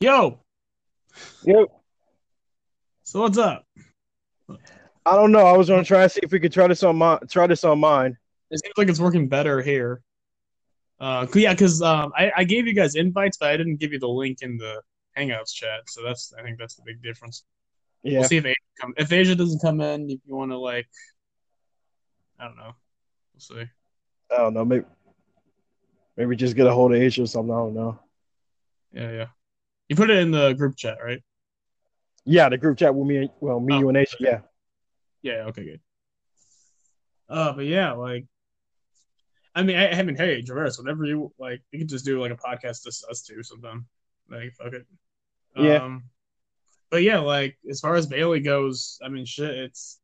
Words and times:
Yo, 0.00 0.38
Yep. 1.42 1.66
so 3.02 3.20
what's 3.20 3.36
up? 3.36 3.66
I 5.04 5.16
don't 5.16 5.32
know. 5.32 5.44
I 5.44 5.56
was 5.56 5.68
gonna 5.68 5.82
try 5.82 6.02
to 6.02 6.08
see 6.08 6.20
if 6.22 6.30
we 6.30 6.38
could 6.38 6.52
try 6.52 6.68
this 6.68 6.84
on 6.84 6.96
my 6.96 7.18
try 7.28 7.48
this 7.48 7.64
on 7.64 7.80
mine. 7.80 8.16
It 8.50 8.60
seems 8.62 8.74
like 8.76 8.88
it's 8.88 9.00
working 9.00 9.26
better 9.26 9.60
here. 9.60 10.02
Uh, 11.00 11.26
yeah, 11.34 11.52
because 11.52 11.82
um, 11.82 12.12
I, 12.16 12.30
I 12.36 12.44
gave 12.44 12.68
you 12.68 12.74
guys 12.74 12.94
invites, 12.94 13.38
but 13.38 13.50
I 13.50 13.56
didn't 13.56 13.76
give 13.76 13.92
you 13.92 13.98
the 13.98 14.08
link 14.08 14.42
in 14.42 14.56
the 14.56 14.82
Hangouts 15.16 15.52
chat. 15.52 15.80
So 15.88 16.04
that's 16.04 16.32
I 16.38 16.42
think 16.42 16.58
that's 16.60 16.76
the 16.76 16.82
big 16.86 17.02
difference. 17.02 17.42
Yeah. 18.04 18.20
We'll 18.20 18.28
see 18.28 18.36
if 18.36 18.46
Asia 18.46 18.56
come. 18.80 18.94
If 18.96 19.12
Asia 19.12 19.34
doesn't 19.34 19.60
come 19.60 19.80
in, 19.80 20.10
if 20.10 20.20
you 20.24 20.36
want 20.36 20.52
to 20.52 20.58
like, 20.58 20.86
I 22.38 22.44
don't 22.44 22.56
know. 22.56 22.74
We'll 23.34 23.64
see. 23.64 23.68
I 24.30 24.36
don't 24.36 24.54
know. 24.54 24.64
Maybe 24.64 24.84
maybe 26.16 26.36
just 26.36 26.54
get 26.54 26.68
a 26.68 26.72
hold 26.72 26.94
of 26.94 27.00
Asia 27.00 27.22
or 27.22 27.26
something. 27.26 27.52
I 27.52 27.58
don't 27.58 27.74
know. 27.74 27.98
Yeah, 28.92 29.10
yeah. 29.10 29.26
You 29.88 29.96
put 29.96 30.10
it 30.10 30.18
in 30.18 30.30
the 30.30 30.52
group 30.52 30.76
chat, 30.76 30.98
right? 31.02 31.22
Yeah, 32.24 32.48
the 32.48 32.58
group 32.58 32.78
chat 32.78 32.94
with 32.94 33.06
me. 33.08 33.16
and- 33.16 33.30
Well, 33.40 33.58
me, 33.60 33.74
Oh, 33.74 33.78
you, 33.80 33.88
and 33.88 33.96
Asia. 33.96 34.16
Yeah. 34.20 34.40
Yeah. 35.22 35.44
Okay. 35.46 35.64
Good. 35.64 35.80
Uh, 37.28 37.52
but 37.52 37.64
yeah, 37.66 37.92
like, 37.92 38.26
I 39.54 39.62
mean, 39.62 39.76
I, 39.76 39.90
I 39.98 40.02
mean, 40.02 40.16
hey, 40.16 40.42
Traverse, 40.42 40.78
whenever 40.78 41.04
you 41.04 41.32
like, 41.38 41.62
you 41.72 41.78
can 41.78 41.88
just 41.88 42.04
do 42.04 42.20
like 42.20 42.30
a 42.32 42.36
podcast 42.36 42.84
just 42.84 43.04
us 43.10 43.22
two 43.22 43.42
sometime. 43.42 43.86
Like, 44.30 44.52
fuck 44.54 44.72
it. 44.72 44.86
Yeah. 45.56 45.76
Um, 45.84 46.04
but 46.90 47.02
yeah, 47.02 47.18
like 47.18 47.58
as 47.68 47.80
far 47.80 47.94
as 47.96 48.06
Bayley 48.06 48.40
goes, 48.40 48.98
I 49.02 49.08
mean, 49.08 49.24
shit, 49.26 49.50
it's 49.50 49.98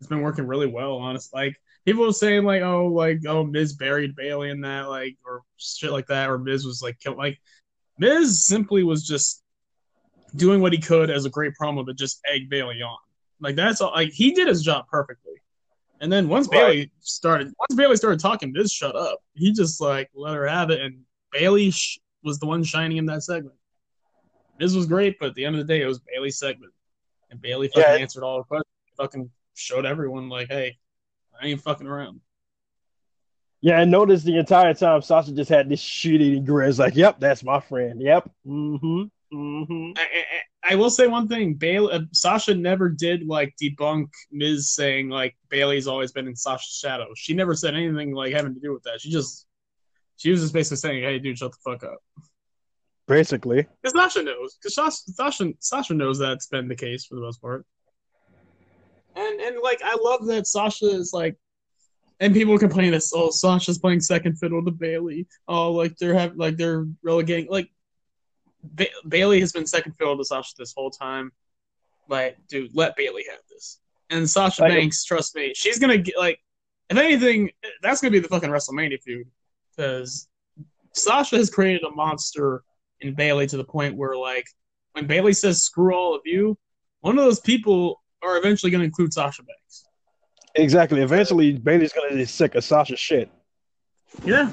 it's 0.00 0.08
been 0.08 0.20
working 0.20 0.46
really 0.46 0.66
well. 0.66 0.96
Honest, 0.96 1.32
like 1.32 1.56
people 1.84 2.04
were 2.04 2.12
saying 2.12 2.44
like, 2.44 2.62
oh, 2.62 2.86
like 2.86 3.20
oh, 3.26 3.44
Miz 3.44 3.74
buried 3.74 4.14
Bayley 4.16 4.50
in 4.50 4.60
that, 4.62 4.88
like 4.88 5.16
or 5.24 5.42
shit 5.56 5.90
like 5.92 6.06
that, 6.08 6.28
or 6.28 6.38
Miz 6.38 6.66
was 6.66 6.82
like 6.82 6.98
killed. 6.98 7.16
Like 7.18 7.38
Miz 7.98 8.44
simply 8.44 8.82
was 8.84 9.06
just 9.06 9.42
doing 10.36 10.60
what 10.60 10.72
he 10.72 10.78
could 10.78 11.10
as 11.10 11.24
a 11.24 11.30
great 11.30 11.52
promo 11.60 11.84
to 11.86 11.94
just 11.94 12.20
egg 12.26 12.48
Bayley 12.48 12.82
on. 12.82 12.96
Like 13.40 13.56
that's 13.56 13.80
all. 13.80 13.92
Like 13.92 14.10
he 14.12 14.32
did 14.32 14.48
his 14.48 14.62
job 14.62 14.86
perfectly. 14.90 15.32
And 16.00 16.12
then 16.12 16.28
once 16.28 16.46
Right. 16.48 16.58
Bayley 16.60 16.92
started, 17.00 17.52
once 17.58 17.74
Bayley 17.76 17.96
started 17.96 18.20
talking, 18.20 18.52
Miz 18.52 18.72
shut 18.72 18.94
up. 18.94 19.20
He 19.34 19.52
just 19.52 19.80
like 19.80 20.10
let 20.14 20.34
her 20.34 20.46
have 20.46 20.70
it, 20.70 20.80
and 20.80 21.00
Bayley 21.32 21.70
sh- 21.70 21.98
was 22.22 22.38
the 22.38 22.46
one 22.46 22.62
shining 22.64 22.98
in 22.98 23.06
that 23.06 23.22
segment. 23.22 23.56
Miz 24.60 24.76
was 24.76 24.86
great, 24.86 25.18
but 25.18 25.30
at 25.30 25.34
the 25.34 25.44
end 25.44 25.56
of 25.56 25.66
the 25.66 25.72
day, 25.72 25.82
it 25.82 25.86
was 25.86 25.98
Bayley's 26.00 26.38
segment, 26.38 26.72
and 27.30 27.40
Bayley 27.40 27.68
fucking 27.68 27.82
Yeah. 27.82 27.96
answered 27.96 28.22
all 28.24 28.38
the 28.38 28.44
questions. 28.44 28.66
Fucking 28.96 29.30
showed 29.54 29.86
everyone 29.86 30.28
like, 30.28 30.48
hey, 30.48 30.78
I 31.40 31.46
ain't 31.46 31.60
fucking 31.60 31.86
around. 31.86 32.20
Yeah. 33.60 33.78
I 33.78 33.84
noticed 33.84 34.24
the 34.24 34.38
entire 34.38 34.74
time 34.74 35.02
Sasha 35.02 35.32
just 35.32 35.50
had 35.50 35.68
this 35.68 35.80
shit 35.80 36.20
eating 36.20 36.44
grin. 36.44 36.74
Like, 36.76 36.96
yep, 36.96 37.18
that's 37.20 37.42
my 37.42 37.60
friend. 37.60 38.00
Yep. 38.00 38.30
Mm-hmm. 38.46 39.02
Mm-hmm. 39.36 39.92
I, 39.96 40.02
I, 40.02 40.72
I 40.72 40.74
will 40.74 40.90
say 40.90 41.06
one 41.06 41.28
thing: 41.28 41.54
Bayley, 41.54 41.92
uh, 41.92 42.00
Sasha 42.12 42.54
never 42.54 42.88
did 42.88 43.26
like 43.26 43.54
debunk 43.62 44.08
Miz 44.30 44.70
saying 44.74 45.08
like 45.08 45.36
Bayley's 45.50 45.86
always 45.86 46.12
been 46.12 46.26
in 46.26 46.36
Sasha's 46.36 46.78
shadow. 46.78 47.08
She 47.14 47.34
never 47.34 47.54
said 47.54 47.74
anything 47.74 48.12
like 48.12 48.32
having 48.32 48.54
to 48.54 48.60
do 48.60 48.72
with 48.72 48.82
that. 48.84 49.00
She 49.00 49.10
just 49.10 49.46
she 50.16 50.30
was 50.30 50.40
just 50.40 50.52
basically 50.52 50.78
saying, 50.78 51.02
"Hey, 51.02 51.18
dude, 51.18 51.38
shut 51.38 51.52
the 51.52 51.58
fuck 51.62 51.84
up." 51.84 51.98
Basically. 53.06 53.66
Because 53.82 53.94
Sasha 53.94 54.22
knows. 54.22 54.56
Because 54.56 54.74
Sasha, 54.74 55.12
Sasha, 55.12 55.52
Sasha 55.60 55.94
knows 55.94 56.18
that's 56.18 56.46
been 56.46 56.68
the 56.68 56.76
case 56.76 57.06
for 57.06 57.14
the 57.14 57.22
most 57.22 57.40
part. 57.40 57.64
And 59.16 59.40
and 59.40 59.56
like 59.62 59.80
I 59.82 59.96
love 60.00 60.26
that 60.26 60.46
Sasha 60.46 60.86
is 60.86 61.12
like, 61.12 61.36
and 62.20 62.34
people 62.34 62.58
complain 62.58 62.92
that 62.92 63.02
oh 63.14 63.30
Sasha's 63.30 63.78
playing 63.78 64.00
second 64.00 64.36
fiddle 64.36 64.64
to 64.64 64.70
Bayley. 64.70 65.26
Oh 65.46 65.72
like 65.72 65.96
they're 65.96 66.14
have 66.14 66.36
like 66.36 66.56
they're 66.56 66.86
relegating 67.02 67.50
like 67.50 67.70
ba- 68.62 68.86
Bayley 69.08 69.40
has 69.40 69.52
been 69.52 69.66
second 69.66 69.92
fiddle 69.92 70.16
to 70.16 70.24
Sasha 70.24 70.54
this 70.58 70.74
whole 70.76 70.90
time. 70.90 71.32
Like 72.08 72.38
dude, 72.48 72.70
let 72.74 72.96
Bayley 72.96 73.24
have 73.30 73.40
this. 73.50 73.80
And 74.10 74.28
Sasha 74.28 74.62
Like- 74.62 74.72
Banks, 74.72 75.04
trust 75.04 75.34
me, 75.34 75.52
she's 75.54 75.78
gonna 75.78 75.98
get 75.98 76.16
like 76.16 76.40
if 76.90 76.96
anything, 76.96 77.50
that's 77.82 78.00
gonna 78.00 78.12
be 78.12 78.18
the 78.18 78.28
fucking 78.28 78.50
WrestleMania 78.50 79.02
feud 79.02 79.26
because 79.76 80.28
Sasha 80.94 81.36
has 81.36 81.50
created 81.50 81.84
a 81.84 81.90
monster 81.90 82.62
in 83.00 83.14
Bayley 83.14 83.46
to 83.46 83.56
the 83.56 83.64
point 83.64 83.96
where 83.96 84.16
like 84.16 84.46
when 84.92 85.06
Bayley 85.06 85.32
says 85.32 85.62
screw 85.62 85.94
all 85.94 86.14
of 86.14 86.22
you, 86.24 86.58
one 87.00 87.18
of 87.18 87.24
those 87.24 87.40
people 87.40 88.02
are 88.22 88.36
eventually 88.38 88.70
going 88.70 88.80
to 88.80 88.86
include 88.86 89.12
Sasha 89.12 89.42
Banks. 89.44 89.84
Exactly. 90.58 91.02
Eventually, 91.02 91.52
Bayley's 91.52 91.92
gonna 91.92 92.16
get 92.16 92.28
sick 92.28 92.54
of 92.54 92.64
Sasha's 92.64 92.98
shit. 92.98 93.30
Yeah, 94.24 94.52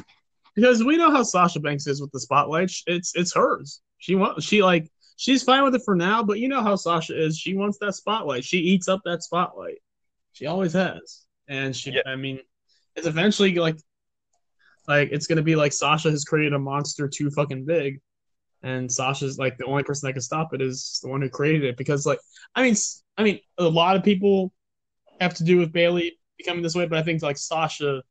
because 0.56 0.84
we 0.84 0.98
know 0.98 1.12
how 1.12 1.24
Sasha 1.24 1.60
Banks 1.60 1.88
is 1.88 2.00
with 2.00 2.12
the 2.12 2.20
spotlight. 2.20 2.72
It's 2.86 3.16
it's 3.16 3.34
hers. 3.34 3.82
She 3.98 4.16
wants 4.16 4.46
she 4.46 4.62
like 4.62 4.88
she's 5.18 5.44
fine 5.44 5.64
with 5.64 5.76
it 5.76 5.82
for 5.84 5.96
now, 5.96 6.22
but 6.24 6.40
you 6.40 6.48
know 6.48 6.62
how 6.62 6.76
Sasha 6.76 7.20
is. 7.20 7.38
She 7.38 7.56
wants 7.56 7.80
that 7.80 7.96
spotlight. 7.96 8.44
She 8.44 8.58
eats 8.60 8.88
up 8.88 9.02
that 9.06 9.24
spotlight. 9.24 9.80
She 10.34 10.46
always 10.46 10.74
has, 10.74 11.26
and 11.48 11.76
she. 11.76 11.92
Yeah. 11.92 12.02
I 12.06 12.16
mean, 12.16 12.40
it's 12.96 13.08
eventually 13.08 13.56
like 13.56 13.78
like 14.88 15.10
it's 15.12 15.26
gonna 15.26 15.42
be 15.42 15.56
like 15.56 15.74
Sasha 15.74 16.12
has 16.12 16.24
created 16.24 16.54
a 16.54 16.60
monster 16.60 17.08
too 17.08 17.32
fucking 17.32 17.66
big, 17.66 18.00
and 18.62 18.92
Sasha's 18.92 19.40
like 19.40 19.58
the 19.58 19.66
only 19.66 19.84
person 19.84 20.08
that 20.08 20.14
can 20.14 20.22
stop 20.22 20.54
it 20.54 20.62
is 20.62 21.00
the 21.02 21.10
one 21.10 21.22
who 21.22 21.30
created 21.30 21.64
it. 21.64 21.78
Because 21.78 22.06
like 22.06 22.20
I 22.54 22.62
mean 22.62 22.76
I 23.18 23.24
mean 23.24 23.40
a 23.58 23.68
lot 23.68 23.96
of 23.96 24.04
people 24.04 24.52
have 25.20 25.34
to 25.36 25.44
do 25.44 25.58
with 25.58 25.72
Bayley 25.72 26.18
becoming 26.38 26.64
this 26.64 26.76
way, 26.76 26.88
but 26.88 26.98
I 26.98 27.04
think 27.04 27.22
like 27.22 27.38
Sasha 27.38 28.04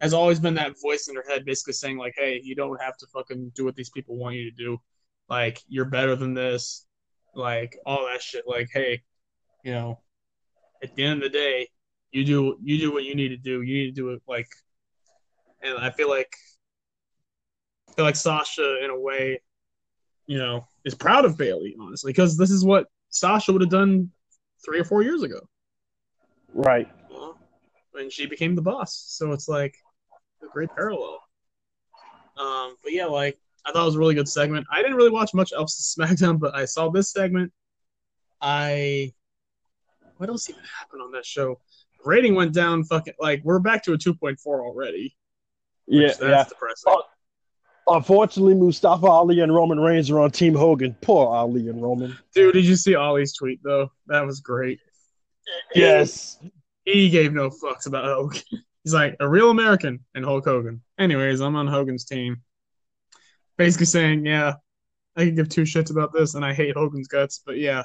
has 0.00 0.12
always 0.12 0.38
been 0.38 0.54
that 0.54 0.80
voice 0.80 1.08
in 1.08 1.16
her 1.16 1.24
head, 1.28 1.44
basically 1.44 1.72
saying 1.72 1.96
like, 1.96 2.14
"Hey, 2.16 2.40
you 2.42 2.54
don't 2.54 2.80
have 2.80 2.96
to 2.98 3.06
fucking 3.08 3.52
do 3.54 3.64
what 3.64 3.76
these 3.76 3.90
people 3.90 4.16
want 4.16 4.36
you 4.36 4.50
to 4.50 4.56
do. 4.56 4.80
Like, 5.28 5.60
you're 5.68 5.86
better 5.86 6.16
than 6.16 6.34
this. 6.34 6.86
Like, 7.34 7.78
all 7.86 8.06
that 8.06 8.22
shit. 8.22 8.44
Like, 8.46 8.68
hey, 8.72 9.02
you 9.64 9.72
know, 9.72 10.00
at 10.82 10.94
the 10.94 11.04
end 11.04 11.22
of 11.22 11.32
the 11.32 11.38
day, 11.38 11.68
you 12.12 12.24
do 12.24 12.58
you 12.62 12.78
do 12.78 12.92
what 12.92 13.04
you 13.04 13.14
need 13.14 13.30
to 13.30 13.36
do. 13.36 13.62
You 13.62 13.74
need 13.74 13.94
to 13.94 14.00
do 14.00 14.10
it 14.10 14.22
like." 14.28 14.48
And 15.62 15.78
I 15.78 15.90
feel 15.90 16.10
like, 16.10 16.34
I 17.88 17.92
feel 17.94 18.04
like 18.04 18.16
Sasha, 18.16 18.84
in 18.84 18.90
a 18.90 19.00
way, 19.00 19.40
you 20.26 20.36
know, 20.36 20.66
is 20.84 20.94
proud 20.94 21.24
of 21.24 21.38
Bayley, 21.38 21.74
honestly, 21.80 22.12
because 22.12 22.36
this 22.36 22.50
is 22.50 22.64
what 22.64 22.88
Sasha 23.08 23.50
would 23.52 23.62
have 23.62 23.70
done 23.70 24.10
three 24.62 24.78
or 24.78 24.84
four 24.84 25.02
years 25.02 25.22
ago 25.22 25.40
Right. 26.54 26.88
know, 27.10 27.36
when 27.92 28.08
she 28.10 28.26
became 28.26 28.54
the 28.54 28.62
boss. 28.62 29.04
So 29.08 29.32
it's 29.32 29.48
like 29.48 29.76
a 30.42 30.46
great 30.46 30.70
parallel. 30.74 31.20
Um, 32.38 32.76
but 32.82 32.92
yeah, 32.92 33.06
like 33.06 33.38
I 33.66 33.72
thought 33.72 33.82
it 33.82 33.86
was 33.86 33.96
a 33.96 33.98
really 33.98 34.14
good 34.14 34.28
segment. 34.28 34.66
I 34.72 34.82
didn't 34.82 34.96
really 34.96 35.10
watch 35.10 35.34
much 35.34 35.52
else 35.52 35.98
of 35.98 36.08
SmackDown, 36.08 36.38
but 36.38 36.54
I 36.54 36.64
saw 36.64 36.88
this 36.90 37.10
segment. 37.12 37.52
I 38.40 39.12
what 40.16 40.28
else 40.28 40.48
even 40.48 40.62
happened 40.80 41.02
on 41.02 41.12
that 41.12 41.26
show? 41.26 41.60
Rating 42.04 42.34
went 42.34 42.52
down. 42.52 42.84
Fucking 42.84 43.14
like 43.18 43.40
we're 43.44 43.58
back 43.58 43.82
to 43.84 43.92
a 43.92 43.98
two 43.98 44.14
point 44.14 44.38
four 44.38 44.64
already. 44.64 45.16
Yeah. 45.86 46.08
that's 46.08 46.20
Yeah. 46.20 46.44
depressing. 46.48 46.84
Oh, 46.92 47.02
Unfortunately, 47.86 48.54
Mustafa 48.54 49.06
Ali 49.06 49.40
and 49.40 49.54
Roman 49.54 49.78
Reigns 49.78 50.10
are 50.10 50.18
on 50.20 50.30
Team 50.30 50.54
Hogan. 50.54 50.96
Poor 51.02 51.26
Ali 51.26 51.68
and 51.68 51.82
Roman. 51.82 52.16
Dude, 52.34 52.54
did 52.54 52.64
you 52.64 52.76
see 52.76 52.94
Ali's 52.94 53.34
tweet 53.34 53.60
though? 53.62 53.90
That 54.06 54.24
was 54.24 54.40
great. 54.40 54.80
Yes. 55.74 56.38
He 56.84 57.08
gave 57.08 57.32
no 57.32 57.50
fucks 57.50 57.86
about 57.86 58.04
Hogan. 58.04 58.40
He's 58.84 58.92
like 58.92 59.16
a 59.20 59.28
real 59.28 59.50
American 59.50 60.00
and 60.14 60.24
Hulk 60.24 60.44
Hogan. 60.44 60.82
Anyways, 60.98 61.40
I'm 61.40 61.56
on 61.56 61.66
Hogan's 61.66 62.04
team. 62.04 62.42
Basically 63.56 63.86
saying, 63.86 64.26
yeah, 64.26 64.54
I 65.16 65.24
can 65.24 65.34
give 65.34 65.48
two 65.48 65.62
shits 65.62 65.90
about 65.90 66.12
this, 66.12 66.34
and 66.34 66.44
I 66.44 66.52
hate 66.52 66.76
Hogan's 66.76 67.08
guts, 67.08 67.40
but 67.44 67.56
yeah, 67.56 67.84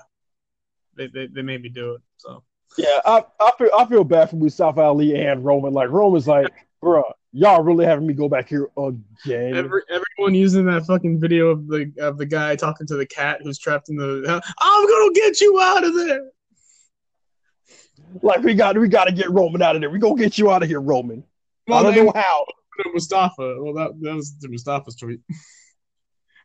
they 0.98 1.08
they, 1.08 1.28
they 1.28 1.42
made 1.42 1.62
me 1.62 1.70
do 1.70 1.94
it. 1.94 2.02
So 2.18 2.44
Yeah, 2.78 3.00
I, 3.06 3.24
I 3.40 3.52
feel 3.58 3.70
I 3.78 3.86
feel 3.86 4.04
bad 4.04 4.30
for 4.30 4.36
Mustafa 4.36 4.82
Ali 4.82 5.16
and 5.16 5.46
Roman. 5.46 5.74
Like 5.74 5.90
Roman's 5.90 6.28
like, 6.28 6.52
bro, 6.82 7.04
y'all 7.32 7.64
really 7.64 7.86
having 7.86 8.08
me 8.08 8.14
go 8.14 8.28
back 8.28 8.50
here 8.50 8.70
again. 8.78 9.56
every 9.56 9.84
everyone 9.90 10.34
using 10.36 10.66
that 10.66 10.86
fucking 10.86 11.20
video 11.20 11.50
of 11.50 11.68
the 11.68 11.92
of 12.00 12.18
the 12.18 12.26
guy 12.26 12.56
talking 12.56 12.88
to 12.88 12.96
the 12.96 13.06
cat 13.06 13.42
who's 13.44 13.58
trapped 13.58 13.90
in 13.90 13.96
the. 13.96 14.24
House 14.28 14.54
I'm 14.60 14.88
gonna 14.88 15.14
get 15.14 15.40
you 15.40 15.60
out 15.62 15.84
of 15.84 15.96
there. 15.96 16.30
Like 18.22 18.42
we 18.42 18.54
got 18.54 18.78
we 18.78 18.88
got 18.88 19.06
to 19.06 19.12
get 19.12 19.30
Roman 19.30 19.62
out 19.62 19.76
of 19.76 19.82
there. 19.82 19.90
We 19.90 20.00
gonna 20.00 20.16
get 20.16 20.38
you 20.38 20.52
out 20.52 20.64
of 20.64 20.70
here, 20.70 20.82
Roman. 20.82 21.24
I 21.70 21.84
don't 21.84 21.94
they- 21.94 22.04
know 22.04 22.12
how. 22.16 22.46
Mustafa. 22.94 23.62
Well, 23.62 23.74
that 23.74 23.92
that 24.02 24.16
was 24.16 24.38
the 24.38 24.48
Mustafa's 24.48 24.96
tweet. 24.96 25.20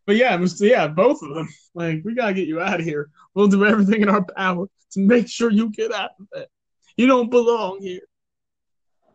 But 0.07 0.17
yeah, 0.17 0.39
yeah, 0.59 0.87
both 0.87 1.23
of 1.23 1.35
them. 1.35 1.49
Like, 1.75 2.03
we 2.05 2.15
gotta 2.15 2.35
get 2.35 2.47
you 2.47 2.61
out 2.61 2.79
of 2.79 2.85
here. 2.85 3.09
We'll 3.35 3.49
do 3.49 3.65
everything 3.65 4.03
in 4.03 4.09
our 4.11 4.23
power 4.23 4.67
to 4.93 5.01
make 5.01 5.29
sure 5.29 5.51
you 5.51 5.71
get 5.71 5.93
out 5.93 6.11
of 6.21 6.27
it. 6.35 6.51
You 6.97 7.07
don't 7.07 7.31
belong 7.31 7.81
here. 7.81 8.03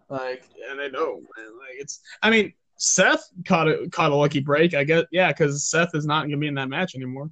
Like, 0.09 0.43
and 0.69 0.81
I 0.81 0.87
know, 0.87 1.21
man. 1.37 1.57
Like, 1.59 1.75
it's. 1.77 2.01
I 2.23 2.31
mean, 2.31 2.53
Seth 2.77 3.23
caught 3.45 3.67
a 3.67 3.87
caught 3.91 4.11
a 4.11 4.15
lucky 4.15 4.39
break. 4.39 4.73
I 4.73 4.83
guess, 4.83 5.03
yeah, 5.11 5.27
because 5.27 5.69
Seth 5.69 5.93
is 5.93 6.07
not 6.07 6.23
gonna 6.23 6.37
be 6.37 6.47
in 6.47 6.55
that 6.55 6.69
match 6.69 6.95
anymore. 6.95 7.29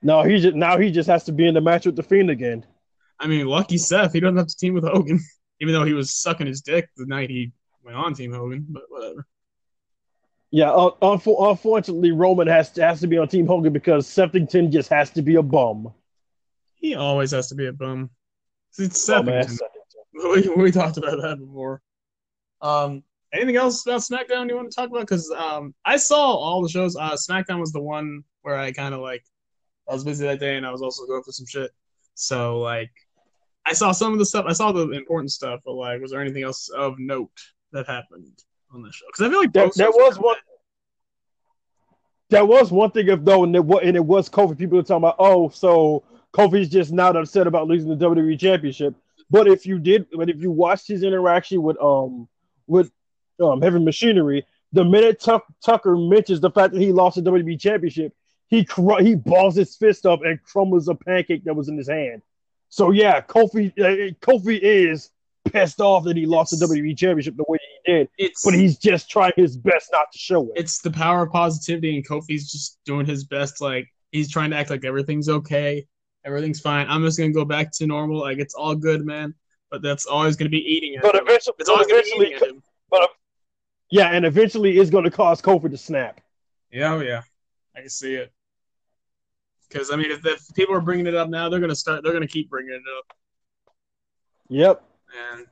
No, 0.00 0.22
he 0.22 0.40
just 0.40 0.56
now 0.56 0.78
he 0.78 0.90
just 0.90 1.08
has 1.08 1.24
to 1.24 1.32
be 1.32 1.46
in 1.46 1.54
the 1.54 1.60
match 1.60 1.84
with 1.84 1.96
the 1.96 2.02
Fiend 2.02 2.30
again. 2.30 2.64
I 3.24 3.26
mean, 3.26 3.46
lucky 3.46 3.78
Seth. 3.78 4.12
He 4.12 4.20
doesn't 4.20 4.36
have 4.36 4.48
to 4.48 4.56
team 4.56 4.74
with 4.74 4.84
Hogan, 4.84 5.18
even 5.60 5.72
though 5.72 5.84
he 5.84 5.94
was 5.94 6.14
sucking 6.14 6.46
his 6.46 6.60
dick 6.60 6.90
the 6.94 7.06
night 7.06 7.30
he 7.30 7.52
went 7.82 7.96
on 7.96 8.12
Team 8.12 8.34
Hogan. 8.34 8.66
But 8.68 8.82
whatever. 8.88 9.26
Yeah, 10.50 10.70
uh, 10.70 10.90
unfor- 11.00 11.50
unfortunately, 11.50 12.12
Roman 12.12 12.46
has 12.48 12.70
to, 12.72 12.84
has 12.84 13.00
to 13.00 13.06
be 13.06 13.16
on 13.16 13.28
Team 13.28 13.46
Hogan 13.46 13.72
because 13.72 14.06
Seftington 14.06 14.70
just 14.70 14.90
has 14.90 15.08
to 15.12 15.22
be 15.22 15.36
a 15.36 15.42
bum. 15.42 15.94
He 16.74 16.94
always 16.94 17.30
has 17.30 17.48
to 17.48 17.54
be 17.54 17.66
a 17.66 17.72
bum. 17.72 18.10
It's 18.78 19.06
Bum 19.06 19.30
ass 19.30 19.48
Seth. 19.48 19.60
Seftington. 19.60 20.44
We, 20.56 20.62
we 20.64 20.70
talked 20.70 20.98
about 20.98 21.20
that 21.22 21.38
before. 21.40 21.80
Um, 22.60 23.02
anything 23.32 23.56
else 23.56 23.84
about 23.84 24.02
SmackDown 24.02 24.48
you 24.48 24.54
want 24.54 24.70
to 24.70 24.76
talk 24.76 24.90
about? 24.90 25.00
Because 25.00 25.28
um, 25.30 25.74
I 25.84 25.96
saw 25.96 26.34
all 26.34 26.62
the 26.62 26.68
shows. 26.68 26.94
Uh, 26.94 27.12
SmackDown 27.12 27.58
was 27.58 27.72
the 27.72 27.82
one 27.82 28.22
where 28.42 28.56
I 28.56 28.70
kind 28.70 28.94
of 28.94 29.00
like 29.00 29.24
I 29.88 29.94
was 29.94 30.04
busy 30.04 30.24
that 30.26 30.40
day, 30.40 30.56
and 30.56 30.66
I 30.66 30.70
was 30.70 30.82
also 30.82 31.06
going 31.06 31.22
through 31.22 31.32
some 31.32 31.46
shit. 31.46 31.70
So 32.14 32.60
like, 32.60 32.92
I 33.66 33.72
saw 33.72 33.92
some 33.92 34.12
of 34.12 34.18
the 34.18 34.26
stuff. 34.26 34.44
I 34.48 34.52
saw 34.52 34.72
the 34.72 34.90
important 34.90 35.32
stuff, 35.32 35.60
but 35.64 35.72
like, 35.72 36.00
was 36.00 36.10
there 36.10 36.20
anything 36.20 36.42
else 36.42 36.68
of 36.68 36.98
note 36.98 37.30
that 37.72 37.86
happened 37.86 38.26
on 38.72 38.82
the 38.82 38.92
show? 38.92 39.06
Because 39.06 39.26
I 39.26 39.30
feel 39.30 39.40
like 39.40 39.52
There, 39.52 39.70
there 39.76 39.90
was 39.90 40.18
one. 40.18 40.36
There 42.30 42.44
was 42.44 42.72
one 42.72 42.90
thing 42.90 43.08
of 43.10 43.24
though, 43.24 43.44
and 43.44 43.54
it, 43.54 43.64
wa- 43.64 43.78
and 43.78 43.96
it 43.96 44.04
was 44.04 44.28
Kofi. 44.28 44.56
People 44.58 44.78
were 44.78 44.82
talking 44.82 44.96
about, 44.98 45.16
oh, 45.18 45.48
so 45.50 46.02
Kofi's 46.34 46.68
just 46.68 46.92
not 46.92 47.16
upset 47.16 47.46
about 47.46 47.68
losing 47.68 47.96
the 47.96 47.96
WWE 48.08 48.38
Championship. 48.38 48.94
But 49.30 49.46
if 49.46 49.66
you 49.66 49.78
did, 49.78 50.06
but 50.12 50.28
if 50.28 50.40
you 50.40 50.50
watched 50.50 50.88
his 50.88 51.02
interaction 51.02 51.62
with 51.62 51.80
um 51.80 52.28
with 52.66 52.90
um 53.42 53.62
Heavy 53.62 53.78
Machinery, 53.78 54.44
the 54.72 54.84
minute 54.84 55.20
Tuck, 55.20 55.44
Tucker 55.64 55.96
mentions 55.96 56.40
the 56.40 56.50
fact 56.50 56.74
that 56.74 56.80
he 56.80 56.92
lost 56.92 57.16
the 57.16 57.22
WWE 57.30 57.60
Championship, 57.60 58.12
he 58.48 58.64
cr- 58.64 59.00
he 59.00 59.14
balls 59.14 59.54
his 59.54 59.76
fist 59.76 60.04
up 60.04 60.20
and 60.22 60.42
crumbles 60.42 60.88
a 60.88 60.94
pancake 60.94 61.44
that 61.44 61.54
was 61.54 61.68
in 61.68 61.76
his 61.76 61.88
hand. 61.88 62.22
So 62.74 62.90
yeah, 62.90 63.20
Kofi 63.20 63.70
uh, 63.78 64.12
Kofi 64.20 64.58
is 64.60 65.10
pissed 65.44 65.80
off 65.80 66.02
that 66.06 66.16
he 66.16 66.26
lost 66.26 66.58
the 66.58 66.66
WWE 66.66 66.98
Championship 66.98 67.36
the 67.36 67.44
way 67.46 67.56
he 67.86 67.92
did, 67.92 68.08
It's 68.18 68.44
but 68.44 68.52
he's 68.52 68.76
just 68.78 69.08
trying 69.08 69.30
his 69.36 69.56
best 69.56 69.90
not 69.92 70.10
to 70.12 70.18
show 70.18 70.42
it. 70.50 70.54
it's 70.56 70.80
the 70.80 70.90
power 70.90 71.22
of 71.22 71.30
positivity, 71.30 71.94
and 71.94 72.04
Kofi's 72.04 72.50
just 72.50 72.80
doing 72.84 73.06
his 73.06 73.22
best. 73.26 73.60
Like 73.60 73.86
he's 74.10 74.28
trying 74.28 74.50
to 74.50 74.56
act 74.56 74.70
like 74.70 74.84
everything's 74.84 75.28
okay, 75.28 75.86
everything's 76.24 76.58
fine. 76.58 76.88
I'm 76.88 77.04
just 77.04 77.16
gonna 77.16 77.30
go 77.30 77.44
back 77.44 77.70
to 77.74 77.86
normal. 77.86 78.18
Like 78.18 78.38
it's 78.38 78.54
all 78.54 78.74
good, 78.74 79.06
man. 79.06 79.34
But 79.70 79.80
that's 79.82 80.06
always 80.06 80.34
gonna 80.34 80.50
be 80.50 80.58
eating 80.58 80.96
at 80.96 81.02
But 81.02 81.14
him. 81.14 81.28
eventually, 81.28 81.54
It's 81.60 81.68
always 81.68 81.86
but 81.86 81.92
gonna 81.92 82.02
be 82.02 82.34
eating 82.34 82.60
but 82.90 83.08
yeah, 83.92 84.08
and 84.08 84.24
eventually 84.26 84.78
it's 84.80 84.90
going 84.90 85.04
to 85.04 85.12
cause 85.12 85.40
Kofi 85.40 85.70
to 85.70 85.76
snap. 85.76 86.20
Yeah, 86.72 86.94
oh 86.94 87.00
yeah, 87.00 87.22
I 87.76 87.82
can 87.82 87.88
see 87.90 88.14
it. 88.14 88.32
Because 89.74 89.90
I 89.90 89.96
mean, 89.96 90.12
if, 90.12 90.24
if 90.24 90.54
people 90.54 90.72
are 90.76 90.80
bringing 90.80 91.08
it 91.08 91.16
up 91.16 91.28
now, 91.28 91.48
they're 91.48 91.58
gonna 91.58 91.74
start. 91.74 92.04
They're 92.04 92.12
gonna 92.12 92.28
keep 92.28 92.48
bringing 92.48 92.74
it 92.74 92.82
up, 92.96 93.16
Yep. 94.48 94.84
and 95.32 95.46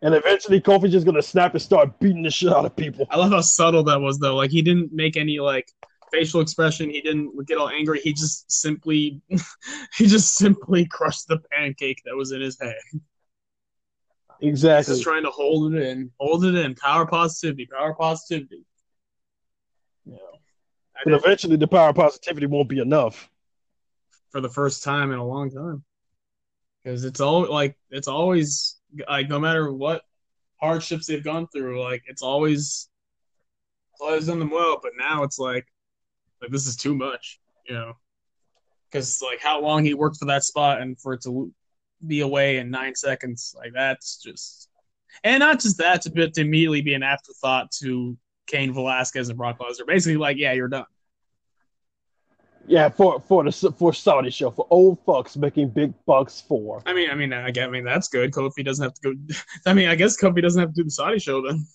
And 0.00 0.14
eventually, 0.14 0.60
Kofi's 0.60 0.92
just 0.92 1.04
going 1.04 1.16
to 1.16 1.22
snap 1.22 1.54
and 1.54 1.62
start 1.62 1.98
beating 1.98 2.22
the 2.22 2.30
shit 2.30 2.52
out 2.52 2.64
of 2.66 2.76
people. 2.76 3.06
I 3.10 3.16
love 3.16 3.32
how 3.32 3.40
subtle 3.40 3.82
that 3.84 4.00
was, 4.00 4.18
though. 4.18 4.36
Like 4.36 4.50
he 4.52 4.62
didn't 4.62 4.92
make 4.92 5.16
any 5.16 5.40
like 5.40 5.66
facial 6.12 6.40
expression. 6.40 6.88
He 6.88 7.00
didn't 7.00 7.48
get 7.48 7.58
all 7.58 7.68
angry. 7.68 8.00
He 8.00 8.12
just 8.12 8.52
simply, 8.52 9.20
he 9.96 10.06
just 10.06 10.36
simply 10.36 10.84
crushed 10.86 11.26
the 11.26 11.38
pancake 11.50 12.00
that 12.04 12.14
was 12.14 12.30
in 12.30 12.42
his 12.42 12.56
hand. 12.60 12.74
He's 14.38 14.50
Exactly. 14.50 14.92
just 14.94 15.02
trying 15.02 15.24
to 15.24 15.30
hold 15.30 15.74
it 15.74 15.82
in, 15.82 16.12
hold 16.20 16.44
it 16.44 16.54
in. 16.54 16.74
Power 16.76 17.06
positivity, 17.06 17.66
power 17.66 17.94
positivity. 17.94 18.64
Yeah. 20.04 20.18
But 21.02 21.14
eventually, 21.14 21.56
the 21.56 21.66
power 21.66 21.92
positivity 21.92 22.46
won't 22.46 22.68
be 22.68 22.78
enough. 22.78 23.30
For 24.34 24.40
the 24.40 24.50
first 24.50 24.82
time 24.82 25.12
in 25.12 25.20
a 25.20 25.24
long 25.24 25.48
time 25.48 25.84
because 26.82 27.04
it's 27.04 27.20
all 27.20 27.48
like 27.48 27.76
it's 27.90 28.08
always 28.08 28.80
like 29.08 29.28
no 29.28 29.38
matter 29.38 29.72
what 29.72 30.02
hardships 30.60 31.06
they've 31.06 31.22
gone 31.22 31.46
through, 31.46 31.80
like 31.80 32.02
it's 32.06 32.20
always 32.20 32.88
it's 33.92 34.00
always 34.00 34.26
done 34.26 34.40
them 34.40 34.50
well. 34.50 34.80
But 34.82 34.94
now 34.98 35.22
it's 35.22 35.38
like 35.38 35.68
like 36.42 36.50
this 36.50 36.66
is 36.66 36.74
too 36.74 36.96
much, 36.96 37.38
you 37.68 37.74
know, 37.74 37.92
because 38.90 39.22
like 39.22 39.40
how 39.40 39.60
long 39.62 39.84
he 39.84 39.94
worked 39.94 40.16
for 40.16 40.24
that 40.24 40.42
spot 40.42 40.80
and 40.82 41.00
for 41.00 41.12
it 41.12 41.22
to 41.22 41.54
be 42.04 42.20
away 42.20 42.56
in 42.56 42.72
nine 42.72 42.96
seconds, 42.96 43.54
like 43.56 43.72
that's 43.72 44.18
just 44.18 44.68
and 45.22 45.38
not 45.38 45.60
just 45.60 45.78
that 45.78 46.02
to, 46.02 46.10
be, 46.10 46.28
to 46.28 46.40
immediately 46.40 46.82
be 46.82 46.94
an 46.94 47.04
afterthought 47.04 47.70
to 47.82 48.18
Cain 48.48 48.74
Velasquez 48.74 49.28
and 49.28 49.38
Brock 49.38 49.60
Lesnar. 49.60 49.86
Basically, 49.86 50.16
like 50.16 50.38
yeah, 50.38 50.54
you're 50.54 50.66
done. 50.66 50.86
Yeah, 52.66 52.88
for 52.88 53.20
for 53.20 53.44
the 53.44 53.74
for 53.78 53.92
Saudi 53.92 54.30
show 54.30 54.50
for 54.50 54.66
old 54.70 55.04
fucks 55.04 55.36
making 55.36 55.70
big 55.70 55.92
bucks 56.06 56.40
for. 56.40 56.82
I 56.86 56.94
mean, 56.94 57.10
I 57.10 57.14
mean, 57.14 57.32
I 57.32 57.52
I 57.54 57.66
mean, 57.68 57.84
that's 57.84 58.08
good. 58.08 58.32
Kofi 58.32 58.64
doesn't 58.64 58.82
have 58.82 58.94
to 58.94 59.00
go. 59.02 59.34
I 59.66 59.74
mean, 59.74 59.88
I 59.88 59.94
guess 59.94 60.20
Kofi 60.20 60.40
doesn't 60.40 60.60
have 60.60 60.70
to 60.70 60.74
do 60.74 60.84
the 60.84 60.90
Saudi 60.90 61.18
show 61.18 61.42
then. 61.42 61.66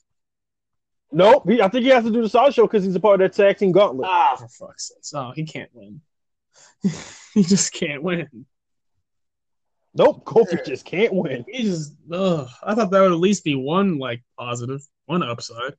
Nope, 1.12 1.50
he, 1.50 1.62
I 1.62 1.68
think 1.70 1.84
he 1.84 1.90
has 1.90 2.04
to 2.04 2.12
do 2.12 2.22
the 2.22 2.30
Saudi 2.30 2.54
show 2.54 2.68
because 2.68 2.84
he's 2.84 2.96
a 2.96 3.00
part 3.00 3.22
of 3.22 3.32
that 3.32 3.42
tag 3.42 3.58
team 3.58 3.72
gauntlet. 3.72 4.08
Ah, 4.10 4.36
for 4.36 4.48
fuck's 4.48 4.92
sake! 5.02 5.20
Oh, 5.20 5.32
he 5.32 5.44
can't 5.44 5.70
win. 5.74 6.02
he 7.34 7.44
just 7.44 7.74
can't 7.74 8.04
win. 8.04 8.46
Nope, 9.94 10.24
Kofi 10.26 10.64
just 10.66 10.86
can't 10.86 11.14
win. 11.14 11.46
He 11.48 11.64
just. 11.64 11.94
Ugh. 12.12 12.48
I 12.64 12.76
thought 12.76 12.92
that 12.92 13.02
would 13.02 13.12
at 13.12 13.20
least 13.20 13.44
be 13.44 13.56
one 13.56 14.00
like 14.00 14.24
positive, 14.38 14.82
one 15.06 15.24
upside. 15.24 15.74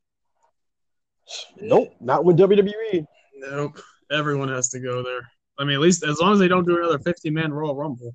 Nope, 1.61 1.95
not 2.01 2.25
with 2.25 2.39
WWE. 2.39 3.07
Nope. 3.37 3.81
Everyone 4.11 4.49
has 4.49 4.69
to 4.71 4.81
go 4.81 5.03
there. 5.03 5.31
I 5.59 5.65
mean, 5.65 5.75
at 5.75 5.81
least 5.81 6.05
as 6.05 6.19
long 6.19 6.33
as 6.33 6.39
they 6.39 6.49
don't 6.49 6.67
do 6.67 6.79
another 6.79 6.99
50 6.99 7.31
man 7.31 7.53
Royal 7.53 7.77
Rumble. 7.77 8.15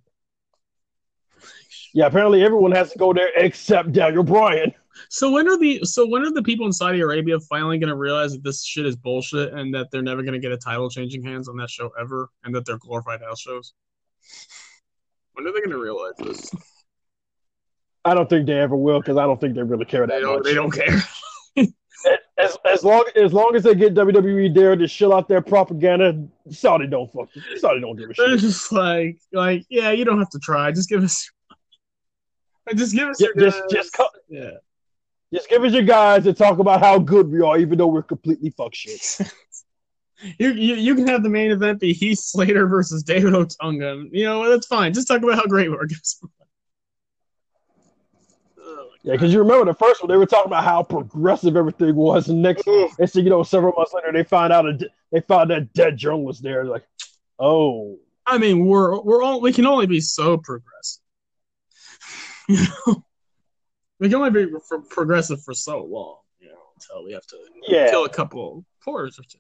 Yeah, 1.94 2.08
apparently 2.08 2.44
everyone 2.44 2.72
has 2.72 2.92
to 2.92 2.98
go 2.98 3.14
there 3.14 3.30
except 3.36 3.94
Daniel 3.94 4.24
Bryan. 4.24 4.74
So 5.10 5.32
when 5.32 5.48
are 5.48 5.58
the 5.58 5.84
so 5.84 6.08
when 6.08 6.24
are 6.24 6.32
the 6.32 6.44
people 6.44 6.66
in 6.66 6.74
Saudi 6.74 7.02
Arabia 7.02 7.40
finally 7.40 7.78
going 7.78 7.90
to 7.90 7.96
realize 7.96 8.34
that 8.34 8.44
this 8.44 8.64
shit 8.64 8.86
is 8.86 8.96
bullshit 8.96 9.54
and 9.54 9.74
that 9.74 9.92
they're 9.92 10.02
never 10.02 10.22
going 10.22 10.34
to 10.34 10.40
get 10.40 10.52
a 10.52 10.58
title 10.58 10.90
changing 10.90 11.24
hands 11.24 11.48
on 11.48 11.58
that 11.58 11.70
show 11.70 11.92
ever 12.00 12.30
and 12.44 12.56
that 12.56 12.66
they're 12.66 12.78
glorified 12.78 13.22
house 13.22 13.40
shows? 13.40 13.74
When 15.34 15.46
are 15.48 15.52
they 15.52 15.60
going 15.60 15.72
to 15.72 15.78
realize 15.78 16.16
this? 16.18 16.52
I 18.06 18.14
don't 18.14 18.30
think 18.30 18.46
they 18.46 18.60
ever 18.60 18.76
will 18.76 19.00
because 19.00 19.18
I 19.18 19.24
don't 19.26 19.40
think 19.40 19.56
they 19.56 19.64
really 19.64 19.86
care 19.86 20.06
that 20.06 20.22
don't. 20.22 20.38
much. 20.38 20.44
They 20.44 20.54
don't 20.54 20.72
care. 20.72 21.02
As, 22.38 22.58
as 22.66 22.84
long 22.84 23.06
as 23.16 23.32
long 23.32 23.56
as 23.56 23.64
they 23.64 23.76
get 23.76 23.94
WWE 23.94 24.54
there 24.54 24.76
to 24.76 24.88
shill 24.88 25.14
out 25.14 25.30
their 25.30 25.42
propaganda, 25.42 26.28
Saudi 26.50 26.86
don't 26.88 27.10
fuck. 27.14 27.30
Saudi 27.58 27.80
don't 27.80 27.96
give 27.96 28.10
a 28.10 28.14
They're 28.14 28.32
shit. 28.32 28.40
just 28.42 28.72
like, 28.74 29.20
like, 29.32 29.66
yeah, 29.70 29.92
you 29.92 30.04
don't 30.04 30.20
have 30.20 30.30
to 30.32 30.40
try. 30.40 30.72
Just 30.74 30.90
give 30.90 31.02
us, 31.02 31.32
just 32.76 32.94
give 32.94 33.08
us 33.08 33.22
your 33.22 33.34
Just 33.36 33.60
guys. 33.62 33.72
just 33.72 33.94
co- 33.94 34.10
yeah. 34.28 34.52
just 35.34 35.48
give 35.48 35.64
us 35.64 35.72
your 35.72 35.84
guys 35.84 36.28
and 36.28 36.36
talk 36.36 36.60
about 36.60 36.82
how 36.82 37.00
good 37.00 37.30
we 37.32 37.40
are, 37.42 37.58
even 37.58 37.78
though 37.78 37.88
we're 37.88 38.04
completely 38.04 38.50
fuck 38.52 38.76
shit. 38.76 39.20
You, 40.40 40.54
you 40.54 40.76
you 40.76 40.96
can 40.96 41.08
have 41.10 41.24
the 41.24 41.30
main 41.30 41.52
event 41.52 41.82
be 41.82 41.92
Heath 41.92 42.20
Slater 42.20 42.68
versus 42.68 43.04
David 43.04 43.34
Otunga. 43.34 44.08
You 44.14 44.24
know 44.24 44.50
that's 44.50 44.66
fine. 44.66 44.94
Just 44.94 45.10
talk 45.10 45.22
about 45.22 45.36
how 45.36 45.46
great 45.46 45.70
we 45.70 45.76
are. 45.76 45.86
Give 45.86 45.98
us- 46.00 46.22
Oh, 48.58 48.90
Yeah, 49.06 49.12
because 49.12 49.32
you 49.32 49.38
remember 49.38 49.66
the 49.66 49.78
first 49.78 50.02
one, 50.02 50.10
they 50.10 50.18
were 50.18 50.26
talking 50.26 50.50
about 50.50 50.64
how 50.64 50.82
progressive 50.82 51.56
everything 51.56 51.96
was, 51.96 52.28
and 52.28 52.42
next, 52.42 52.68
Ugh. 52.68 52.90
and 52.98 53.08
so 53.08 53.20
you 53.20 53.30
know, 53.30 53.44
several 53.44 53.72
months 53.78 53.94
later, 53.94 54.12
they 54.12 54.24
find 54.24 54.52
out 54.52 54.66
a, 54.66 54.80
they 55.12 55.22
found 55.22 55.52
that 55.52 55.72
dead 55.74 55.96
journalist 55.96 56.42
there. 56.42 56.66
Like, 56.66 56.88
oh, 57.38 58.00
I 58.26 58.40
mean, 58.40 58.66
we're 58.66 59.00
we're 59.02 59.22
all 59.22 59.42
we 59.42 59.54
can 59.54 59.68
only 59.68 59.86
be 59.86 60.02
so 60.02 60.38
progressive. 60.38 61.02
You 62.48 62.58
know, 62.88 63.04
we 64.00 64.10
can 64.10 64.18
only 64.18 64.46
be 64.46 64.52
pro- 64.68 64.82
progressive 64.82 65.44
for 65.44 65.54
so 65.54 65.84
long. 65.84 66.18
You 66.40 66.50
know, 66.50 66.60
until 66.76 67.04
we 67.04 67.14
have 67.14 67.26
to 67.28 67.38
yeah, 67.68 67.90
kill 67.90 68.06
a 68.06 68.10
couple 68.10 68.66
porters 68.84 69.20
or 69.20 69.24
two. 69.24 69.38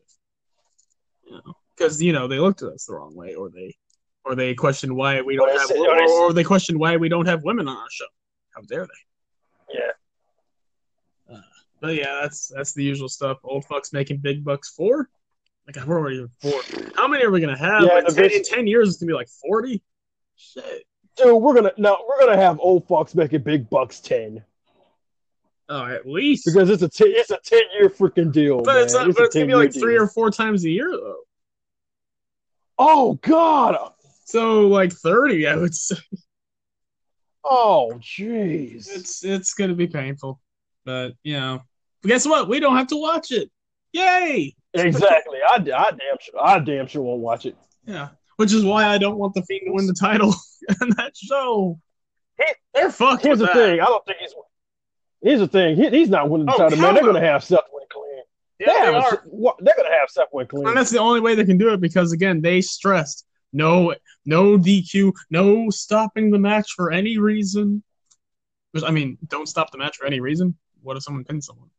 You 1.25 1.37
know, 1.37 1.53
because 1.75 2.01
you 2.01 2.13
know 2.13 2.27
they 2.27 2.39
looked 2.39 2.61
at 2.61 2.69
us 2.69 2.85
the 2.85 2.93
wrong 2.93 3.15
way, 3.15 3.33
or 3.33 3.49
they, 3.49 3.75
or 4.23 4.35
they 4.35 4.53
questioned 4.53 4.95
why 4.95 5.21
we 5.21 5.35
don't 5.35 5.49
have, 5.49 5.71
or, 5.71 5.87
or 5.87 5.95
they 5.95 6.13
or 6.13 6.33
they 6.33 6.43
questioned 6.43 6.79
why 6.79 6.97
we 6.97 7.09
don't 7.09 7.27
have 7.27 7.43
women 7.43 7.67
on 7.67 7.77
our 7.77 7.89
show. 7.91 8.05
How 8.55 8.61
dare 8.61 8.85
they? 8.85 9.04
Yeah. 11.89 12.03
But 12.03 12.09
yeah, 12.09 12.19
that's 12.21 12.51
that's 12.55 12.73
the 12.73 12.83
usual 12.83 13.09
stuff. 13.09 13.37
Old 13.43 13.65
fucks 13.65 13.93
making 13.93 14.17
big 14.17 14.43
bucks 14.43 14.69
for. 14.69 15.09
Like 15.67 15.85
we're 15.87 15.97
already 15.97 16.25
four. 16.41 16.61
How 16.95 17.07
many 17.07 17.23
are 17.23 17.31
we 17.31 17.39
gonna 17.41 17.57
have? 17.57 17.83
Yeah, 17.83 17.99
in, 17.99 18.05
ten, 18.05 18.31
in 18.31 18.43
ten 18.43 18.67
years, 18.67 18.89
it's 18.89 18.97
gonna 18.97 19.09
be 19.09 19.15
like 19.15 19.29
forty. 19.29 19.81
Shit. 20.35 20.83
Dude, 21.17 21.41
we're 21.41 21.55
gonna 21.55 21.71
no, 21.77 21.97
we're 22.07 22.19
gonna 22.19 22.37
have 22.37 22.59
old 22.59 22.87
fucks 22.87 23.15
making 23.15 23.41
big 23.41 23.69
bucks 23.69 23.99
ten 23.99 24.43
Oh, 25.67 25.85
at 25.85 26.05
least. 26.05 26.45
because 26.45 26.69
it's 26.69 26.83
a 26.83 26.89
ten, 26.89 27.07
it's 27.09 27.31
a 27.31 27.39
ten 27.43 27.63
year 27.79 27.89
freaking 27.89 28.31
deal. 28.31 28.61
but 28.61 28.81
it's 28.81 28.93
man. 28.93 29.07
not. 29.07 29.15
But 29.15 29.25
it's 29.25 29.35
gonna 29.35 29.45
be 29.47 29.53
10-year 29.53 29.63
like 29.65 29.73
three 29.73 29.97
or 29.97 30.07
four 30.07 30.29
times 30.29 30.65
a 30.65 30.69
year 30.69 30.91
though. 30.91 31.21
Oh 32.77 33.13
God! 33.15 33.93
So 34.25 34.67
like 34.67 34.91
thirty, 34.91 35.47
I 35.47 35.55
would 35.55 35.73
say. 35.73 35.95
Oh 37.43 37.93
jeez! 37.99 38.87
It's 38.93 39.23
it's 39.23 39.53
gonna 39.53 39.75
be 39.75 39.87
painful, 39.87 40.39
but 40.83 41.13
you 41.23 41.33
know. 41.39 41.61
But 42.05 42.09
guess 42.09 42.27
what? 42.27 42.47
We 42.47 42.59
don't 42.59 42.75
have 42.77 42.85
to 42.89 42.97
watch 42.97 43.31
it. 43.31 43.49
Yay! 43.91 44.55
Exactly. 44.75 45.39
I, 45.43 45.55
I 45.55 45.59
damn 45.59 46.17
sure 46.21 46.39
I 46.39 46.59
damn 46.59 46.85
sure 46.85 47.01
won't 47.01 47.21
watch 47.21 47.47
it. 47.47 47.55
Yeah. 47.87 48.09
Which 48.35 48.53
is 48.53 48.63
why 48.63 48.85
I 48.85 48.99
don't 48.99 49.17
want 49.17 49.33
the 49.33 49.41
Fiend 49.41 49.63
to 49.65 49.71
win 49.71 49.87
the 49.87 49.93
title 49.99 50.35
in 50.81 50.89
that 50.97 51.13
show. 51.17 51.79
He- 52.37 52.53
They're 52.75 52.91
fucked 52.91 53.23
Here's 53.23 53.39
the 53.39 53.45
that. 53.47 53.55
thing. 53.55 53.79
I 53.81 53.85
don't 53.85 54.05
think 54.05 54.19
he's. 54.19 54.35
Here's 55.23 55.39
the 55.39 55.47
thing. 55.47 55.77
He, 55.77 55.89
he's 55.89 56.09
not 56.09 56.29
winning 56.29 56.45
the 56.45 56.53
Oh, 56.53 56.57
title, 56.57 56.77
man. 56.77 56.93
They're 56.93 57.03
gonna 57.05 57.21
have 57.25 57.43
Seth 57.43 57.63
win 57.73 57.85
clean. 57.91 58.21
Yeah, 58.59 58.67
they 58.67 58.73
they 58.73 58.93
have, 58.93 59.03
are. 59.13 59.23
they're 59.61 59.73
gonna 59.75 59.95
have 59.99 60.09
Seth 60.09 60.27
win 60.31 60.45
clean. 60.45 60.67
And 60.67 60.77
that's 60.77 60.91
the 60.91 60.99
only 60.99 61.21
way 61.21 61.33
they 61.33 61.45
can 61.45 61.57
do 61.57 61.73
it 61.73 61.81
because 61.81 62.11
again, 62.11 62.39
they 62.41 62.61
stressed 62.61 63.25
no 63.51 63.95
no 64.27 64.59
DQ, 64.59 65.11
no 65.31 65.71
stopping 65.71 66.29
the 66.29 66.37
match 66.37 66.69
for 66.75 66.91
any 66.91 67.17
reason. 67.17 67.81
Which 68.73 68.83
I 68.83 68.91
mean, 68.91 69.17
don't 69.27 69.47
stop 69.47 69.71
the 69.71 69.79
match 69.79 69.97
for 69.97 70.05
any 70.05 70.19
reason. 70.19 70.55
What 70.83 70.97
if 70.97 71.01
someone 71.03 71.23
pins 71.23 71.47
someone? 71.47 71.69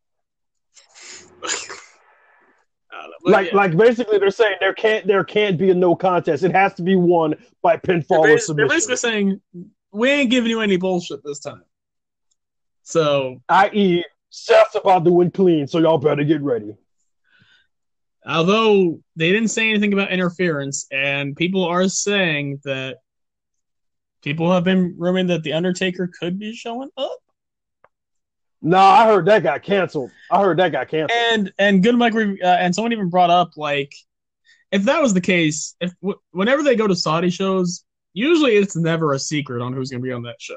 I 0.74 0.80
don't 1.20 1.42
know. 1.42 1.42
But 1.42 1.76
like 3.24 3.48
yeah, 3.48 3.56
like 3.56 3.76
basically 3.76 4.18
they're 4.18 4.30
saying 4.30 4.56
there 4.60 4.74
can't 4.74 5.06
there 5.06 5.24
can't 5.24 5.58
be 5.58 5.70
a 5.70 5.74
no 5.74 5.94
contest. 5.96 6.42
It 6.44 6.52
has 6.52 6.74
to 6.74 6.82
be 6.82 6.96
won 6.96 7.34
by 7.62 7.80
they're, 7.82 7.98
pinfall 7.98 8.18
or 8.20 8.34
bas- 8.34 8.46
they're 8.54 8.68
basically 8.68 8.96
saying 8.96 9.40
we 9.92 10.10
ain't 10.10 10.30
giving 10.30 10.50
you 10.50 10.60
any 10.60 10.76
bullshit 10.76 11.24
this 11.24 11.40
time. 11.40 11.62
So 12.82 13.42
I.e. 13.48 14.04
Seth's 14.30 14.74
about 14.74 15.04
to 15.04 15.10
win 15.10 15.30
clean, 15.30 15.66
so 15.66 15.78
y'all 15.78 15.98
better 15.98 16.22
get 16.24 16.42
ready. 16.42 16.74
although 18.26 19.00
they 19.16 19.32
didn't 19.32 19.48
say 19.48 19.70
anything 19.70 19.92
about 19.92 20.10
interference, 20.10 20.86
and 20.90 21.36
people 21.36 21.64
are 21.64 21.88
saying 21.88 22.60
that 22.64 22.98
people 24.22 24.52
have 24.52 24.64
been 24.64 24.94
rumoring 24.94 25.28
that 25.28 25.42
the 25.42 25.52
Undertaker 25.52 26.10
could 26.18 26.38
be 26.38 26.52
showing 26.54 26.90
up. 26.96 27.18
Nah, 28.62 28.80
I 28.90 29.06
heard 29.06 29.26
that 29.26 29.42
got 29.42 29.62
canceled. 29.62 30.10
I 30.30 30.40
heard 30.40 30.58
that 30.58 30.72
got 30.72 30.88
canceled. 30.88 31.18
and 31.18 31.52
and 31.58 31.82
good 31.82 31.96
Mike 31.96 32.14
uh, 32.14 32.44
and 32.44 32.74
someone 32.74 32.92
even 32.92 33.08
brought 33.10 33.30
up 33.30 33.56
like 33.56 33.94
if 34.72 34.82
that 34.84 35.00
was 35.00 35.14
the 35.14 35.20
case 35.20 35.76
if 35.80 35.92
w- 36.00 36.18
whenever 36.32 36.62
they 36.62 36.74
go 36.74 36.86
to 36.88 36.96
saudi 36.96 37.30
shows 37.30 37.84
usually 38.12 38.56
it's 38.56 38.74
never 38.74 39.12
a 39.12 39.18
secret 39.18 39.62
on 39.62 39.72
who's 39.72 39.90
going 39.90 40.00
to 40.00 40.04
be 40.04 40.12
on 40.12 40.22
that 40.22 40.40
show 40.40 40.56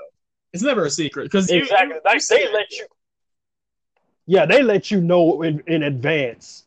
it's 0.53 0.63
never 0.63 0.86
a 0.86 0.89
secret 0.89 1.24
because 1.25 1.50
Exactly. 1.51 1.98
They, 2.03 2.20
they 2.38 2.51
let 2.51 2.72
you. 2.72 2.88
Yeah, 4.25 4.46
they 4.46 4.63
let 4.63 4.89
you 4.91 5.01
know 5.01 5.41
in, 5.44 5.62
in 5.68 5.84
advance. 5.84 6.65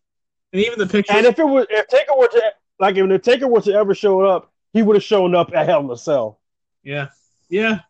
and 0.52 0.62
even 0.62 0.78
the 0.78 0.86
picture 0.86 1.14
And 1.14 1.26
if 1.26 1.38
it 1.38 1.44
was 1.44 1.66
if 1.70 1.88
Taker 1.88 2.16
were 2.16 2.28
to 2.28 2.42
like 2.78 2.96
if 2.96 3.08
the 3.08 3.18
Taker 3.18 3.48
were 3.48 3.60
to 3.62 3.72
ever 3.72 3.94
show 3.94 4.20
up, 4.20 4.52
he 4.72 4.82
would 4.82 4.96
have 4.96 5.02
shown 5.02 5.34
up 5.34 5.52
at 5.54 5.66
Hell 5.66 5.80
in 5.80 5.90
a 5.90 5.96
Cell. 5.96 6.38
yeah 6.84 7.08
yeah 7.48 7.80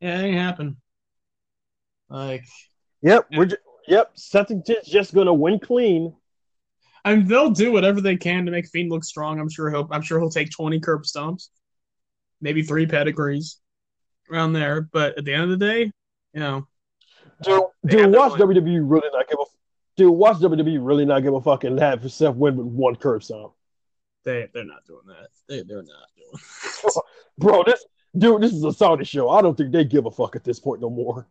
yeah 0.00 0.20
it 0.20 0.24
ain't 0.26 0.38
happen 0.38 0.76
like 2.08 2.44
Yep, 3.02 3.26
we're 3.36 3.46
ju- 3.46 3.56
yep. 3.86 4.10
Sethington's 4.16 4.86
just 4.86 5.14
gonna 5.14 5.32
win 5.34 5.58
clean. 5.60 6.14
I 7.04 7.14
mean, 7.14 7.26
they'll 7.26 7.50
do 7.50 7.70
whatever 7.72 8.00
they 8.00 8.16
can 8.16 8.44
to 8.46 8.50
make 8.50 8.68
Fiend 8.68 8.90
look 8.90 9.04
strong. 9.04 9.38
I'm 9.40 9.48
sure 9.48 9.70
he'll. 9.70 9.88
I'm 9.90 10.02
sure 10.02 10.18
he'll 10.18 10.30
take 10.30 10.50
20 10.50 10.80
curb 10.80 11.04
stomps, 11.04 11.48
maybe 12.40 12.62
three 12.62 12.86
pedigrees, 12.86 13.58
around 14.30 14.52
there. 14.52 14.82
But 14.82 15.16
at 15.16 15.24
the 15.24 15.32
end 15.32 15.44
of 15.44 15.50
the 15.50 15.64
day, 15.64 15.92
you 16.34 16.40
know, 16.40 16.66
Dude, 17.42 17.62
They 17.84 17.90
dude, 17.92 18.00
have 18.00 18.10
their 18.12 18.20
watch 18.20 18.32
WWE 18.40 18.80
really 18.82 19.08
not 19.12 19.28
give 19.28 19.38
a 19.38 19.44
dude. 19.96 20.10
Watch 20.12 20.38
WWE 20.38 20.78
really 20.80 21.04
not 21.04 21.20
give 21.22 21.34
a 21.34 21.40
fuck 21.40 21.62
and 21.64 21.78
have 21.78 22.10
Seth 22.10 22.34
win 22.34 22.56
with 22.56 22.66
one 22.66 22.96
curb 22.96 23.22
stomp. 23.22 23.52
they 24.24 24.48
they're 24.52 24.64
not 24.64 24.84
doing 24.86 25.06
that. 25.06 25.28
They 25.48 25.62
they're 25.62 25.84
not 25.84 26.08
doing. 26.16 26.42
Bro, 27.38 27.62
this 27.64 27.84
dude, 28.16 28.42
this 28.42 28.52
is 28.52 28.64
a 28.64 28.72
Saudi 28.72 29.04
show. 29.04 29.30
I 29.30 29.40
don't 29.40 29.56
think 29.56 29.70
they 29.72 29.84
give 29.84 30.06
a 30.06 30.10
fuck 30.10 30.34
at 30.34 30.42
this 30.42 30.58
point 30.58 30.80
no 30.80 30.90
more. 30.90 31.28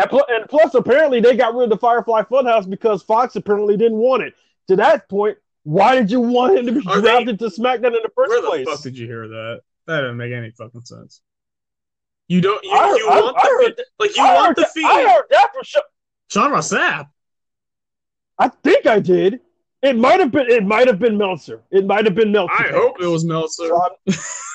And, 0.00 0.08
pl- 0.10 0.24
and 0.28 0.48
plus, 0.48 0.74
apparently, 0.74 1.20
they 1.20 1.36
got 1.36 1.54
rid 1.54 1.64
of 1.64 1.70
the 1.70 1.76
Firefly 1.76 2.22
Funhouse 2.22 2.68
because 2.68 3.02
Fox 3.02 3.36
apparently 3.36 3.76
didn't 3.76 3.98
want 3.98 4.22
it. 4.22 4.34
To 4.68 4.76
that 4.76 5.08
point, 5.08 5.36
why 5.64 5.94
did 5.96 6.10
you 6.10 6.20
want 6.20 6.56
him 6.58 6.66
to 6.66 6.72
be 6.72 6.86
Are 6.88 7.00
they- 7.00 7.08
drafted 7.24 7.38
to 7.40 7.46
SmackDown 7.46 7.88
in 7.96 8.02
the 8.02 8.10
first 8.14 8.30
Where 8.30 8.40
the 8.42 8.48
place? 8.48 8.66
fuck 8.68 8.82
did 8.82 8.96
you 8.96 9.06
hear 9.06 9.28
that? 9.28 9.60
That 9.86 10.00
didn't 10.00 10.16
make 10.16 10.32
any 10.32 10.50
fucking 10.52 10.82
sense. 10.82 11.20
You 12.28 12.40
don't. 12.40 12.62
You, 12.64 12.70
I 12.72 12.88
heard- 12.88 12.96
you 12.96 13.08
I- 13.10 13.20
want 13.20 13.36
I 13.36 13.42
the 13.42 13.48
heard 13.48 13.60
Fiend- 13.76 13.88
like 13.98 14.16
you 14.16 14.22
I, 14.24 14.34
want 14.34 14.56
the 14.56 14.66
feed. 14.72 14.84
I 14.86 15.08
heard 15.12 15.24
that 15.30 15.50
for 15.54 15.64
sure. 15.64 15.82
Sean 16.30 16.52
Ross 16.52 16.72
Sapp. 16.72 17.08
I 18.38 18.48
think 18.48 18.86
I 18.86 18.98
did. 19.00 19.40
It 19.82 19.96
might 19.96 20.20
have 20.20 20.30
been. 20.30 20.48
It 20.50 20.64
might 20.64 20.86
have 20.86 20.98
been 21.00 21.18
Meltzer. 21.18 21.60
It 21.70 21.84
might 21.86 22.04
have 22.06 22.14
been 22.14 22.32
Meltzer. 22.32 22.54
I 22.54 22.68
hope 22.70 22.96
it 23.02 23.06
was 23.06 23.24
Meltzer. 23.24 23.68
So 23.68 23.90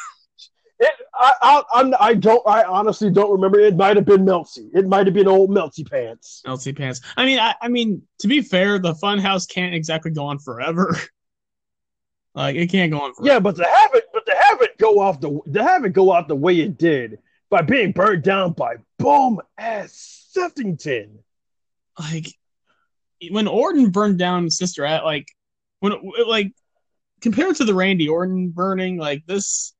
it, 0.79 0.93
I, 1.13 1.31
I, 1.41 1.63
I'm, 1.74 1.93
I 2.00 2.13
don't. 2.13 2.46
I 2.48 2.63
honestly 2.63 3.10
don't 3.10 3.31
remember. 3.31 3.60
It 3.60 3.75
might 3.75 3.96
have 3.96 4.05
been 4.05 4.25
Melty. 4.25 4.69
It 4.74 4.88
might 4.88 5.07
have 5.07 5.13
been 5.13 5.27
old 5.27 5.50
Melty 5.50 5.89
pants. 5.89 6.43
Melty 6.46 6.75
pants. 6.77 7.01
I 7.15 7.25
mean, 7.25 7.39
I, 7.39 7.55
I 7.62 7.67
mean, 7.67 8.03
to 8.19 8.27
be 8.27 8.41
fair, 8.41 8.77
the 8.77 8.93
Funhouse 8.93 9.50
can't 9.50 9.74
exactly 9.74 10.12
go 10.12 10.25
on 10.25 10.38
forever. 10.39 10.96
like 12.36 12.55
it 12.55 12.67
can't 12.67 12.91
go 12.91 13.01
on 13.01 13.13
forever. 13.13 13.34
Yeah, 13.34 13.39
but 13.39 13.55
to 13.55 13.63
have 13.63 13.91
it, 13.96 14.05
but 14.13 14.25
to 14.27 14.36
have 14.39 14.62
it 14.62 14.77
go 14.77 15.00
off 15.00 15.19
the, 15.19 15.41
to 15.53 15.63
have 15.63 15.84
it 15.86 15.93
go 15.93 16.13
out 16.13 16.27
the 16.27 16.36
way 16.36 16.60
it 16.60 16.77
did 16.77 17.19
by 17.50 17.62
being 17.62 17.91
burned 17.91 18.24
down 18.24 18.53
by 18.53 18.75
Boom 19.00 19.41
ass 19.57 20.29
Seftington. 20.36 21.19
like 22.00 22.27
when 23.31 23.48
Orton 23.48 23.89
burned 23.89 24.19
down 24.19 24.50
Sister 24.50 24.86
At 24.86 25.03
like 25.03 25.27
when 25.79 25.93
like 26.27 26.53
compared 27.22 27.55
to 27.55 27.65
the 27.65 27.74
Randy 27.74 28.10
Orton 28.10 28.50
burning 28.50 28.98
like 28.98 29.25
this 29.25 29.74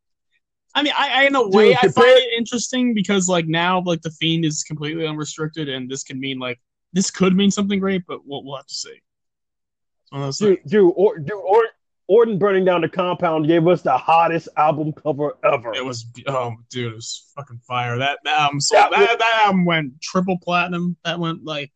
I 0.77 0.84
mean 0.84 0.93
I, 0.96 1.10
I 1.10 1.24
in 1.24 1.36
a 1.36 1.48
way 1.48 1.75
I 1.75 1.88
find 1.88 2.07
it 2.07 2.38
interesting 2.38 2.93
because 2.93 3.27
like 3.27 3.48
now 3.48 3.81
like 3.81 4.01
the 4.01 4.12
fiend 4.12 4.46
is 4.46 4.63
completely 4.63 5.07
unrestricted 5.07 5.69
and 5.69 5.89
this 5.89 6.03
can 6.03 6.19
mean 6.19 6.38
like 6.38 6.60
this 6.93 7.10
could 7.10 7.36
mean 7.36 7.50
something 7.50 7.79
great 7.79 8.03
but 8.07 8.19
we'll, 8.25 8.43
we'll 8.43 8.57
have 8.57 8.67
to 8.67 8.74
see. 8.75 8.89
It's 8.89 10.12
one 10.12 10.22
of 10.22 10.27
those 10.27 10.38
Dude, 10.38 10.60
dude, 10.67 10.93
or, 10.96 11.17
dude, 11.17 11.34
or, 11.34 11.63
Orton 12.10 12.38
burning 12.38 12.63
down 12.63 12.81
the 12.81 12.88
compound 12.88 13.48
gave 13.48 13.67
us 13.67 13.81
the 13.81 13.98
hottest 13.98 14.48
album 14.55 14.93
cover 14.93 15.34
ever. 15.43 15.74
It 15.74 15.84
was 15.84 16.05
oh 16.27 16.55
dude, 16.69 16.93
it 16.93 16.96
was 16.96 17.31
fucking 17.36 17.60
fire. 17.67 17.98
That 17.98 18.19
that 18.24 18.39
album 18.39 18.62
so 18.62 18.77
That 18.77 18.91
that, 18.91 19.00
was- 19.00 19.17
that, 19.17 19.41
album 19.46 19.65
went 19.65 20.01
triple 20.01 20.38
platinum. 20.41 20.96
That 21.03 21.19
went 21.19 21.43
like 21.43 21.74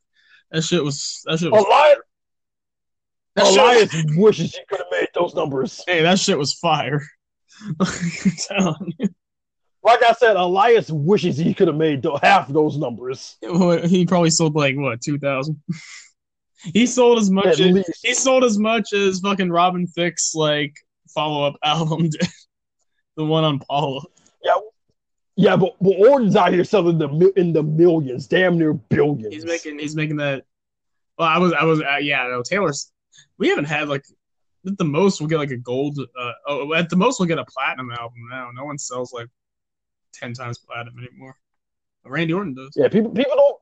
that 0.52 0.64
shit 0.64 0.84
was 0.84 1.22
that 1.26 1.40
shit 1.40 1.52
was 1.52 1.66
Elias. 1.66 1.98
That 3.36 3.48
shit 3.48 3.58
Elias 3.60 4.18
wishes 4.18 4.56
he 4.56 4.62
could 4.70 4.80
have 4.80 4.88
made 4.92 5.10
those 5.14 5.34
numbers. 5.36 5.84
hey, 5.86 6.04
that 6.04 6.20
shit 6.20 6.38
was 6.38 6.54
fire. 6.54 7.02
I'm 7.80 8.32
telling 8.48 8.94
you. 9.00 9.10
Like 9.84 10.04
I 10.04 10.14
said, 10.14 10.36
Elias 10.36 10.92
wishes 10.92 11.38
he 11.38 11.54
could 11.54 11.68
have 11.68 11.78
made 11.78 12.06
half 12.22 12.48
those 12.48 12.78
numbers. 12.78 13.38
He 13.42 14.06
probably 14.06 14.30
sold 14.30 14.56
like 14.56 14.76
what 14.78 15.02
two 15.02 15.18
thousand. 15.18 15.62
he 16.74 16.86
sold 16.86 17.18
as 17.18 17.32
much. 17.32 17.46
At 17.48 17.60
As, 17.60 17.72
least. 17.72 18.00
he 18.04 18.14
sold 18.14 18.44
as 18.44 18.60
much 18.60 18.94
as 18.94 19.20
fucking 19.20 19.52
Robin 19.52 19.88
Thicke's 19.88 20.36
like 20.36 20.76
follow 21.14 21.48
up 21.48 21.56
album 21.64 22.10
did. 22.10 22.22
the 23.18 23.26
one 23.26 23.44
on 23.44 23.60
Paula. 23.60 24.02
Yeah, 24.44 24.58
yeah, 25.36 25.56
but, 25.56 25.76
but 25.82 25.96
Orton's 25.98 26.36
out 26.36 26.54
here 26.54 26.64
selling 26.64 26.98
the 27.00 27.34
in 27.36 27.54
the 27.54 27.64
millions, 27.64 28.28
damn 28.28 28.58
near 28.58 28.74
billions. 28.74 29.34
He's 29.34 29.46
making. 29.46 29.80
He's 29.80 29.96
making 29.96 30.18
that. 30.18 30.44
Well, 31.18 31.28
I 31.28 31.38
was. 31.40 31.54
I 31.54 31.64
was. 31.64 31.82
Uh, 31.82 31.98
yeah. 32.02 32.28
No, 32.28 32.44
Taylor's. 32.44 32.92
We 33.38 33.50
haven't 33.50 33.66
had 33.66 33.90
like. 33.90 34.06
At 34.66 34.78
the 34.78 34.86
most, 34.86 35.20
we'll 35.20 35.30
get 35.30 35.38
like 35.38 35.52
a 35.52 35.58
gold. 35.58 35.98
Uh, 36.00 36.32
oh, 36.48 36.74
at 36.74 36.90
the 36.90 36.96
most, 36.96 37.20
we'll 37.20 37.28
get 37.28 37.40
a 37.40 37.46
platinum 37.46 37.92
album 37.92 38.28
now. 38.30 38.50
No 38.54 38.66
one 38.66 38.78
sells 38.78 39.12
like 39.12 39.28
ten 40.14 40.34
times 40.34 40.60
platinum 40.60 40.96
anymore. 41.00 41.36
Randy 42.06 42.34
Orton 42.34 42.54
does. 42.54 42.74
Yeah, 42.76 42.88
people 42.88 43.12
people 43.12 43.36
don't 43.36 43.58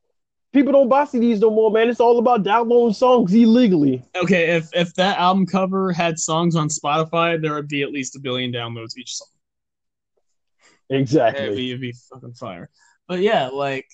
people 0.51 0.71
don't 0.73 0.89
buy 0.89 1.03
CDs 1.03 1.39
no 1.39 1.51
more, 1.51 1.71
man. 1.71 1.89
It's 1.89 1.99
all 1.99 2.19
about 2.19 2.43
downloading 2.43 2.93
songs 2.93 3.33
illegally. 3.33 4.03
Okay, 4.15 4.55
if 4.55 4.69
if 4.73 4.93
that 4.95 5.17
album 5.19 5.45
cover 5.45 5.91
had 5.91 6.19
songs 6.19 6.55
on 6.55 6.69
Spotify, 6.69 7.41
there 7.41 7.53
would 7.53 7.67
be 7.67 7.81
at 7.81 7.91
least 7.91 8.15
a 8.15 8.19
billion 8.19 8.51
downloads 8.51 8.97
each 8.97 9.15
song. 9.15 9.27
Exactly. 10.89 11.43
It'd 11.43 11.55
be, 11.55 11.69
it'd 11.69 11.81
be 11.81 11.93
fucking 12.09 12.33
fire. 12.33 12.69
But 13.07 13.19
yeah, 13.19 13.47
like 13.47 13.87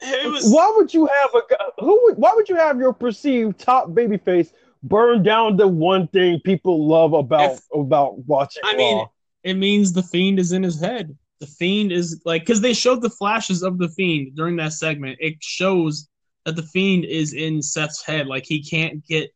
it 0.00 0.30
was. 0.30 0.52
Why 0.52 0.72
would 0.76 0.92
you 0.92 1.06
have 1.06 1.30
a 1.34 1.82
who? 1.82 2.04
Would, 2.04 2.16
why 2.16 2.32
would 2.34 2.48
you 2.48 2.56
have 2.56 2.78
your 2.78 2.92
perceived 2.92 3.58
top 3.58 3.88
babyface 3.88 4.52
burn 4.82 5.22
down 5.22 5.56
the 5.56 5.66
one 5.68 6.08
thing 6.08 6.40
people 6.44 6.86
love 6.86 7.12
about 7.12 7.52
If- 7.52 7.64
about 7.74 8.18
watching? 8.26 8.62
I 8.64 8.76
mean, 8.76 9.04
it 9.44 9.54
means 9.54 9.92
the 9.92 10.02
fiend 10.02 10.38
is 10.38 10.52
in 10.52 10.62
his 10.62 10.80
head. 10.80 11.16
The 11.40 11.46
fiend 11.46 11.92
is 11.92 12.20
like 12.24 12.42
because 12.42 12.60
they 12.60 12.74
showed 12.74 13.00
the 13.02 13.10
flashes 13.10 13.62
of 13.62 13.78
the 13.78 13.88
fiend 13.90 14.34
during 14.36 14.56
that 14.56 14.72
segment. 14.72 15.18
It 15.20 15.36
shows 15.42 16.08
that 16.44 16.56
the 16.56 16.62
fiend 16.64 17.04
is 17.04 17.32
in 17.32 17.62
Seth's 17.62 18.04
head. 18.04 18.26
Like 18.26 18.44
he 18.44 18.62
can't 18.62 19.04
get 19.06 19.30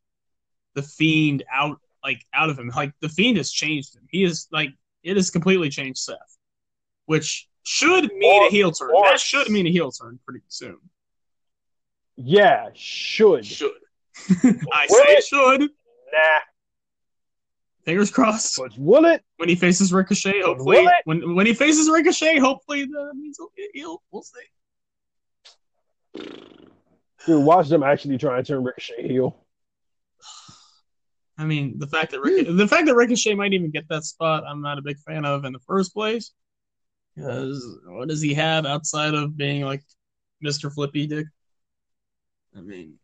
the 0.74 0.82
fiend 0.82 1.44
out, 1.52 1.78
like 2.02 2.24
out 2.34 2.50
of 2.50 2.58
him. 2.58 2.68
Like 2.74 2.92
the 3.00 3.08
fiend 3.08 3.36
has 3.36 3.52
changed 3.52 3.94
him. 3.94 4.02
He 4.10 4.24
is 4.24 4.48
like 4.50 4.70
it 5.04 5.16
has 5.16 5.30
completely 5.30 5.68
changed 5.68 5.98
Seth, 6.00 6.38
which 7.06 7.46
should 7.62 8.12
mean 8.14 8.42
Or- 8.42 8.48
a 8.48 8.50
heel 8.50 8.72
turn. 8.72 8.90
or- 8.94 9.04
that 9.04 9.20
should 9.20 9.48
mean 9.50 9.66
a 9.66 9.70
heel 9.70 9.92
turn 9.92 10.18
pretty 10.24 10.44
soon. 10.48 10.78
yeah, 12.16 12.68
should 12.74 13.46
Should 13.46 13.72
I 14.72 14.86
Will 14.90 15.04
say 15.04 15.12
it? 15.14 15.24
should? 15.24 15.60
nah, 15.60 16.38
Fingers 17.84 18.10
crossed. 18.10 18.56
but 18.58 18.72
will 18.78 19.04
it? 19.06 19.22
When 19.38 19.48
he 19.48 19.54
faces 19.56 19.92
Ricochet, 19.92 20.40
hopefully 20.42 20.86
when 21.04 21.34
when 21.34 21.46
he 21.46 21.54
faces 21.54 21.88
Ricochet, 21.90 22.38
hopefully 22.38 22.84
that 22.84 23.12
means 23.14 23.36
he'll 23.38 23.50
get 23.56 23.70
heel. 23.74 24.02
We'll 24.10 24.22
see. 24.22 24.40
Dude, 27.26 27.44
watch 27.44 27.68
them 27.68 27.82
actually 27.82 28.18
try 28.18 28.38
and 28.38 28.46
turn 28.46 28.62
Ricochet 28.64 29.06
heel. 29.08 29.36
I 31.38 31.44
mean, 31.44 31.78
the 31.78 31.86
fact 31.86 32.10
that 32.12 32.20
Ric- 32.20 32.46
the 32.48 32.68
fact 32.68 32.86
that 32.86 32.94
Ricochet 32.94 33.34
might 33.34 33.52
even 33.52 33.70
get 33.70 33.88
that 33.88 34.04
spot, 34.04 34.44
I'm 34.46 34.60
not 34.60 34.78
a 34.78 34.82
big 34.82 34.98
fan 34.98 35.24
of 35.24 35.44
in 35.44 35.52
the 35.52 35.58
first 35.60 35.94
place. 35.94 36.32
Because 37.16 37.78
what 37.86 38.08
does 38.08 38.22
he 38.22 38.34
have 38.34 38.64
outside 38.66 39.14
of 39.14 39.36
being 39.36 39.62
like 39.62 39.82
Mr. 40.44 40.72
Flippy 40.72 41.06
Dick? 41.06 41.26
I 42.56 42.60
mean, 42.60 42.94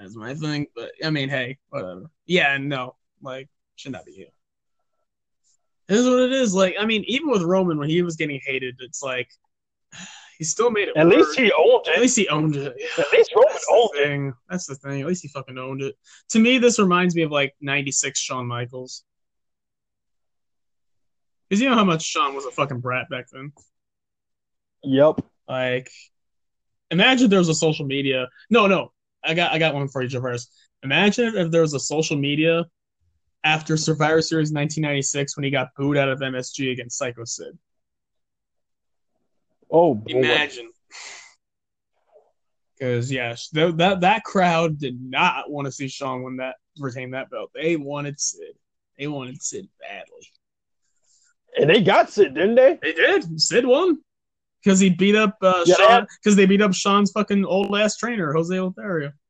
That's 0.00 0.16
my 0.16 0.34
thing. 0.34 0.66
But 0.74 0.92
I 1.04 1.10
mean, 1.10 1.28
hey, 1.28 1.58
whatever. 1.68 2.10
Yeah, 2.26 2.56
no, 2.58 2.96
like 3.22 3.48
should 3.76 3.92
not 3.92 4.06
be 4.06 4.12
you. 4.12 4.26
It 5.88 5.96
is 5.96 6.06
what 6.06 6.20
it 6.20 6.32
is. 6.32 6.54
Like, 6.54 6.76
I 6.80 6.86
mean, 6.86 7.04
even 7.06 7.30
with 7.30 7.42
Roman 7.42 7.78
when 7.78 7.90
he 7.90 8.02
was 8.02 8.16
getting 8.16 8.40
hated, 8.44 8.76
it's 8.80 9.02
like 9.02 9.28
he 10.38 10.44
still 10.44 10.70
made 10.70 10.88
it. 10.88 10.96
At 10.96 11.06
work. 11.06 11.16
least 11.16 11.38
he 11.38 11.52
owned 11.52 11.86
it. 11.86 11.94
At 11.94 12.00
least 12.00 12.16
he 12.16 12.28
owned 12.28 12.56
it. 12.56 12.76
At 12.98 13.12
least 13.12 13.34
Roman 13.34 13.58
owned 13.70 13.90
it. 13.94 14.04
thing. 14.04 14.32
That's 14.48 14.66
the 14.66 14.74
thing. 14.74 15.02
At 15.02 15.06
least 15.06 15.22
he 15.22 15.28
fucking 15.28 15.58
owned 15.58 15.82
it. 15.82 15.96
To 16.30 16.38
me, 16.38 16.56
this 16.56 16.78
reminds 16.78 17.14
me 17.14 17.22
of 17.22 17.30
like 17.30 17.54
'96 17.60 18.18
Shawn 18.18 18.46
Michaels. 18.46 19.04
Because 21.48 21.60
you 21.60 21.68
know 21.68 21.74
how 21.74 21.84
much 21.84 22.04
Shawn 22.04 22.34
was 22.34 22.46
a 22.46 22.52
fucking 22.52 22.80
brat 22.80 23.10
back 23.10 23.26
then. 23.30 23.52
Yep. 24.84 25.20
Like, 25.48 25.90
imagine 26.92 27.28
there 27.28 27.40
was 27.40 27.48
a 27.48 27.54
social 27.54 27.84
media. 27.84 28.28
No, 28.48 28.68
no, 28.68 28.92
I 29.24 29.34
got 29.34 29.52
I 29.52 29.58
got 29.58 29.74
one 29.74 29.88
for 29.88 30.02
you, 30.02 30.08
Javers. 30.08 30.46
Imagine 30.82 31.36
if 31.36 31.50
there 31.50 31.60
was 31.60 31.74
a 31.74 31.80
social 31.80 32.16
media 32.16 32.64
after 33.44 33.76
Survivor 33.76 34.22
Series 34.22 34.52
1996 34.52 35.36
when 35.36 35.44
he 35.44 35.50
got 35.50 35.68
booed 35.76 35.96
out 35.96 36.08
of 36.08 36.20
MSG 36.20 36.72
against 36.72 36.98
Psycho 36.98 37.24
Sid. 37.24 37.58
Oh 39.70 39.94
boy. 39.94 40.18
Imagine. 40.18 40.70
Because 42.78 43.12
yes, 43.12 43.50
th- 43.50 43.74
that 43.74 44.00
that 44.00 44.24
crowd 44.24 44.78
did 44.78 44.98
not 45.02 45.50
want 45.50 45.66
to 45.66 45.70
see 45.70 45.86
Shawn 45.86 46.22
win 46.22 46.36
that 46.38 46.56
retain 46.78 47.10
that 47.10 47.28
belt. 47.28 47.50
They 47.54 47.76
wanted 47.76 48.18
Sid. 48.18 48.54
They 48.98 49.06
wanted 49.06 49.42
Sid 49.42 49.68
badly. 49.78 50.32
And 51.58 51.68
they 51.68 51.82
got 51.82 52.10
Sid, 52.10 52.32
didn't 52.32 52.54
they? 52.54 52.78
They 52.80 52.94
did. 52.94 53.38
Sid 53.38 53.66
won 53.66 53.98
because 54.62 54.80
he 54.80 54.90
beat 54.90 55.16
up 55.16 55.36
uh, 55.42 55.64
Yeah, 55.66 55.76
Shawn. 55.76 56.06
Because 56.22 56.36
they 56.36 56.46
beat 56.46 56.62
up 56.62 56.74
Shawn's 56.74 57.10
fucking 57.12 57.44
old 57.44 57.76
ass 57.76 57.96
trainer, 57.96 58.32
Jose 58.32 58.58
Lothario. 58.58 59.12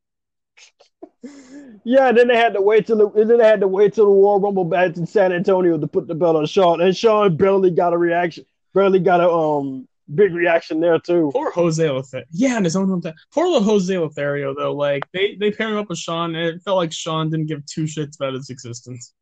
Yeah, 1.83 2.09
and 2.09 2.17
then 2.17 2.27
they 2.27 2.37
had 2.37 2.53
to 2.53 2.61
wait 2.61 2.85
till 2.85 2.97
the, 2.97 3.09
and 3.19 3.27
then 3.29 3.39
they 3.39 3.47
had 3.47 3.61
to 3.61 3.67
wait 3.67 3.93
till 3.93 4.05
the 4.05 4.11
Royal 4.11 4.39
Rumble 4.39 4.65
match 4.65 4.97
in 4.97 5.07
San 5.07 5.33
Antonio 5.33 5.79
to 5.79 5.87
put 5.87 6.07
the 6.07 6.13
belt 6.13 6.35
on 6.35 6.45
Shawn, 6.45 6.79
and 6.79 6.95
Shawn 6.95 7.35
barely 7.35 7.71
got 7.71 7.93
a 7.93 7.97
reaction, 7.97 8.45
barely 8.73 8.99
got 8.99 9.19
a 9.19 9.29
um 9.31 9.87
big 10.13 10.33
reaction 10.33 10.79
there 10.79 10.99
too. 10.99 11.31
Poor 11.33 11.51
Jose 11.51 11.89
Lothario. 11.89 12.25
Yeah, 12.31 12.57
in 12.57 12.63
his 12.63 12.75
own 12.75 12.87
hometown. 12.87 13.15
Poor 13.33 13.47
little 13.47 13.63
Jose 13.63 13.97
Lothario 13.97 14.53
though. 14.53 14.73
Like 14.73 15.03
they 15.11 15.35
they 15.39 15.51
paired 15.51 15.71
him 15.71 15.77
up 15.77 15.89
with 15.89 15.97
Shawn, 15.97 16.35
and 16.35 16.47
it 16.55 16.61
felt 16.63 16.77
like 16.77 16.93
Shawn 16.93 17.31
didn't 17.31 17.47
give 17.47 17.65
two 17.65 17.85
shits 17.85 18.15
about 18.15 18.33
his 18.33 18.49
existence. 18.49 19.13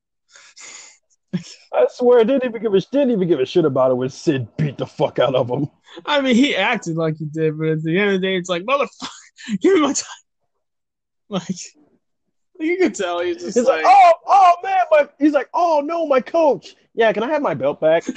I 1.34 1.88
swear, 1.90 2.24
didn't 2.24 2.46
even 2.46 2.62
give 2.62 2.74
a 2.74 2.82
didn't 2.82 3.12
even 3.12 3.28
give 3.28 3.40
a 3.40 3.46
shit 3.46 3.66
about 3.66 3.92
it 3.92 3.96
when 3.96 4.10
Sid 4.10 4.48
beat 4.58 4.78
the 4.78 4.86
fuck 4.86 5.20
out 5.20 5.36
of 5.36 5.50
him. 5.50 5.70
I 6.06 6.22
mean, 6.22 6.36
he 6.36 6.56
acted 6.56 6.96
like 6.96 7.18
he 7.18 7.26
did, 7.26 7.58
but 7.58 7.68
at 7.68 7.84
the 7.84 7.98
end 7.98 8.12
of 8.12 8.22
the 8.22 8.28
day, 8.28 8.36
it's 8.36 8.50
like 8.50 8.64
motherfucker, 8.64 9.10
give 9.62 9.76
me 9.76 9.82
my 9.82 9.94
time. 9.94 10.06
Like 11.32 11.60
you 12.60 12.78
can 12.78 12.92
tell 12.92 13.20
he's 13.20 13.38
just 13.38 13.56
He's 13.56 13.68
like, 13.68 13.84
like, 13.84 13.86
oh, 13.88 14.12
oh 14.26 14.56
man, 14.64 14.84
my 14.90 15.08
he's 15.20 15.34
like, 15.34 15.48
oh 15.54 15.82
no, 15.86 16.08
my 16.08 16.20
coach. 16.20 16.76
Yeah, 16.96 17.14
can 17.14 17.22
I 17.22 17.28
have 17.30 17.44
my 17.44 17.54
belt 17.54 17.80
back? 17.80 18.04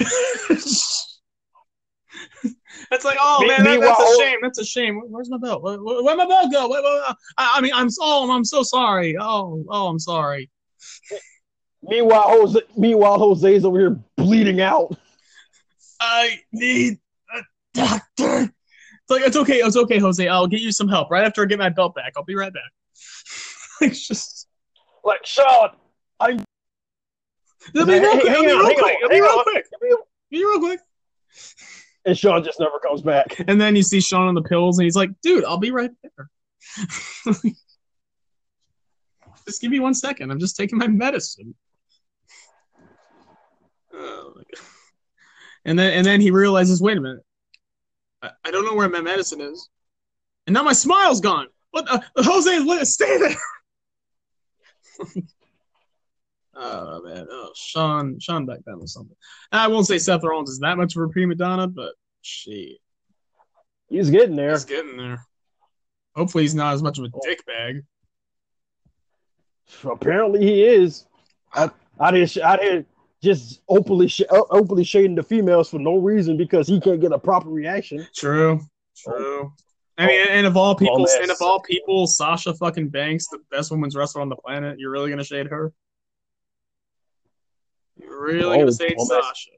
That's 2.89 3.05
like, 3.05 3.17
oh 3.19 3.45
man, 3.47 3.63
that, 3.63 3.79
that's 3.79 3.99
a 3.99 4.17
shame. 4.17 4.39
That's 4.41 4.59
a 4.59 4.65
shame. 4.65 5.01
Where's 5.09 5.29
my 5.29 5.37
belt? 5.37 5.63
Where, 5.63 5.81
where, 5.81 6.03
where'd 6.03 6.17
my 6.17 6.25
belt 6.25 6.51
go? 6.51 6.67
Where- 6.67 6.81
I, 6.83 7.15
I 7.37 7.61
mean, 7.61 7.71
I'm 7.73 7.89
so, 7.89 8.01
oh, 8.03 8.31
I'm 8.31 8.43
so 8.45 8.63
sorry. 8.63 9.15
Oh, 9.17 9.63
oh, 9.69 9.87
I'm 9.87 9.99
sorry. 9.99 10.49
meanwhile, 11.81 12.25
Jose, 12.27 12.61
meanwhile, 12.77 13.17
Jose's 13.17 13.65
over 13.65 13.79
here 13.79 13.99
bleeding 14.17 14.61
out. 14.61 14.97
I 15.99 16.39
need 16.51 16.99
doctor. 17.73 18.43
It's 18.43 19.09
like 19.09 19.21
it's 19.23 19.35
okay, 19.37 19.57
it's 19.57 19.75
okay, 19.75 19.99
Jose. 19.99 20.27
I'll 20.27 20.47
get 20.47 20.61
you 20.61 20.71
some 20.71 20.87
help 20.87 21.11
right 21.11 21.25
after 21.25 21.41
I 21.43 21.45
get 21.45 21.59
my 21.59 21.69
belt 21.69 21.93
back. 21.95 22.13
I'll 22.15 22.23
be 22.23 22.35
right 22.35 22.53
back. 22.53 22.71
it's 23.81 24.07
just 24.07 24.47
Like 25.03 25.25
Shawn, 25.25 25.71
I 26.19 26.37
it'll 27.75 27.85
be 27.85 27.99
real 27.99 28.11
quick. 28.19 28.27
hang 28.27 28.43
It'll 28.45 28.45
be 28.45 28.51
on, 28.51 28.65
real 28.65 28.73
quick. 28.75 28.85
on, 28.85 28.91
It'll 29.03 29.09
be 29.09 29.15
hang 29.15 29.21
real 29.23 29.43
quick. 29.43 29.65
It'll 29.81 30.07
be 30.31 30.45
real 30.45 30.59
quick. 30.59 30.79
and 32.05 32.17
Shawn 32.17 32.43
just 32.43 32.59
never 32.59 32.79
comes 32.79 33.01
back. 33.01 33.39
And 33.47 33.59
then 33.59 33.75
you 33.75 33.83
see 33.83 33.99
Shawn 34.01 34.27
on 34.27 34.35
the 34.35 34.41
pills, 34.41 34.77
and 34.79 34.85
he's 34.85 34.95
like, 34.95 35.09
"Dude, 35.21 35.43
I'll 35.45 35.57
be 35.57 35.71
right 35.71 35.91
there. 36.01 36.29
just 39.45 39.61
give 39.61 39.71
me 39.71 39.79
one 39.79 39.93
second. 39.93 40.31
I'm 40.31 40.39
just 40.39 40.55
taking 40.55 40.77
my 40.77 40.87
medicine." 40.87 41.53
Oh 43.93 44.33
my 44.35 44.43
God. 44.55 44.65
And 45.65 45.77
then 45.79 45.93
and 45.93 46.05
then 46.05 46.19
he 46.21 46.31
realizes, 46.31 46.81
"Wait 46.81 46.97
a 46.97 47.01
minute, 47.01 47.23
I, 48.23 48.31
I 48.45 48.51
don't 48.51 48.65
know 48.65 48.73
where 48.73 48.89
my 48.89 49.01
medicine 49.01 49.41
is, 49.41 49.69
and 50.47 50.55
now 50.55 50.63
my 50.63 50.73
smile's 50.73 51.21
gone. 51.21 51.47
What? 51.71 51.85
Uh, 51.87 51.99
Jose, 52.17 52.59
let 52.59 52.87
stay 52.87 53.17
there." 53.19 53.35
Oh 56.55 57.01
man, 57.03 57.25
oh 57.29 57.51
Shawn, 57.55 58.19
Shawn 58.19 58.45
back 58.45 58.59
then 58.65 58.79
was 58.79 58.93
something. 58.93 59.15
I 59.51 59.67
won't 59.67 59.87
say 59.87 59.97
Seth 59.97 60.23
Rollins 60.23 60.51
is 60.51 60.59
that 60.59 60.77
much 60.77 60.95
of 60.95 61.01
a 61.01 61.07
prima 61.07 61.35
donna, 61.35 61.67
but 61.67 61.93
she, 62.21 62.77
he's 63.89 64.09
getting 64.11 64.35
there. 64.35 64.51
He's 64.51 64.65
getting 64.65 64.97
there. 64.97 65.25
Hopefully, 66.15 66.43
he's 66.43 66.53
not 66.53 66.75
as 66.75 66.83
much 66.83 66.99
of 66.99 67.05
a 67.05 67.09
dick 67.23 67.43
bag. 67.47 67.83
Apparently, 69.83 70.41
he 70.41 70.63
is. 70.63 71.05
I, 71.53 71.71
out 71.99 72.13
here, 72.13 72.27
out 72.43 72.61
here, 72.61 72.85
just 73.23 73.61
openly, 73.69 74.07
sh- 74.07 74.21
openly 74.29 74.83
shading 74.83 75.15
the 75.15 75.23
females 75.23 75.69
for 75.69 75.79
no 75.79 75.97
reason 75.97 76.35
because 76.35 76.67
he 76.67 76.79
can't 76.79 76.99
get 76.99 77.13
a 77.13 77.17
proper 77.17 77.49
reaction. 77.49 78.05
True. 78.13 78.59
Oh. 79.07 79.11
True. 79.11 79.53
I 79.97 80.07
mean, 80.07 80.25
oh. 80.27 80.31
and 80.31 80.45
of 80.45 80.57
all 80.57 80.75
people, 80.75 81.07
and 81.21 81.31
of 81.31 81.37
all 81.41 81.61
people, 81.61 82.07
Sasha 82.07 82.53
fucking 82.53 82.89
Banks, 82.89 83.27
the 83.29 83.39
best 83.51 83.71
women's 83.71 83.95
wrestler 83.95 84.21
on 84.21 84.29
the 84.29 84.35
planet. 84.35 84.79
You're 84.79 84.91
really 84.91 85.09
gonna 85.09 85.23
shade 85.23 85.47
her? 85.47 85.71
You're 87.95 88.21
really 88.21 88.57
Oh, 88.57 88.59
gonna 88.59 88.75
shade 88.75 88.99
Sasha? 88.99 89.51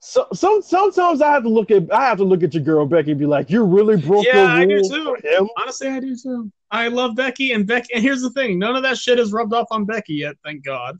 So, 0.00 0.26
some 0.32 0.62
sometimes 0.62 1.20
I 1.20 1.30
have 1.30 1.44
to 1.44 1.48
look 1.48 1.70
at 1.70 1.92
I 1.92 2.06
have 2.06 2.18
to 2.18 2.24
look 2.24 2.42
at 2.42 2.52
your 2.52 2.64
girl 2.64 2.84
Becky 2.84 3.12
and 3.12 3.20
be 3.20 3.26
like, 3.26 3.48
you 3.48 3.64
really 3.64 3.96
broke 3.96 4.26
Yeah, 4.26 4.52
I 4.52 4.64
do 4.66 4.82
too. 4.82 5.16
Honestly, 5.56 5.88
I 5.88 6.00
do 6.00 6.16
too. 6.16 6.50
I 6.70 6.88
love 6.88 7.14
Becky, 7.14 7.52
and 7.52 7.66
Becky. 7.66 7.94
And 7.94 8.02
here's 8.02 8.22
the 8.22 8.30
thing: 8.30 8.58
none 8.58 8.76
of 8.76 8.82
that 8.82 8.98
shit 8.98 9.18
has 9.18 9.32
rubbed 9.32 9.52
off 9.52 9.68
on 9.70 9.84
Becky 9.84 10.14
yet, 10.14 10.36
thank 10.44 10.64
God. 10.64 10.98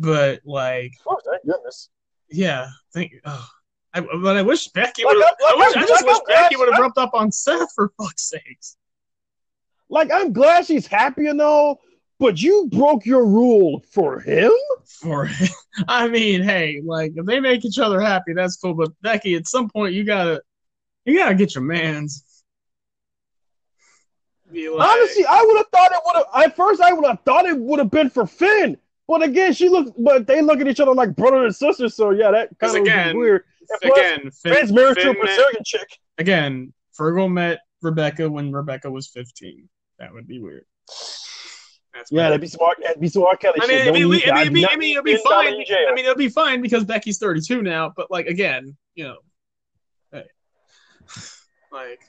But 0.00 0.40
like, 0.46 0.92
Oh, 1.06 1.18
thank 1.30 1.44
goodness. 1.44 1.90
yeah, 2.30 2.68
thank. 2.94 3.12
Oh, 3.24 3.46
I, 3.92 4.00
but 4.00 4.36
I 4.36 4.42
wish 4.42 4.68
Becky 4.68 5.04
would. 5.04 5.16
I'm- 5.16 5.34
I, 5.46 5.54
wish, 5.58 5.76
I 5.76 5.86
just 5.86 6.06
wish 6.06 6.18
Becky 6.26 6.56
would 6.56 6.70
have 6.72 6.80
rubbed 6.80 6.96
up 6.98 7.10
on 7.12 7.30
Seth 7.30 7.72
for 7.74 7.92
fuck's 7.98 8.28
sakes. 8.30 8.76
Like 9.90 10.10
I'm 10.12 10.32
glad 10.32 10.64
she's 10.66 10.86
happy 10.86 11.26
and 11.26 11.40
all, 11.40 11.80
but 12.18 12.40
you 12.40 12.68
broke 12.72 13.04
your 13.04 13.26
rule 13.26 13.84
for 13.90 14.20
him. 14.20 14.52
For 14.86 15.26
him, 15.26 15.48
I 15.88 16.08
mean, 16.08 16.42
hey, 16.42 16.80
like 16.84 17.12
if 17.16 17.26
they 17.26 17.40
make 17.40 17.64
each 17.66 17.78
other 17.78 18.00
happy, 18.00 18.32
that's 18.32 18.56
cool. 18.56 18.74
But 18.74 18.92
Becky, 19.02 19.34
at 19.34 19.46
some 19.48 19.68
point, 19.68 19.92
you 19.92 20.04
gotta, 20.04 20.40
you 21.04 21.18
gotta 21.18 21.34
get 21.34 21.54
your 21.54 21.64
man's. 21.64 22.24
Like, 24.52 24.88
Honestly, 24.88 25.24
I 25.28 25.44
would 25.44 25.56
have 25.58 25.68
thought 25.72 25.92
it 25.92 26.00
would 26.06 26.16
have. 26.16 26.44
At 26.44 26.56
first, 26.56 26.80
I 26.80 26.92
would 26.92 27.04
have 27.06 27.20
thought 27.24 27.46
it 27.46 27.56
would 27.58 27.78
have 27.78 27.90
been 27.90 28.10
for 28.10 28.26
Finn. 28.26 28.76
But 29.10 29.24
again, 29.24 29.52
she 29.52 29.68
looked. 29.68 29.92
But 29.98 30.28
they 30.28 30.40
look 30.40 30.60
at 30.60 30.68
each 30.68 30.78
other 30.78 30.94
like 30.94 31.16
brother 31.16 31.44
and 31.44 31.54
sister. 31.54 31.88
So 31.88 32.10
yeah, 32.10 32.30
that 32.30 32.56
kind 32.60 32.76
of 32.76 32.82
again- 32.82 33.16
weird. 33.18 33.42
And 33.68 33.92
plus, 33.92 33.98
again, 33.98 34.30
Finn, 34.30 34.54
Finn's 34.54 34.72
married 34.72 34.98
to 34.98 35.02
a 35.10 35.12
met- 35.14 35.20
Brazilian 35.20 35.62
chick. 35.64 35.98
again, 36.18 36.72
Fergal 36.98 37.30
met 37.30 37.58
Rebecca 37.82 38.30
when 38.30 38.52
Rebecca 38.52 38.88
was 38.88 39.08
15. 39.08 39.68
That 39.98 40.12
would 40.12 40.28
be 40.28 40.38
weird. 40.40 40.64
That's 41.92 42.10
Yeah, 42.12 42.24
that'd 42.28 42.40
be 42.40 42.46
smart. 42.46 42.78
That'd 42.82 43.00
be 43.00 43.08
smart 43.08 43.40
Kelly 43.40 43.58
I 43.60 43.66
mean, 43.66 43.78
shit. 43.78 43.86
it'd 43.88 43.94
be, 43.94 44.00
it'd 44.00 44.10
be, 44.10 44.40
it'd 44.40 44.54
be, 44.54 44.60
Not 44.62 44.72
I 44.72 44.76
mean, 44.76 44.90
it'll 44.92 45.02
be 45.04 45.16
fine. 45.18 45.54
I 45.54 45.94
mean, 45.94 46.04
it'll 46.04 46.14
be 46.14 46.28
fine 46.28 46.62
because 46.62 46.84
Becky's 46.84 47.18
32 47.18 47.62
now. 47.62 47.92
But 47.96 48.10
like 48.12 48.26
again, 48.26 48.76
you 48.94 49.04
know, 49.04 49.16
hey, 50.12 50.24
like, 51.72 52.00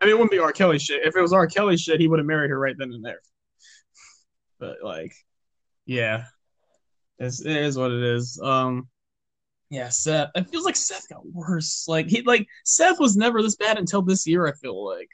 I 0.00 0.04
mean, 0.04 0.10
it 0.10 0.14
wouldn't 0.14 0.30
be 0.30 0.38
R. 0.38 0.52
Kelly 0.52 0.78
shit. 0.78 1.04
If 1.04 1.16
it 1.16 1.20
was 1.20 1.32
R. 1.32 1.46
Kelly 1.48 1.76
shit, 1.76 2.00
he 2.00 2.06
would 2.08 2.18
have 2.20 2.26
married 2.26 2.50
her 2.50 2.58
right 2.58 2.76
then 2.78 2.92
and 2.92 3.04
there. 3.04 3.20
But 4.58 4.78
like, 4.82 5.14
yeah, 5.86 6.24
it's, 7.18 7.40
it 7.44 7.56
is 7.56 7.76
what 7.76 7.90
it 7.90 8.02
is. 8.02 8.40
Um, 8.42 8.88
yeah, 9.70 9.88
Seth. 9.88 10.30
It 10.34 10.48
feels 10.50 10.64
like 10.64 10.76
Seth 10.76 11.08
got 11.08 11.26
worse. 11.26 11.86
Like 11.88 12.06
he, 12.08 12.22
like 12.22 12.46
Seth 12.64 13.00
was 13.00 13.16
never 13.16 13.42
this 13.42 13.56
bad 13.56 13.78
until 13.78 14.02
this 14.02 14.26
year. 14.26 14.46
I 14.46 14.52
feel 14.52 14.84
like. 14.84 15.08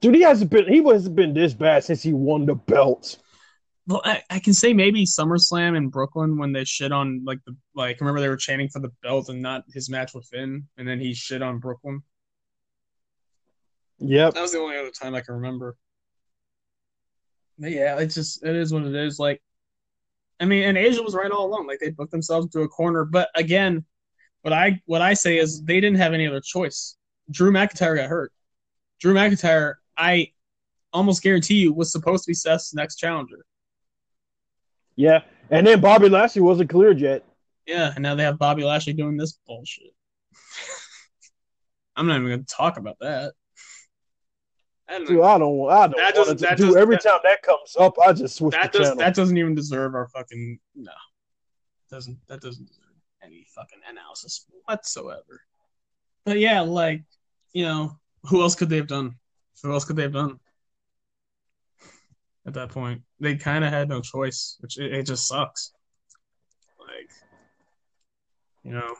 Dude, 0.00 0.14
he 0.14 0.22
hasn't 0.22 0.50
been. 0.50 0.66
He 0.66 0.82
hasn't 0.82 1.14
been 1.14 1.34
this 1.34 1.54
bad 1.54 1.84
since 1.84 2.02
he 2.02 2.12
won 2.12 2.46
the 2.46 2.54
belt. 2.54 3.18
Well, 3.86 4.02
I, 4.04 4.22
I 4.30 4.38
can 4.38 4.54
say 4.54 4.72
maybe 4.72 5.04
SummerSlam 5.04 5.76
in 5.76 5.88
Brooklyn 5.88 6.38
when 6.38 6.52
they 6.52 6.64
shit 6.64 6.92
on 6.92 7.22
like 7.24 7.40
the 7.44 7.56
like 7.74 8.00
remember 8.00 8.20
they 8.20 8.28
were 8.28 8.36
chanting 8.36 8.68
for 8.68 8.80
the 8.80 8.92
belt 9.02 9.28
and 9.28 9.42
not 9.42 9.64
his 9.72 9.90
match 9.90 10.14
with 10.14 10.26
Finn, 10.26 10.68
and 10.78 10.86
then 10.86 11.00
he 11.00 11.12
shit 11.12 11.42
on 11.42 11.58
Brooklyn. 11.58 12.02
Yep. 13.98 14.34
That 14.34 14.42
was 14.42 14.52
the 14.52 14.58
only 14.58 14.78
other 14.78 14.90
time 14.90 15.14
I 15.14 15.20
can 15.20 15.34
remember. 15.34 15.76
But 17.58 17.72
yeah, 17.72 17.98
it's 17.98 18.14
just 18.14 18.44
it 18.44 18.56
is 18.56 18.72
what 18.72 18.84
it 18.84 18.94
is. 18.94 19.18
Like, 19.18 19.42
I 20.40 20.46
mean, 20.46 20.62
and 20.64 20.78
Asia 20.78 21.02
was 21.02 21.14
right 21.14 21.30
all 21.30 21.46
along. 21.46 21.66
Like 21.66 21.80
they 21.80 21.90
booked 21.90 22.12
themselves 22.12 22.46
into 22.46 22.60
a 22.60 22.68
corner. 22.68 23.04
But 23.04 23.28
again, 23.34 23.84
what 24.42 24.54
I 24.54 24.80
what 24.86 25.02
I 25.02 25.14
say 25.14 25.38
is 25.38 25.62
they 25.62 25.80
didn't 25.80 25.98
have 25.98 26.14
any 26.14 26.26
other 26.26 26.40
choice. 26.40 26.96
Drew 27.30 27.52
McIntyre 27.52 27.96
got 27.96 28.08
hurt. 28.08 28.32
Drew 29.00 29.14
McIntyre, 29.14 29.74
I 29.96 30.32
almost 30.92 31.22
guarantee 31.22 31.56
you 31.56 31.72
was 31.72 31.92
supposed 31.92 32.24
to 32.24 32.30
be 32.30 32.34
Seth's 32.34 32.74
next 32.74 32.96
challenger. 32.96 33.44
Yeah, 34.96 35.20
and 35.50 35.66
then 35.66 35.80
Bobby 35.80 36.08
Lashley 36.08 36.42
wasn't 36.42 36.70
cleared 36.70 37.00
yet. 37.00 37.24
Yeah, 37.66 37.92
and 37.94 38.02
now 38.02 38.14
they 38.14 38.24
have 38.24 38.38
Bobby 38.38 38.64
Lashley 38.64 38.92
doing 38.92 39.16
this 39.16 39.38
bullshit. 39.46 39.94
I'm 41.96 42.06
not 42.06 42.16
even 42.16 42.28
going 42.28 42.44
to 42.44 42.54
talk 42.54 42.78
about 42.78 42.98
that. 43.00 43.34
I 44.90 44.98
don't 44.98 45.06
Dude. 45.06 45.20
I 45.22 45.38
don't. 45.38 45.70
I 45.70 45.86
don't 45.86 45.96
That 45.96 46.02
want 46.02 46.14
doesn't- 46.16 46.36
to 46.38 46.42
that 46.46 46.56
do. 46.56 46.66
doesn't- 46.66 46.80
Every 46.80 46.96
that- 46.96 47.02
time 47.04 47.20
that 47.22 47.42
comes 47.42 47.76
up, 47.78 47.94
I 47.98 48.12
just 48.12 48.36
switch 48.36 48.52
That 48.54 48.72
the 48.72 48.78
does 48.78 48.88
channel. 48.88 48.98
that 48.98 49.14
doesn't 49.14 49.38
even 49.38 49.54
deserve 49.54 49.94
our 49.94 50.08
fucking 50.08 50.58
no. 50.74 50.92
Doesn't 51.90 52.18
that 52.26 52.40
doesn't 52.40 52.66
deserve 52.66 52.84
any 53.22 53.46
fucking 53.54 53.80
analysis 53.88 54.44
whatsoever. 54.64 55.42
But 56.24 56.38
yeah, 56.38 56.60
like 56.62 57.02
you 57.52 57.64
know, 57.64 57.98
who 58.24 58.42
else 58.42 58.54
could 58.56 58.68
they 58.68 58.76
have 58.76 58.86
done? 58.88 59.16
Who 59.62 59.72
else 59.72 59.84
could 59.84 59.96
they 59.96 60.02
have 60.02 60.12
done? 60.12 60.40
At 62.46 62.54
that 62.54 62.70
point, 62.70 63.02
they 63.20 63.36
kind 63.36 63.64
of 63.64 63.70
had 63.72 63.88
no 63.88 64.00
choice, 64.00 64.56
which 64.60 64.78
it, 64.78 64.92
it 64.92 65.02
just 65.06 65.26
sucks. 65.28 65.72
Like, 66.80 67.10
you 68.64 68.72
know, 68.72 68.96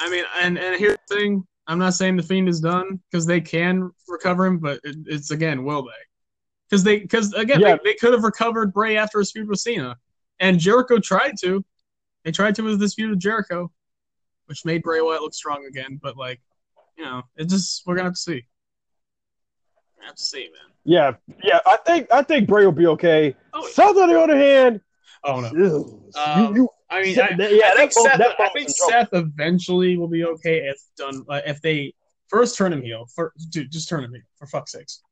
I 0.00 0.10
mean, 0.10 0.24
and 0.40 0.58
and 0.58 0.76
here's 0.78 0.98
the 1.08 1.14
thing: 1.16 1.46
I'm 1.66 1.78
not 1.78 1.94
saying 1.94 2.16
the 2.16 2.22
fiend 2.22 2.48
is 2.48 2.60
done 2.60 3.00
because 3.10 3.26
they 3.26 3.40
can 3.40 3.90
recover 4.08 4.46
him, 4.46 4.58
but 4.58 4.80
it, 4.84 4.96
it's 5.06 5.30
again, 5.30 5.64
will 5.64 5.82
they? 5.82 5.90
Because 6.68 6.84
they, 6.84 6.98
because 7.00 7.32
again, 7.34 7.60
Yeah. 7.60 7.76
they, 7.82 7.92
they 7.92 7.94
could 7.94 8.12
have 8.12 8.22
recovered 8.24 8.72
Bray 8.72 8.96
after 8.96 9.18
his 9.18 9.32
feud 9.32 9.48
with 9.48 9.58
Cena, 9.60 9.96
and 10.40 10.58
Jericho 10.58 10.98
tried 10.98 11.34
to. 11.42 11.64
They 12.24 12.32
tried 12.32 12.54
to 12.56 12.62
with 12.62 12.80
this 12.80 12.94
feud 12.94 13.10
with 13.10 13.20
Jericho, 13.20 13.70
which 14.46 14.64
made 14.64 14.82
Bray 14.82 15.00
Wyatt 15.00 15.22
look 15.22 15.34
strong 15.34 15.64
again. 15.66 15.98
But 16.02 16.16
like, 16.16 16.40
you 16.96 17.04
know, 17.04 17.22
it 17.36 17.48
just 17.48 17.86
we're 17.86 17.94
gonna 17.94 18.08
have 18.08 18.14
to 18.14 18.20
see. 18.20 18.44
We're 19.98 20.06
have 20.06 20.16
to 20.16 20.22
see, 20.22 20.44
man. 20.44 20.72
yeah, 20.84 21.12
yeah. 21.42 21.58
I 21.66 21.76
think 21.86 22.08
I 22.12 22.22
think 22.22 22.48
Bray 22.48 22.64
will 22.64 22.72
be 22.72 22.86
okay. 22.86 23.34
Oh, 23.52 23.66
Seth, 23.68 23.96
on 23.96 24.08
the 24.08 24.20
other 24.20 24.36
hand, 24.36 24.80
oh 25.24 25.40
no. 25.40 26.02
Um, 26.16 26.54
you, 26.54 26.62
you, 26.62 26.68
I 26.90 27.02
mean, 27.02 27.18
I, 27.20 27.34
that- 27.36 27.52
yeah, 27.52 27.70
I 27.72 27.76
think 27.76 27.92
Seth. 27.92 28.20
I 28.20 28.48
think. 28.50 28.68
Seth 28.70 29.08
eventually 29.12 29.96
will 29.96 30.08
be 30.08 30.24
okay 30.24 30.58
if 30.68 30.78
done. 30.96 31.24
Uh, 31.28 31.40
if 31.46 31.60
they 31.60 31.94
first 32.28 32.56
turn 32.56 32.72
him 32.72 32.82
heel, 32.82 33.06
for, 33.14 33.32
dude, 33.50 33.70
just 33.70 33.88
turn 33.88 34.04
him 34.04 34.12
heel 34.12 34.22
for 34.38 34.46
fuck's 34.46 34.72
sakes. 34.72 35.02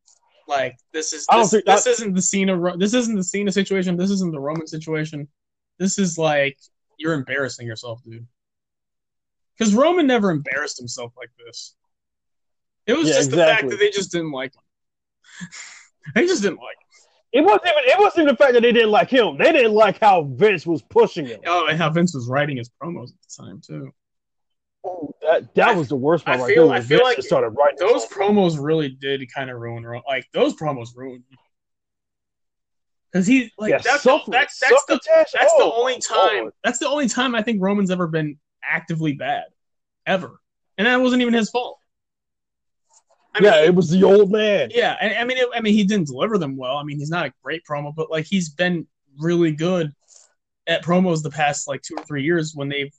Like 0.46 0.76
this 0.92 1.12
is 1.12 1.26
this, 1.30 1.50
think 1.50 1.64
this 1.64 1.86
isn't 1.86 2.14
the 2.14 2.22
Cena. 2.22 2.56
Ro- 2.56 2.76
This 2.76 2.92
isn't 2.94 3.14
the 3.14 3.24
Cena 3.24 3.50
situation. 3.50 3.96
This 3.96 4.10
isn't 4.10 4.30
the 4.32 4.40
Roman 4.40 4.66
situation. 4.66 5.26
This 5.78 5.98
is 5.98 6.18
like 6.18 6.58
you're 6.98 7.14
embarrassing 7.14 7.66
yourself, 7.66 8.02
dude. 8.04 8.26
Because 9.56 9.72
Roman 9.74 10.06
never 10.06 10.30
embarrassed 10.30 10.78
himself 10.78 11.12
like 11.16 11.30
this. 11.46 11.74
It 12.86 12.92
was 12.92 13.08
Yeah, 13.08 13.14
just 13.14 13.30
the 13.30 13.36
fact 13.38 13.68
that 13.70 13.78
they 13.78 13.90
just 13.90 14.12
didn't 14.12 14.32
like 14.32 14.52
him. 14.54 14.60
they 16.14 16.26
just 16.26 16.42
didn't 16.42 16.58
like 16.58 16.76
him. 16.76 16.83
It 17.34 17.42
wasn't 17.44 17.66
even 17.66 17.84
it 17.84 17.98
wasn't 17.98 18.22
even 18.22 18.34
the 18.34 18.36
fact 18.36 18.52
that 18.54 18.62
they 18.62 18.72
didn't 18.72 18.90
like 18.92 19.10
him. 19.10 19.36
They 19.36 19.52
didn't 19.52 19.72
like 19.74 20.00
how 20.00 20.22
Vince 20.22 20.66
was 20.66 20.80
pushing 20.82 21.26
him. 21.26 21.40
Oh, 21.46 21.66
and 21.66 21.76
how 21.76 21.90
Vince 21.90 22.14
was 22.14 22.28
writing 22.28 22.56
his 22.56 22.70
promos 22.82 23.08
at 23.10 23.16
the 23.20 23.44
time 23.44 23.60
too. 23.60 23.92
Oh, 24.86 25.12
that 25.22 25.54
that 25.54 25.68
I- 25.70 25.74
was 25.74 25.88
the 25.88 25.96
worst 25.96 26.24
part 26.24 26.38
I 26.38 26.42
right 26.42 26.54
feel- 26.54 26.68
there. 26.68 26.76
I 26.76 26.80
feel 26.80 26.98
Vince 26.98 27.16
like 27.18 27.22
started 27.22 27.48
writing 27.50 27.78
those 27.78 28.06
promos 28.06 28.56
really 28.62 28.88
did 28.88 29.20
kind 29.34 29.50
of 29.50 29.58
ruin 29.58 29.84
like 30.06 30.26
those 30.32 30.54
promos 30.54 30.90
ruined 30.96 31.24
because 33.12 33.26
he 33.26 33.50
like 33.58 33.70
yeah, 33.70 33.78
that's, 33.78 34.02
Suffer- 34.02 34.24
the, 34.26 34.30
that's, 34.32 34.58
that's 34.58 34.84
the 34.86 34.94
Succotash? 35.00 35.32
that's 35.32 35.52
the 35.54 35.62
Oh, 35.64 35.72
only 35.80 35.98
time 36.00 36.38
Lord. 36.42 36.52
that's 36.62 36.78
the 36.78 36.88
only 36.88 37.08
time 37.08 37.34
I 37.34 37.42
think 37.42 37.60
Roman's 37.62 37.90
ever 37.90 38.06
been 38.06 38.38
actively 38.62 39.12
bad 39.12 39.44
ever 40.06 40.40
and 40.78 40.86
that 40.86 40.96
wasn't 41.00 41.22
even 41.22 41.34
his 41.34 41.50
fault. 41.50 41.78
I 43.34 43.40
yeah, 43.42 43.50
mean, 43.52 43.64
it 43.64 43.74
was 43.74 43.90
the 43.90 44.04
old 44.04 44.30
man. 44.30 44.70
yeah, 44.72 44.96
I, 45.00 45.14
I 45.16 45.24
mean, 45.24 45.38
it, 45.38 45.48
I 45.54 45.60
mean, 45.60 45.74
he 45.74 45.84
didn't 45.84 46.06
deliver 46.06 46.38
them 46.38 46.56
well. 46.56 46.76
I 46.76 46.84
mean, 46.84 46.98
he's 46.98 47.10
not 47.10 47.26
a 47.26 47.32
great 47.42 47.64
promo, 47.68 47.94
but 47.94 48.10
like 48.10 48.26
he's 48.26 48.48
been 48.48 48.86
really 49.18 49.52
good 49.52 49.92
at 50.66 50.84
promos 50.84 51.22
the 51.22 51.30
past 51.30 51.68
like 51.68 51.82
two 51.82 51.94
or 51.96 52.04
three 52.04 52.22
years 52.22 52.52
when 52.54 52.68
they've 52.68 52.92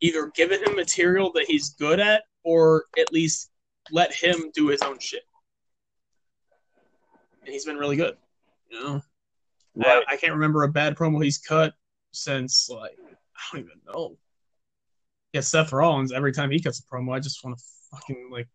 either 0.00 0.30
given 0.34 0.62
him 0.62 0.76
material 0.76 1.32
that 1.32 1.46
he's 1.46 1.70
good 1.70 1.98
at 1.98 2.22
or 2.44 2.84
at 2.98 3.12
least 3.12 3.50
let 3.90 4.12
him 4.14 4.50
do 4.54 4.68
his 4.68 4.82
own 4.82 4.98
shit. 4.98 5.22
And 7.44 7.52
he's 7.52 7.64
been 7.64 7.76
really 7.78 7.96
good. 7.96 8.16
You 8.70 8.80
know, 8.82 9.02
Right. 9.74 10.02
I, 10.08 10.14
I 10.14 10.16
can't 10.16 10.34
remember 10.34 10.62
a 10.64 10.68
bad 10.68 10.96
promo 10.96 11.22
he's 11.22 11.38
cut 11.38 11.72
since 12.12 12.68
like 12.68 12.96
I 13.00 13.40
don't 13.56 13.64
even 13.64 13.80
know. 13.86 14.16
Yeah, 15.32 15.40
Seth 15.40 15.72
Rollins. 15.72 16.12
Every 16.12 16.32
time 16.32 16.50
he 16.50 16.60
cuts 16.60 16.80
a 16.80 16.82
promo, 16.82 17.14
I 17.14 17.20
just 17.20 17.44
want 17.44 17.58
to 17.58 17.64
fucking 17.92 18.28
like 18.30 18.48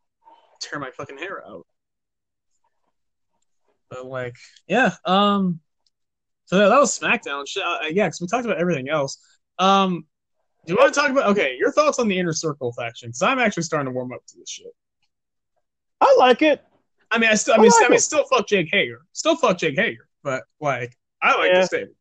tear 0.63 0.79
my 0.79 0.91
fucking 0.91 1.17
hair 1.17 1.45
out. 1.47 1.65
But 3.89 4.05
like, 4.05 4.35
yeah. 4.67 4.95
Um. 5.05 5.59
So 6.45 6.57
that, 6.57 6.69
that 6.69 6.79
was 6.79 6.97
SmackDown. 6.97 7.47
Shit, 7.47 7.63
uh, 7.63 7.79
yeah, 7.89 8.07
because 8.07 8.21
we 8.21 8.27
talked 8.27 8.45
about 8.45 8.57
everything 8.57 8.89
else. 8.89 9.17
Um. 9.59 10.05
Do 10.65 10.71
you 10.73 10.79
want 10.79 10.93
to 10.93 10.99
talk 10.99 11.09
about 11.11 11.27
okay? 11.31 11.55
Your 11.57 11.71
thoughts 11.73 11.99
on 11.99 12.07
the 12.07 12.17
inner 12.17 12.31
circle 12.33 12.71
faction? 12.73 13.09
Because 13.09 13.21
I'm 13.21 13.39
actually 13.39 13.63
starting 13.63 13.87
to 13.87 13.91
warm 13.95 14.13
up 14.13 14.25
to 14.27 14.37
this 14.37 14.49
shit. 14.49 14.73
I 15.99 16.15
like 16.17 16.41
it. 16.41 16.61
I 17.11 17.17
mean, 17.17 17.29
I 17.29 17.35
still, 17.35 17.53
I 17.53 17.57
I 17.57 17.61
mean, 17.61 17.71
like 17.71 17.85
I 17.85 17.89
mean, 17.89 17.97
it. 17.97 18.01
still 18.01 18.23
fuck 18.25 18.47
Jake 18.47 18.69
Hager, 18.71 19.01
still 19.11 19.35
fuck 19.35 19.57
Jake 19.57 19.75
Hager, 19.77 20.07
but 20.23 20.43
like, 20.59 20.97
I 21.21 21.37
like 21.37 21.51
Yeah. 21.51 21.61
the 21.61 21.67
stable. 21.67 21.93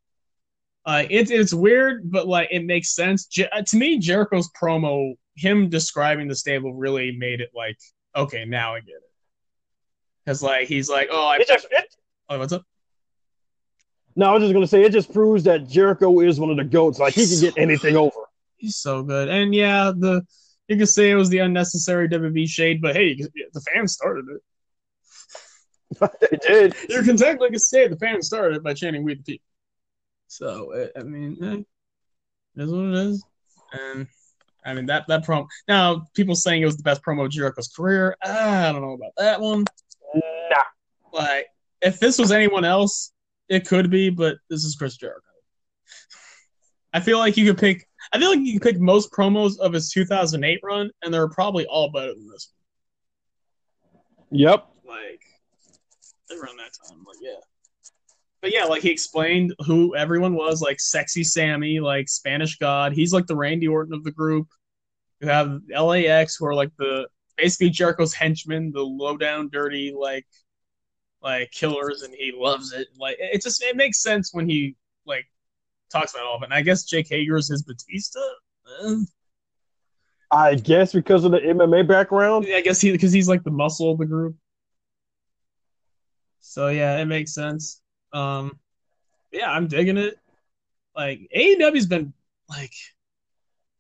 Uh, 0.87 1.05
it's 1.11 1.31
it's 1.31 1.53
weird, 1.53 2.11
but 2.11 2.27
like, 2.27 2.49
it 2.51 2.65
makes 2.65 2.95
sense. 2.95 3.27
Je- 3.27 3.49
uh, 3.49 3.63
to 3.63 3.77
me, 3.77 3.99
Jericho's 3.99 4.49
promo, 4.61 5.15
him 5.37 5.69
describing 5.69 6.29
the 6.29 6.35
stable, 6.35 6.73
really 6.75 7.17
made 7.19 7.41
it 7.41 7.51
like, 7.55 7.79
okay, 8.15 8.45
now 8.45 8.75
I 8.75 8.81
get 8.81 8.95
it. 8.95 9.03
Because 10.25 10.43
like, 10.43 10.69
he's 10.69 10.89
like, 10.89 11.09
oh, 11.11 11.29
I, 11.29 11.37
It 11.37 11.49
just 11.49 11.67
it, 11.71 11.95
oh, 12.29 12.39
what's 12.39 12.53
up? 12.53 12.65
no, 14.15 14.27
I 14.27 14.33
was 14.35 14.43
just 14.43 14.53
gonna 14.53 14.67
say 14.67 14.83
it 14.83 14.93
just 14.93 15.13
proves 15.13 15.45
that 15.45 15.69
Jericho 15.69 16.21
is 16.21 16.39
one 16.39 16.51
of 16.51 16.57
the 16.57 16.65
goats. 16.65 16.99
Like 16.99 17.15
he 17.15 17.27
can 17.27 17.41
get 17.41 17.55
anything 17.57 17.97
over. 17.97 18.15
He's 18.57 18.77
so 18.77 19.03
good, 19.03 19.29
and 19.29 19.55
yeah, 19.55 19.93
the 19.97 20.23
you 20.69 20.77
can 20.77 20.87
say 20.87 21.11
it 21.11 21.17
was 21.17 21.29
the 21.29 21.39
unnecessary 21.39 22.09
WB 22.09 22.49
shade, 22.49 22.81
but 22.81 22.95
hey, 22.95 23.15
the 23.17 23.61
fans 23.61 23.93
started 23.93 24.25
it. 24.31 24.41
they 26.31 26.37
did. 26.37 26.75
you 26.89 27.03
can 27.03 27.17
technically 27.17 27.59
say 27.59 27.89
the 27.89 27.97
fans 27.97 28.27
started 28.27 28.57
it 28.57 28.63
by 28.63 28.73
chanting 28.75 29.03
"We 29.05 29.15
the 29.15 29.23
People." 29.23 29.47
So 30.29 30.73
I- 30.97 31.01
I 31.01 31.03
mean, 31.03 31.37
eh, 31.43 31.57
it 32.57 32.63
is 32.63 32.71
what 32.71 32.85
it 32.85 32.95
is, 32.95 33.25
and 33.73 34.07
I 34.65 34.75
mean 34.75 34.87
that 34.87 35.07
that 35.09 35.25
promo. 35.25 35.47
Now 35.69 36.07
people 36.15 36.35
saying 36.35 36.63
it 36.63 36.67
was 36.67 36.77
the 36.77 36.83
best 36.83 37.03
promo 37.03 37.25
of 37.25 37.31
Jericho's 37.31 37.69
career. 37.69 38.17
I 38.23 38.71
don't 38.73 38.83
know 38.83 38.93
about 38.93 39.13
that 39.17 39.41
one. 39.41 39.65
Nah. 40.15 40.63
Like 41.13 41.47
if 41.81 41.99
this 41.99 42.19
was 42.19 42.33
anyone 42.33 42.65
else, 42.65 43.13
it 43.49 43.67
could 43.67 43.91
be, 43.91 44.11
but 44.11 44.39
this 44.49 44.65
is 44.65 44.77
Chris 44.77 44.97
Jericho. 44.97 45.21
I 46.93 47.01
feel 47.01 47.19
like 47.19 47.37
you 47.37 47.47
could 47.47 47.59
pick. 47.59 47.89
I 48.13 48.19
feel 48.19 48.31
like 48.31 48.41
you 48.41 48.59
could 48.59 48.75
pick 48.75 48.81
most 48.81 49.13
promos 49.13 49.59
of 49.59 49.73
his 49.73 49.91
2008 49.91 50.61
run, 50.63 50.91
and 51.03 51.13
they're 51.13 51.29
probably 51.29 51.67
all 51.67 51.91
better 51.91 52.15
than 52.15 52.29
this 52.29 52.53
One. 53.91 54.03
Yep. 54.31 54.67
one. 54.83 54.97
Like 54.97 55.23
around 56.31 56.59
that 56.59 56.71
time, 56.89 57.05
like 57.07 57.17
yeah. 57.21 57.33
But 58.43 58.53
yeah, 58.53 58.65
like 58.65 58.83
he 58.83 58.91
explained 58.91 59.55
who 59.65 59.95
everyone 59.95 60.35
was, 60.35 60.61
like 60.61 60.81
sexy 60.81 61.23
Sammy, 61.23 61.79
like 61.79 62.09
Spanish 62.09 62.59
God. 62.59 62.93
He's 62.93 63.13
like 63.13 63.27
the 63.27 63.37
Randy 63.37 63.69
Orton 63.69 63.95
of 63.95 64.03
the 64.03 64.11
group. 64.11 64.49
You 65.21 65.29
have 65.29 65.61
LAX, 65.71 66.35
who 66.35 66.47
are 66.47 66.55
like 66.55 66.73
the 66.77 67.07
basically 67.37 67.71
Jericho's 67.71 68.13
henchmen, 68.13 68.73
the 68.73 68.83
low 68.83 69.17
down, 69.17 69.49
dirty, 69.49 69.95
like 69.97 70.27
like 71.23 71.53
killers, 71.53 72.03
and 72.03 72.13
he 72.13 72.33
loves 72.37 72.73
it. 72.73 72.89
Like 72.99 73.17
it 73.21 73.43
just 73.43 73.63
it 73.63 73.77
makes 73.77 74.03
sense 74.03 74.35
when 74.35 74.49
he 74.49 74.75
like 75.07 75.25
talks 75.93 76.13
about 76.13 76.27
all 76.27 76.37
of 76.37 76.43
it. 76.43 76.47
And 76.47 76.55
I 76.55 76.63
guess 76.63 76.83
Jake 76.83 77.09
Hager 77.09 77.37
is 77.37 77.49
his 77.49 77.63
Batista. 77.63 78.21
Eh, 78.85 78.97
I 80.33 80.55
guess 80.57 80.93
because 80.93 81.25
of 81.25 81.31
the 81.31 81.39
MMA 81.39 81.87
background. 81.87 82.47
I 82.53 82.61
guess 82.63 82.81
he 82.81 82.91
because 82.91 83.13
he's 83.13 83.29
like 83.29 83.45
the 83.45 83.53
muscle 83.53 83.93
of 83.93 83.99
the 83.99 84.07
group. 84.07 84.35
So 86.41 86.69
yeah, 86.69 86.99
it 86.99 87.05
makes 87.05 87.35
sense. 87.35 87.82
Um, 88.13 88.59
yeah, 89.31 89.51
I'm 89.51 89.67
digging 89.69 89.99
it. 89.99 90.19
Like 90.95 91.21
AEW's 91.35 91.87
been 91.87 92.13
like 92.49 92.73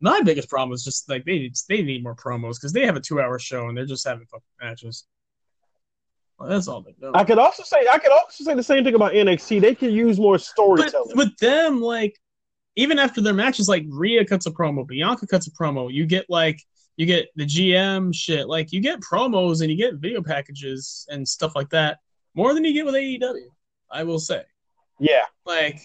my 0.01 0.21
biggest 0.21 0.49
problem 0.49 0.75
is 0.75 0.85
just 0.85 1.09
like 1.09 1.25
they 1.25 1.39
need 1.39 1.57
they 1.69 1.83
need 1.83 2.03
more 2.03 2.17
promos 2.17 2.55
because 2.55 2.73
they 2.73 2.85
have 2.87 2.97
a 2.97 3.01
two 3.01 3.21
hour 3.21 3.39
show 3.39 3.69
and 3.69 3.77
they're 3.77 3.87
just 3.87 4.07
having 4.07 4.27
fucking 4.27 4.43
matches. 4.61 5.05
Well, 6.39 6.49
that's 6.49 6.67
all 6.67 6.81
they 6.81 6.95
do. 7.01 7.13
I 7.15 7.23
could 7.25 7.39
also 7.39 7.63
say 7.63 7.87
I 7.91 7.99
could 7.99 8.11
also 8.11 8.43
say 8.43 8.55
the 8.55 8.63
same 8.63 8.83
thing 8.83 8.95
about 8.95 9.13
NXT. 9.13 9.61
They 9.61 9.75
could 9.75 9.93
use 9.93 10.19
more 10.19 10.35
but 10.35 10.43
storytelling. 10.43 11.17
with 11.17 11.37
them, 11.39 11.81
like 11.81 12.19
even 12.75 12.99
after 12.99 13.21
their 13.21 13.35
matches, 13.35 13.69
like 13.69 13.85
Rhea 13.89 14.25
cuts 14.25 14.47
a 14.47 14.51
promo, 14.51 14.87
Bianca 14.87 15.27
cuts 15.27 15.47
a 15.47 15.51
promo. 15.53 15.93
You 15.93 16.07
get 16.07 16.27
like 16.29 16.61
you 16.97 17.07
get 17.07 17.29
the 17.37 17.45
GM 17.47 18.15
shit, 18.15 18.49
like 18.49 18.73
you 18.73 18.81
get 18.81 19.01
promos 19.01 19.61
and 19.61 19.71
you 19.71 19.77
get 19.77 19.95
video 19.95 20.23
packages 20.23 21.07
and 21.11 21.27
stuff 21.27 21.55
like 21.55 21.71
that 21.71 21.99
more 22.35 22.55
than 22.55 22.65
you 22.65 22.73
get 22.73 22.87
with 22.87 22.95
AEW. 22.95 23.47
I 23.93 24.05
will 24.05 24.19
say, 24.19 24.43
yeah. 24.99 25.25
like, 25.45 25.81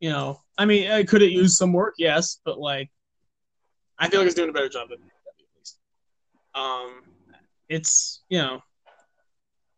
you 0.00 0.10
know, 0.10 0.40
I 0.58 0.64
mean, 0.64 0.90
I 0.90 1.04
could 1.04 1.22
it 1.22 1.32
use 1.32 1.56
some 1.56 1.72
work? 1.72 1.94
Yes, 1.98 2.40
but 2.44 2.58
like, 2.58 2.90
I 3.98 4.08
feel 4.08 4.20
like 4.20 4.26
it's 4.26 4.34
doing 4.34 4.50
a 4.50 4.52
better 4.52 4.68
job 4.68 4.88
than 4.88 4.98
AEW 4.98 5.02
at 5.02 5.58
least. 5.58 5.78
Um, 6.54 7.02
it's 7.68 8.22
you 8.28 8.38
know, 8.38 8.62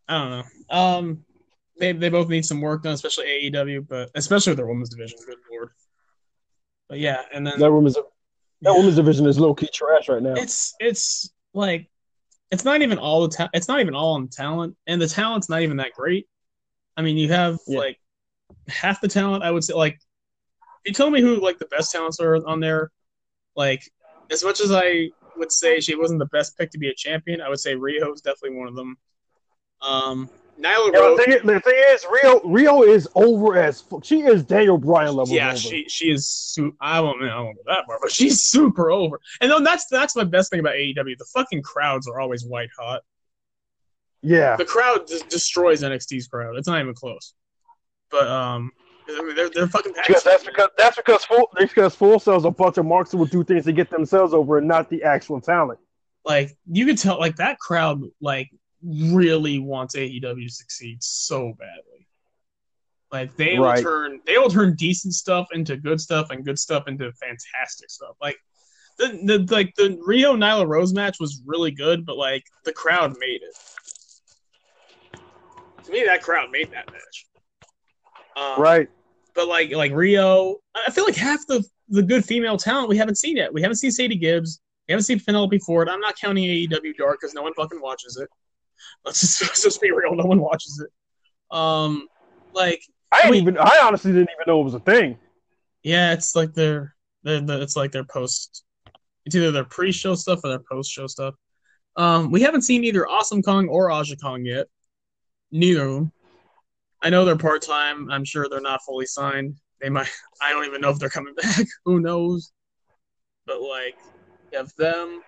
I 0.09 0.19
don't 0.19 0.31
know. 0.31 0.77
Um, 0.77 1.25
they 1.79 1.93
they 1.93 2.09
both 2.09 2.29
need 2.29 2.45
some 2.47 2.61
work 2.61 2.83
done, 2.83 2.95
especially 2.95 3.51
AEW, 3.51 3.87
but 3.89 4.11
especially 4.15 4.53
with 4.53 4.59
their 4.59 4.67
women's 4.67 4.89
division. 4.91 5.19
Good 5.27 5.39
lord. 5.51 5.71
But 6.89 6.99
yeah, 6.99 7.23
and 7.33 7.47
then 7.47 7.59
That 7.59 7.73
women's 7.73 7.95
that 7.95 8.05
yeah, 8.63 8.73
women's 8.73 8.97
division 8.97 9.27
is 9.27 9.39
low 9.39 9.55
key 9.55 9.69
trash 9.73 10.09
right 10.09 10.23
now. 10.23 10.35
it's 10.35 10.75
it's 10.81 11.31
like 11.53 11.91
it's 12.51 12.65
not 12.65 12.83
even 12.83 12.99
all 12.99 13.27
the 13.27 13.37
ta- 13.37 13.51
it's 13.53 13.69
not 13.69 13.81
even 13.81 13.95
all 13.95 14.15
on 14.15 14.29
talent, 14.29 14.77
and 14.87 15.01
the 15.01 15.09
talent's 15.09 15.49
not 15.49 15.63
even 15.63 15.77
that 15.79 15.93
great. 15.93 16.27
I 16.97 17.03
mean, 17.03 17.17
you 17.17 17.29
have 17.33 17.59
Yeah. 17.67 17.79
like 17.79 18.01
half 18.69 19.01
the 19.01 19.09
talent. 19.09 19.43
I 19.45 19.51
would 19.51 19.65
say 19.65 19.75
like 19.75 19.95
if 20.85 20.91
you 20.91 20.93
tell 20.93 21.11
me 21.11 21.21
who 21.21 21.37
like 21.41 21.59
the 21.59 21.67
best 21.67 21.93
talents 21.93 22.21
are 22.21 22.37
on 22.47 22.61
there, 22.61 22.91
like 23.55 23.83
as 24.31 24.43
much 24.45 24.61
as 24.61 24.73
I 24.73 25.11
would 25.37 25.53
say 25.53 25.81
she 25.81 25.95
wasn't 25.95 26.19
the 26.21 26.27
best 26.27 26.57
pick 26.57 26.71
to 26.71 26.79
be 26.79 26.89
a 26.89 26.95
champion, 26.95 27.41
I 27.41 27.49
would 27.49 27.61
say 27.61 27.75
Riho 27.75 28.13
is 28.15 28.21
definitely 28.23 28.59
one 28.59 28.69
of 28.69 28.75
them. 28.77 28.97
Um, 29.83 30.31
Nyla 30.59 30.91
Yeah, 30.93 30.99
Rose, 31.01 31.19
the, 31.19 31.23
thing 31.25 31.33
is, 31.35 31.43
the 31.43 31.61
thing 31.61 31.75
is, 31.91 32.05
Riho 32.05 32.43
Riho 32.45 32.89
is 32.89 33.07
over 33.15 33.59
as 33.59 33.83
fu- 33.83 34.01
she 34.03 34.23
is 34.23 34.43
Daniel 34.43 34.79
Bryan 34.79 35.15
level. 35.15 35.35
yeah, 35.35 35.49
over. 35.51 35.57
she 35.59 35.85
she 35.89 36.11
is. 36.11 36.27
Su- 36.27 36.75
I 36.81 36.99
won't 37.01 37.23
I 37.23 37.39
won't 37.41 37.57
go 37.59 37.63
that 37.67 37.85
far, 37.87 37.99
but 38.01 38.11
she's 38.11 38.43
super 38.43 38.91
over. 38.91 39.21
And 39.43 39.51
then 39.51 39.65
that's 39.65 39.85
that's 39.91 40.17
my 40.17 40.25
best 40.25 40.51
thing 40.51 40.61
about 40.61 40.75
AEW. 40.75 41.19
The 41.19 41.27
fucking 41.35 41.61
crowds 41.63 42.09
are 42.09 42.21
always 42.21 42.43
white 42.47 42.71
hot. 42.79 43.03
Yeah. 44.23 44.57
The 44.57 44.65
crowd 44.65 45.07
just 45.07 45.29
destroys 45.29 45.83
NXT's 45.83 46.27
crowd. 46.29 46.57
It's 46.57 46.67
not 46.69 46.81
even 46.81 46.95
close. 46.95 47.35
But 48.11 48.27
um, 48.29 48.71
I 49.09 49.23
mean, 49.23 49.37
they're 49.37 49.51
they're 49.51 49.69
fucking 49.69 49.93
Because 49.93 50.23
passionate. 50.23 50.25
that's 50.25 50.45
because 50.45 50.69
that's 50.79 50.97
because 50.97 51.25
full 51.25 51.49
because 51.59 51.95
Full 51.95 52.19
Sail's 52.19 52.45
a 52.45 52.51
bunch 52.51 52.79
of 52.79 52.87
marks 52.87 53.13
who 53.13 53.19
will 53.19 53.27
do 53.27 53.45
things 53.45 53.65
to 53.65 53.73
get 53.73 53.91
themselves 53.91 54.33
over 54.35 54.59
and 54.59 54.67
not 54.69 54.89
the 54.91 55.03
actual 55.03 55.41
talent. 55.41 55.79
like 56.25 56.57
you 56.71 56.87
can 56.87 56.97
tell 56.97 57.19
like 57.21 57.37
that 57.37 57.59
crowd 57.59 58.01
like 58.21 58.49
really 58.83 59.59
wants 59.59 59.95
AEW 59.97 60.47
to 60.47 60.53
succeed 60.53 61.03
so 61.03 61.53
badly. 61.59 62.07
Like 63.13 63.37
they 63.37 63.59
Right. 63.59 63.77
will 63.77 63.83
turn 63.83 64.21
they 64.27 64.39
will 64.39 64.51
turn 64.51 64.75
decent 64.75 65.15
stuff 65.15 65.47
into 65.53 65.77
good 65.77 66.01
stuff 66.01 66.31
and 66.31 66.45
good 66.45 66.59
stuff 66.59 66.89
into 66.89 67.11
fantastic 67.13 67.91
stuff. 67.91 68.17
Like 68.21 68.37
the, 68.99 69.07
the 69.25 69.55
like 69.55 69.75
the 69.77 69.91
Riho 70.07 70.37
Nyla 70.37 70.67
Rose 70.67 70.93
match 70.95 71.19
was 71.21 71.43
really 71.47 71.71
good, 71.71 72.05
but 72.07 72.17
like 72.17 72.45
the 72.65 72.73
crowd 72.73 73.15
made 73.21 73.43
it. 73.43 73.57
To 75.87 75.93
me, 75.93 76.05
that 76.05 76.23
crowd 76.23 76.51
made 76.51 76.71
that 76.73 76.91
match. 76.93 77.27
Um, 78.37 78.61
Right. 78.61 78.89
but 79.35 79.49
like 79.49 79.73
like 79.73 79.93
Riho, 79.93 80.57
I 80.87 80.91
feel 80.91 81.05
like 81.05 81.17
half 81.17 81.47
the 81.47 81.65
the 81.89 82.03
good 82.03 82.25
female 82.25 82.57
talent 82.57 82.89
we 82.89 82.97
haven't 82.97 83.17
seen 83.17 83.37
yet. 83.37 83.53
We 83.53 83.63
haven't 83.63 83.77
seen 83.77 83.91
Sadie 83.91 84.17
Gibbs. 84.17 84.61
We 84.89 84.93
haven't 84.93 85.05
seen 85.05 85.21
Penelope 85.21 85.59
Ford. 85.61 85.89
I'm 85.89 86.01
not 86.01 86.17
counting 86.17 86.45
AEW 86.45 86.97
Dark 86.97 87.19
because 87.21 87.35
no 87.35 87.43
one 87.43 87.55
fucking 87.55 87.81
watches 87.81 88.17
it. 88.17 88.29
Let's 89.05 89.21
just, 89.21 89.41
let's 89.43 89.63
just 89.63 89.81
be 89.81 89.91
real. 89.91 90.15
No 90.15 90.27
one 90.27 90.41
watches 90.41 90.85
it. 90.85 91.57
Um, 91.57 92.07
like 92.53 92.83
I 93.11 93.23
didn't 93.23 93.37
even. 93.37 93.59
I 93.59 93.81
honestly 93.83 94.13
didn't 94.13 94.29
even 94.35 94.45
know 94.53 94.61
it 94.61 94.65
was 94.65 94.75
a 94.75 94.81
thing. 94.81 95.17
yeah, 95.83 96.13
it's 96.13 96.37
like 96.37 96.53
their, 96.53 96.95
their, 97.23 97.41
their 97.41 97.63
it's 97.63 97.75
like 97.77 97.91
their 97.93 98.05
post. 98.05 98.65
It's 99.25 99.35
either 99.35 99.51
their 99.51 99.65
pre-show 99.65 100.15
stuff 100.15 100.41
or 100.45 100.51
their 100.51 100.63
post-show 100.71 101.07
stuff. 101.09 101.35
Um, 101.97 102.31
we 102.31 102.43
haven't 102.43 102.63
seen 102.63 102.85
either 102.85 103.09
Awesome 103.09 103.43
Kong 103.43 103.67
or 103.69 103.91
Aja 103.91 104.15
Kong 104.17 104.45
yet. 104.45 104.67
Neither 105.53 105.87
of 105.87 105.95
them. 105.95 106.13
I 107.03 107.11
know 107.11 107.25
they're 107.25 107.37
part 107.37 107.63
time. 107.63 108.11
I'm 108.11 108.25
sure 108.25 108.49
they're 108.49 108.61
not 108.61 108.83
fully 108.85 109.07
signed. 109.07 109.57
They 109.81 109.89
might. 109.89 110.11
I 110.43 110.51
don't 110.53 110.65
even 110.67 110.81
know 110.81 110.91
if 110.91 110.99
they're 110.99 111.09
coming 111.09 111.35
back. 111.41 111.67
Who 111.85 112.01
knows? 112.01 112.53
But 113.47 113.63
like, 113.63 113.97
you 114.53 114.59
have 114.59 114.75
them, 114.77 115.23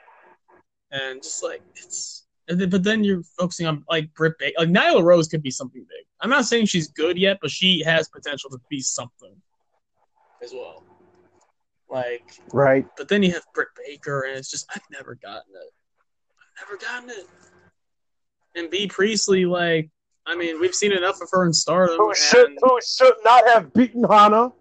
and 0.90 1.22
just 1.22 1.42
like 1.42 1.62
it's. 1.76 2.24
But 2.48 2.82
then 2.82 3.04
you're 3.04 3.22
focusing 3.38 3.66
on 3.66 3.84
like 3.90 4.12
Britt 4.14 4.38
Baker. 4.38 4.54
Like 4.58 4.70
Nyla 4.70 5.02
Rose 5.02 5.28
could 5.28 5.42
be 5.42 5.50
something 5.50 5.82
big. 5.82 6.06
I'm 6.20 6.30
not 6.30 6.46
saying 6.46 6.66
she's 6.66 6.88
good 6.88 7.18
yet, 7.18 7.38
but 7.42 7.50
she 7.50 7.82
has 7.84 8.08
potential 8.08 8.48
to 8.50 8.58
be 8.70 8.80
something 8.80 9.36
as 10.42 10.52
well. 10.54 10.82
Like, 11.90 12.22
Right. 12.52 12.86
but 12.96 13.08
then 13.08 13.22
you 13.22 13.32
have 13.32 13.44
Britt 13.54 13.68
Baker, 13.86 14.22
and 14.22 14.36
it's 14.38 14.50
just 14.50 14.66
I've 14.74 14.80
never 14.90 15.14
gotten 15.16 15.52
it. 15.54 15.72
I've 16.58 16.66
never 16.68 16.78
gotten 16.80 17.10
it. 17.10 17.26
And 18.54 18.70
Bea 18.70 18.88
Priestley, 18.88 19.44
like, 19.44 19.90
I 20.28 20.36
mean, 20.36 20.60
we've 20.60 20.74
seen 20.74 20.92
enough 20.92 21.20
of 21.22 21.28
her 21.32 21.46
in 21.46 21.52
Stardom, 21.52 21.96
Who 21.96 22.14
should 22.14 22.50
and 22.50 22.58
who 22.62 22.78
should 22.86 23.14
not 23.24 23.48
have 23.48 23.72
beaten 23.72 24.04
Hana? 24.04 24.42
like, 24.44 24.52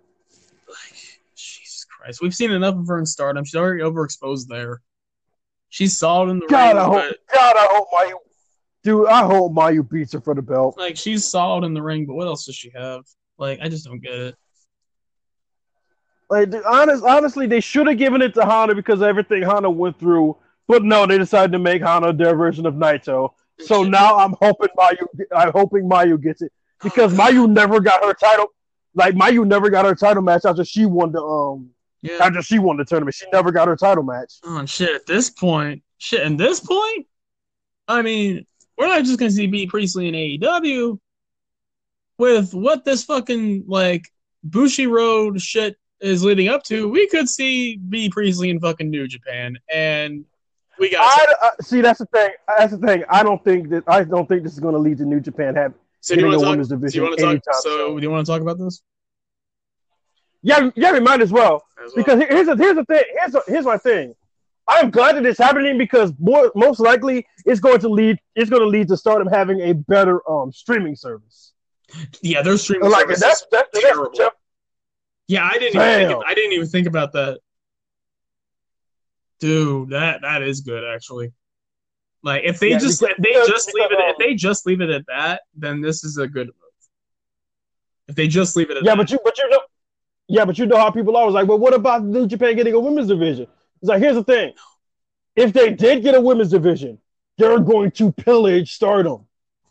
Jesus 1.36 1.86
Christ, 1.86 2.22
we've 2.22 2.34
seen 2.34 2.52
enough 2.52 2.76
of 2.76 2.88
her 2.88 2.98
in 3.00 3.06
Stardom. 3.06 3.44
She's 3.44 3.56
already 3.56 3.84
overexposed 3.84 4.48
there. 4.48 4.82
She's 5.70 5.98
solid 5.98 6.30
in 6.30 6.40
the 6.40 6.48
God, 6.48 6.78
I 6.78 6.82
ring, 6.84 6.92
hope. 6.92 7.16
but 7.28 7.36
God, 7.36 7.56
I 7.58 7.68
hope 7.70 7.88
Mayu. 7.94 8.14
Dude, 8.84 9.08
I 9.08 9.26
hope 9.26 9.52
Mayu 9.52 9.88
beats 9.90 10.14
her 10.14 10.22
for 10.22 10.34
the 10.34 10.42
belt. 10.42 10.78
like, 10.78 10.96
she's 10.96 11.30
solid 11.30 11.66
in 11.66 11.74
the 11.74 11.82
ring. 11.82 12.06
But 12.06 12.14
what 12.16 12.28
else 12.28 12.46
does 12.46 12.56
she 12.56 12.72
have? 12.74 13.04
Like, 13.38 13.60
I 13.62 13.68
just 13.68 13.86
don't 13.86 14.00
get 14.00 14.14
it. 14.14 14.36
Like, 16.30 16.50
dude, 16.50 16.64
honest, 16.66 17.04
honestly, 17.04 17.48
they 17.48 17.60
should 17.60 17.88
have 17.88 17.98
given 17.98 18.22
it 18.22 18.34
to 18.36 18.46
Hana 18.46 18.76
because 18.76 19.02
of 19.02 19.08
everything 19.08 19.44
Hana 19.44 19.70
went 19.70 20.00
through. 20.00 20.38
But 20.68 20.84
no, 20.84 21.06
they 21.06 21.18
decided 21.18 21.52
to 21.54 21.60
make 21.60 21.82
Hana 21.82 22.14
their 22.14 22.36
version 22.36 22.66
of 22.66 22.74
Naito. 22.76 23.34
So 23.60 23.84
now 23.84 24.18
I'm 24.18 24.36
hoping 24.40 24.70
Mayu. 24.78 25.08
I'm 25.36 25.52
hoping 25.52 25.90
Mayu 25.90 26.22
gets 26.22 26.42
it 26.42 26.52
because 26.84 27.14
Mayu 27.14 27.50
never 27.50 27.80
got 27.80 28.04
her 28.04 28.14
title. 28.14 28.48
Like 28.94 29.16
Mayu 29.16 29.46
never 29.46 29.70
got 29.70 29.86
her 29.86 29.96
title 29.96 30.22
match 30.22 30.46
after 30.46 30.64
she 30.64 30.86
won 30.86 31.12
the 31.12 31.22
um 31.22 31.70
yeah. 32.02 32.18
after 32.22 32.42
she 32.42 32.60
won 32.60 32.78
the 32.78 32.86
tournament. 32.86 33.16
She 33.16 33.26
never 33.32 33.52
got 33.52 33.68
her 33.68 33.76
title 33.76 34.04
match. 34.04 34.36
Oh 34.44 34.66
shit! 34.66 34.96
At 34.96 35.06
this 35.06 35.30
point, 35.30 35.84
shit. 35.98 36.22
At 36.22 36.38
this 36.38 36.60
point, 36.60 37.08
I 37.88 38.02
mean, 38.02 38.46
we're 38.78 38.88
not 38.88 39.04
just 39.04 39.20
gonna 39.20 39.32
see 39.32 39.48
Bea 39.48 39.68
Priestley 39.68 40.08
in 40.08 40.14
AEW. 40.14 41.00
With 42.18 42.54
what 42.54 42.84
this 42.84 43.04
fucking 43.04 43.66
like 43.68 44.08
Bushiroad 44.48 45.42
shit 45.42 45.76
is 46.00 46.24
leading 46.24 46.48
up 46.48 46.64
to, 46.64 46.90
we 46.90 47.08
could 47.08 47.30
see 47.30 47.78
Bea 47.78 48.10
Priestley 48.10 48.50
in 48.50 48.60
fucking 48.60 48.90
New 48.90 49.08
Japan, 49.08 49.58
and 49.72 50.26
we 50.80 50.90
got. 50.90 51.02
I, 51.02 51.48
I 51.48 51.52
see. 51.62 51.82
That's 51.82 52.00
the 52.00 52.06
thing. 52.08 52.30
That's 52.58 52.72
the 52.72 52.78
thing. 52.80 53.04
I 53.10 53.24
don't 53.24 53.44
think 53.44 53.70
that. 53.70 53.84
I 53.88 54.04
don't 54.04 54.28
think 54.28 54.44
this 54.44 54.54
is 54.54 54.60
going 54.60 54.74
to 54.74 54.80
lead 54.80 54.98
to 55.00 55.06
New 55.06 55.20
Japan 55.20 55.56
have. 55.56 55.74
so 56.02 56.16
do 56.16 56.22
you 56.22 56.28
getting 56.28 56.40
want 56.40 56.42
a 56.42 56.46
to 56.46 56.50
women's 56.52 56.68
division 56.70 57.04
you 57.06 57.16
talk? 57.18 57.42
So 57.62 57.98
do 57.98 58.02
you 58.04 58.12
want 58.12 58.26
to 58.26 58.32
talk 58.32 58.42
about 58.42 58.58
this? 58.60 58.82
Yeah, 60.44 60.70
yeah, 60.76 60.92
we 60.94 61.00
might 61.00 61.22
as 61.22 61.32
well. 61.32 61.64
as 61.84 61.94
well? 61.96 62.06
Because 62.06 62.20
here's 62.30 62.48
the 62.48 62.56
here's 62.56 62.76
the 62.76 62.86
thing. 62.86 63.04
Here's 63.20 63.32
the, 63.34 63.44
here's 63.48 63.66
my 63.66 63.78
thing. 63.78 64.16
I'm 64.70 64.92
glad 64.92 65.16
that 65.16 65.26
it's 65.26 65.40
happening 65.40 65.78
because 65.78 66.14
more 66.20 66.52
most 66.56 66.80
likely 66.80 67.26
it's 67.46 67.60
going 67.60 67.80
to 67.80 67.90
lead 67.90 68.20
it's 68.36 68.50
going 68.50 68.62
to 68.62 68.68
lead 68.68 68.88
to 68.90 68.98
Stardom 68.98 69.28
having 69.28 69.62
a 69.62 69.74
better 69.74 70.20
um 70.30 70.52
streaming 70.52 70.96
service. 70.96 71.54
yeah, 72.22 72.42
their 72.42 72.58
streaming 72.58 72.90
Like 72.92 73.02
service 73.02 73.20
that's 73.22 73.46
that's, 73.52 73.80
terrible. 73.80 74.12
that's 74.18 74.36
Yeah, 75.28 75.46
I 75.46 75.54
didn't 75.54 75.76
even 75.82 76.10
think 76.10 76.24
I 76.28 76.34
didn't 76.34 76.54
even 76.54 76.68
think 76.68 76.88
about 76.88 77.14
that. 77.14 77.40
Dude, 79.40 79.90
that 79.90 80.22
that 80.22 80.42
is 80.42 80.62
good 80.62 80.84
actually. 80.84 81.32
Like 82.24 82.44
if 82.44 82.60
they 82.60 82.72
Yeah, 82.72 82.80
just 82.80 83.02
if 83.04 83.18
they 83.18 83.34
just 83.34 83.74
leave 83.74 83.92
it 83.92 84.00
if 84.00 84.18
they 84.18 84.34
just 84.36 84.66
leave 84.66 84.82
it 84.82 84.90
at 84.90 85.06
that, 85.08 85.42
then 85.56 85.82
this 85.82 86.04
is 86.04 86.18
a 86.18 86.28
good 86.28 86.48
move. 86.48 86.54
If 88.08 88.16
they 88.16 88.28
just 88.28 88.56
leave 88.56 88.72
it 88.72 88.78
at 88.78 88.84
yeah, 88.84 88.92
that. 88.96 88.98
but 88.98 89.12
you 89.12 89.20
but 89.24 89.38
you 89.38 89.50
know 89.50 89.60
yeah, 90.30 90.44
but 90.46 90.58
you 90.58 90.66
know 90.66 90.78
how 90.78 90.92
people 90.92 91.16
are 91.16 91.22
always 91.22 91.36
like, 91.36 91.48
well, 91.48 91.58
what 91.60 91.74
about 91.74 92.04
New 92.04 92.28
Japan 92.28 92.56
getting 92.58 92.74
a 92.74 92.80
women's 92.80 93.08
division? 93.08 93.48
It's 93.82 93.90
like 93.90 94.02
here's 94.02 94.16
the 94.16 94.24
thing. 94.24 94.54
If 95.36 95.54
they 95.54 95.72
did 95.72 96.02
get 96.04 96.16
a 96.16 96.22
women's 96.22 96.50
division, 96.50 97.00
they're 97.38 97.60
going 97.60 97.92
to 97.92 98.12
pillage 98.12 98.74
Stardom. 98.74 99.28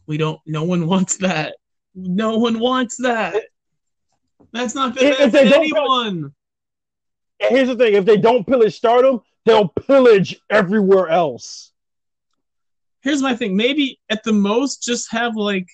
we 0.07 0.17
don't 0.17 0.41
no 0.47 0.63
one 0.65 0.87
wants 0.87 1.17
that. 1.19 1.57
No 1.95 2.39
one 2.39 2.61
wants 2.61 2.97
that. 3.03 3.35
That's 4.53 4.75
not 4.75 4.97
If- 4.97 5.03
gonna 5.03 5.09
if 5.11 5.19
benefit 5.33 5.33
they 5.33 5.49
don't- 5.51 5.61
anyone. 5.65 6.35
And 7.41 7.51
here's 7.51 7.69
the 7.69 7.77
thing: 7.77 7.95
if 7.95 8.05
they 8.07 8.17
don't 8.17 8.47
pillage 8.47 8.77
Stardom, 8.77 9.21
they'll 9.47 9.69
pillage 9.69 10.37
everywhere 10.51 11.09
else. 11.09 11.73
here's 13.01 13.23
my 13.23 13.35
thing. 13.35 13.57
Maybe 13.57 13.99
at 14.11 14.23
the 14.25 14.33
most, 14.33 14.83
just 14.83 15.11
have 15.13 15.37
like. 15.37 15.67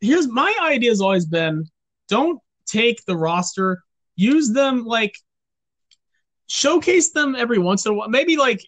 Here's 0.00 0.28
my 0.28 0.54
idea 0.62 0.90
has 0.90 1.00
always 1.00 1.26
been: 1.26 1.64
don't 2.08 2.38
take 2.66 3.04
the 3.06 3.16
roster, 3.16 3.82
use 4.14 4.52
them 4.52 4.84
like. 4.84 5.14
Showcase 6.48 7.10
them 7.10 7.34
every 7.34 7.58
once 7.58 7.86
in 7.86 7.92
a 7.92 7.94
while. 7.96 8.08
Maybe 8.08 8.36
like 8.36 8.60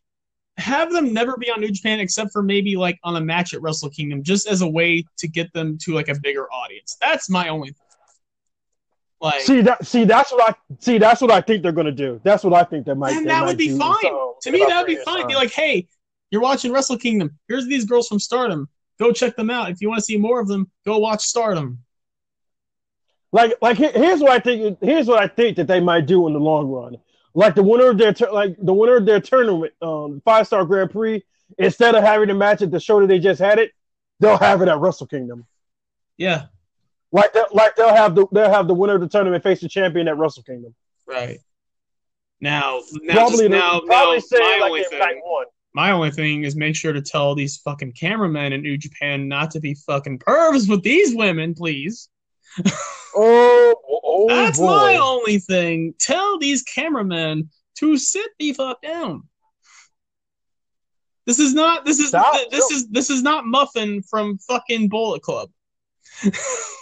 have 0.57 0.91
them 0.93 1.13
never 1.13 1.37
be 1.37 1.49
on 1.49 1.61
New 1.61 1.71
Japan 1.71 2.01
except 2.01 2.33
for 2.33 2.43
maybe 2.43 2.77
like 2.77 2.99
on 3.05 3.15
a 3.15 3.21
match 3.21 3.55
at 3.55 3.63
Wrestle 3.63 3.91
Kingdom, 3.91 4.25
just 4.25 4.49
as 4.49 4.63
a 4.63 4.69
way 4.69 5.05
to 5.19 5.29
get 5.29 5.53
them 5.53 5.79
to 5.83 5.95
like 5.95 6.09
a 6.09 6.19
bigger 6.21 6.51
audience. 6.51 6.97
That's 7.01 7.31
my 7.31 7.49
only. 7.49 7.69
Thing. 7.69 7.88
Like, 9.21 9.41
See 9.41 9.61
that? 9.63 9.85
See 9.85 10.05
that's 10.05 10.31
what 10.31 10.51
I 10.51 10.75
see. 10.79 10.99
That's 10.99 11.21
what 11.21 11.31
I 11.33 11.41
think 11.41 11.63
they're 11.63 11.73
gonna 11.73 11.91
do. 11.91 12.21
That's 12.23 12.45
what 12.45 12.53
I 12.55 12.63
think 12.63 12.87
they 12.87 12.95
might. 12.95 13.13
and 13.13 13.25
they 13.25 13.31
that 13.31 13.41
might 13.41 13.47
would 13.49 13.59
be 13.59 13.77
fine. 13.77 13.97
So, 14.03 14.37
to 14.43 14.51
me, 14.53 14.65
that 14.69 14.79
would 14.79 14.87
be 14.87 15.03
fine. 15.05 15.27
Be 15.27 15.35
like, 15.35 15.51
hey, 15.51 15.89
you're 16.31 16.41
watching 16.41 16.73
Wrestle 16.73 16.99
Kingdom. 16.99 17.37
Here's 17.49 17.67
these 17.67 17.85
girls 17.85 18.07
from 18.07 18.21
Stardom. 18.21 18.69
Go 19.01 19.13
check 19.13 19.35
them 19.37 19.51
out. 19.51 19.71
If 19.71 19.81
you 19.81 19.89
want 19.89 19.99
to 19.99 20.05
see 20.05 20.19
more 20.19 20.41
of 20.41 20.47
them, 20.49 20.71
go 20.87 20.99
watch 20.99 21.25
Stardom. 21.25 21.79
like, 23.33 23.55
like 23.61 23.77
here's 23.77 24.21
what 24.21 24.31
I 24.31 24.39
think. 24.39 24.79
Here's 24.81 25.07
what 25.07 25.21
I 25.23 25.27
think 25.29 25.57
that 25.57 25.67
they 25.67 25.81
might 25.81 26.07
do 26.07 26.27
in 26.29 26.33
the 26.33 26.41
long 26.41 26.69
run. 26.69 26.97
Like 27.35 27.55
the 27.55 27.63
winner 27.63 27.91
of 27.91 27.99
their 27.99 28.15
like 28.33 28.57
the 28.61 28.73
winner 28.75 28.97
of 28.97 29.07
their 29.07 29.21
tournament, 29.21 29.73
um, 29.83 30.23
five 30.25 30.47
star 30.47 30.65
Grand 30.65 30.91
Prix. 30.91 31.25
Instead 31.59 31.95
of 31.95 32.05
having 32.05 32.31
a 32.31 32.35
match 32.35 32.63
at 32.63 32.71
the 32.71 32.79
show 32.79 33.01
that 33.01 33.07
they 33.07 33.19
just 33.19 33.41
had 33.41 33.59
it, 33.59 33.73
they'll 34.21 34.37
have 34.37 34.61
it 34.63 34.69
at 34.69 34.79
Wrestle 34.79 35.07
Kingdom. 35.07 35.47
Yeah, 36.19 36.47
Like 37.11 37.33
that, 37.33 37.55
like 37.55 37.75
they'll 37.77 37.95
have 37.95 38.15
the 38.15 38.27
they'll 38.33 38.51
have 38.51 38.69
the 38.69 38.75
winner 38.75 38.95
of 38.95 39.01
the 39.01 39.09
tournament 39.09 39.43
face 39.43 39.61
the 39.61 39.69
champion 39.69 40.09
at 40.09 40.19
Wrestle 40.19 40.43
Kingdom. 40.43 40.75
right. 41.07 41.39
Now, 42.41 42.83
now, 43.03 43.15
probably 43.15 43.49
just, 43.49 43.51
now, 43.51 43.81
probably 43.81 44.23
now 44.31 44.39
my 44.39 44.59
like 44.61 44.71
only 44.71 44.85
thing, 44.85 45.23
my 45.75 45.91
only 45.91 46.11
thing 46.13 46.45
is 46.45 46.55
make 46.55 46.77
sure 46.77 46.93
to 46.93 47.03
tell 47.03 47.35
these 47.35 47.57
fucking 47.59 47.93
cameramen 47.93 48.53
in 48.53 48.63
New 48.63 48.79
Japan 48.79 49.27
not 49.27 49.51
to 49.53 49.61
be 49.61 49.75
fucking 49.75 50.21
pervs 50.21 50.69
with 50.69 50.83
these 50.83 51.15
women, 51.15 51.55
please. 51.55 52.09
Oh, 53.17 53.75
oh 54.05 54.29
That's 54.29 54.59
boy. 54.59 54.67
my 54.67 54.97
only 54.97 55.39
thing. 55.39 55.95
Tell 55.99 56.39
these 56.39 56.63
cameramen 56.63 57.51
to 57.79 57.97
sit 57.97 58.31
the 58.39 58.53
fuck 58.53 58.81
down. 58.83 59.25
This 61.27 61.39
is 61.41 61.53
not. 61.53 61.85
This 61.85 61.99
is. 61.99 62.09
Stop. 62.09 62.37
This 62.51 62.71
is. 62.71 62.89
This 62.89 63.11
is 63.11 63.23
not 63.23 63.45
Muffin 63.45 64.03
from 64.03 64.39
fucking 64.39 64.89
Bullet 64.89 65.23
Club. 65.23 65.51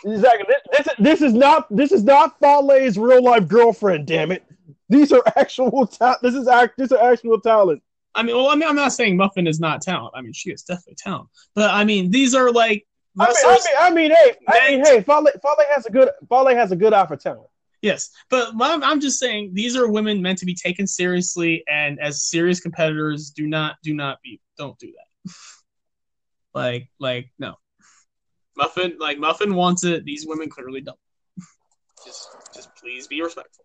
Exactly. 0.04 0.46
This, 0.48 0.84
this, 0.84 0.94
this 0.98 1.22
is 1.22 1.32
not 1.32 1.66
this 1.74 1.92
is 1.92 2.04
not 2.04 2.38
Fale's 2.38 2.96
real 2.96 3.22
life 3.22 3.48
girlfriend. 3.48 4.06
Damn 4.06 4.30
it. 4.30 4.44
These 4.88 5.12
are 5.12 5.22
actual 5.36 5.86
ta- 5.86 6.18
This 6.22 6.34
is 6.34 6.46
act. 6.48 6.78
This 6.78 6.92
is 6.92 6.98
actual 6.98 7.40
talent. 7.40 7.82
I 8.14 8.22
mean, 8.22 8.36
well, 8.36 8.48
I 8.48 8.54
mean, 8.54 8.68
I'm 8.68 8.76
not 8.76 8.92
saying 8.92 9.16
Muffin 9.16 9.46
is 9.46 9.60
not 9.60 9.82
talent. 9.82 10.14
I 10.16 10.22
mean, 10.22 10.32
she 10.32 10.50
is 10.50 10.62
definitely 10.62 10.94
talent. 10.96 11.28
But 11.54 11.70
I 11.70 11.84
mean, 11.84 12.10
these 12.10 12.34
are 12.34 12.50
like 12.50 12.86
I 13.18 13.26
mean. 13.26 13.36
I 13.44 13.50
mean, 13.50 13.60
I 13.80 13.90
mean, 13.90 14.10
hey, 14.10 14.36
I 14.48 14.70
mean, 14.70 14.84
hey, 14.84 15.02
Fale, 15.02 15.26
Fale 15.42 15.66
has 15.74 15.86
a 15.86 15.90
good 15.90 16.10
Fale 16.28 16.54
has 16.54 16.72
a 16.72 16.76
good 16.76 16.92
eye 16.92 17.06
for 17.06 17.16
talent. 17.16 17.48
Yes, 17.82 18.10
but 18.30 18.52
I'm, 18.60 18.82
I'm 18.82 19.00
just 19.00 19.18
saying 19.18 19.50
these 19.52 19.76
are 19.76 19.88
women 19.88 20.22
meant 20.22 20.38
to 20.38 20.46
be 20.46 20.54
taken 20.54 20.86
seriously, 20.86 21.62
and 21.68 22.00
as 22.00 22.24
serious 22.24 22.58
competitors, 22.58 23.30
do 23.30 23.46
not, 23.46 23.76
do 23.82 23.94
not 23.94 24.18
be, 24.22 24.40
don't 24.56 24.78
do 24.78 24.92
that. 24.92 25.32
like, 26.54 26.88
like, 26.98 27.30
no. 27.38 27.54
Muffin, 28.56 28.96
like 28.98 29.18
Muffin 29.18 29.54
wants 29.54 29.84
it. 29.84 30.04
These 30.04 30.26
women 30.26 30.48
clearly 30.48 30.80
don't. 30.80 30.98
Just, 32.04 32.28
just 32.54 32.74
please 32.76 33.06
be 33.06 33.22
respectful. 33.22 33.64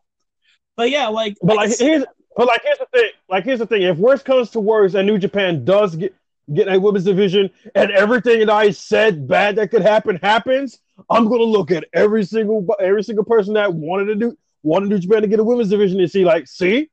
But 0.75 0.89
yeah, 0.89 1.07
like, 1.07 1.37
But 1.43 1.57
like 1.57 1.77
here's 1.77 2.05
but 2.35 2.47
like 2.47 2.61
here's 2.63 2.77
the 2.79 2.87
thing. 2.93 3.09
Like 3.29 3.43
here's 3.43 3.59
the 3.59 3.67
thing. 3.67 3.83
If 3.83 3.97
worst 3.97 4.25
comes 4.25 4.49
to 4.51 4.59
worst, 4.59 4.95
and 4.95 5.05
New 5.05 5.17
Japan 5.17 5.65
does 5.65 5.95
get 5.95 6.15
get 6.53 6.67
a 6.67 6.79
women's 6.79 7.05
division, 7.05 7.49
and 7.75 7.91
everything 7.91 8.39
that 8.39 8.49
I 8.49 8.71
said 8.71 9.27
bad 9.27 9.57
that 9.57 9.69
could 9.69 9.81
happen 9.81 10.15
happens, 10.17 10.79
I'm 11.09 11.27
gonna 11.27 11.43
look 11.43 11.71
at 11.71 11.85
every 11.93 12.23
single 12.23 12.65
every 12.79 13.03
single 13.03 13.25
person 13.25 13.53
that 13.55 13.73
wanted 13.73 14.05
to 14.05 14.15
do 14.15 14.37
wanted 14.63 14.89
New 14.89 14.99
Japan 14.99 15.21
to 15.21 15.27
get 15.27 15.39
a 15.39 15.43
women's 15.43 15.69
division 15.69 15.99
and 15.99 16.09
see 16.09 16.25
like, 16.25 16.47
see, 16.47 16.89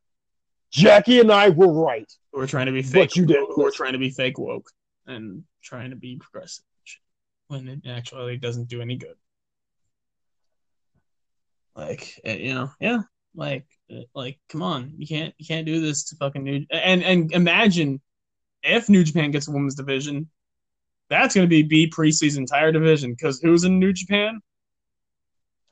Jackie 0.71 1.21
and 1.21 1.31
I 1.31 1.51
were 1.51 1.73
right. 1.73 2.11
we're 2.33 2.47
trying 2.47 2.67
to 2.67 2.73
be 2.73 2.83
fake. 2.83 3.11
But 3.11 3.17
you 3.17 3.27
did. 3.27 3.45
We're 3.57 3.71
trying 3.71 3.93
to 3.93 3.99
be 3.99 4.11
fake 4.11 4.39
woke 4.39 4.71
and 5.07 5.45
trying 5.63 5.91
to 5.91 5.97
be 5.97 6.17
progressive, 6.17 6.65
when 7.49 7.69
it 7.69 7.81
actually 7.89 8.37
doesn't 8.37 8.69
do 8.69 8.81
any 8.81 8.97
good. 8.97 9.17
Like 11.75 12.21
eh, 12.25 12.37
you 12.37 12.55
know, 12.55 12.71
yeah, 12.81 13.01
like 13.35 13.67
eh, 13.91 14.03
like 14.15 14.39
come 14.49 14.63
on, 14.63 14.95
you 14.97 15.07
can't 15.07 15.35
you 15.39 15.47
can't 15.47 15.67
do 15.67 15.81
this 15.81 16.05
to 16.05 16.17
fucking 16.17 16.45
New 16.45 16.67
and 16.71 17.03
and 17.03 17.33
imagine 17.33 18.01
if 18.63 18.89
New 18.89 19.05
Japan 19.05 19.31
gets 19.31 19.49
a 19.49 19.53
women's 19.53 19.75
division, 19.75 20.29
that's 21.09 21.35
gonna 21.35 21.47
be 21.47 21.63
Bea 21.63 21.89
Priestley's 21.89 22.37
entire 22.37 22.73
division 22.73 23.13
because 23.13 23.41
who's 23.41 23.65
in 23.65 23.79
New 23.79 23.93
Japan? 23.93 24.41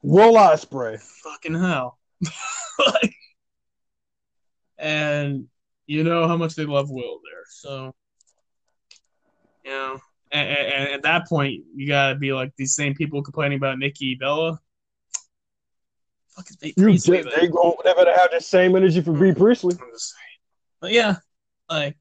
Will 0.02 0.34
Ospreay. 0.34 1.00
Fucking 1.00 1.54
hell, 1.54 1.98
like, 2.86 3.14
and 4.78 5.46
you 5.86 6.04
know 6.04 6.28
how 6.28 6.36
much 6.36 6.54
they 6.54 6.64
love 6.64 6.88
Will 6.88 7.20
there, 7.24 7.44
so 7.48 7.94
you 9.64 9.72
know, 9.72 9.98
and, 10.32 10.48
and 10.48 10.92
at 10.92 11.02
that 11.02 11.28
point, 11.28 11.64
you 11.74 11.86
gotta 11.86 12.16
be 12.16 12.32
like 12.32 12.52
these 12.56 12.74
same 12.74 12.94
people 12.94 13.22
complaining 13.22 13.58
about 13.58 13.78
Nikki 13.78 14.14
Bella. 14.14 14.60
Fucking 16.36 16.56
Bea 16.60 16.74
You 16.76 16.84
Priestley, 16.84 17.18
they, 17.18 17.22
then. 17.22 17.32
they 17.40 17.48
go 17.48 17.76
they 17.84 17.94
better 17.94 18.12
have 18.14 18.30
the 18.32 18.40
same 18.40 18.76
energy 18.76 19.00
for 19.00 19.12
Bea 19.12 19.32
Priestley. 19.32 19.74
Just. 19.92 20.14
But 20.80 20.92
yeah, 20.92 21.16
like, 21.70 21.96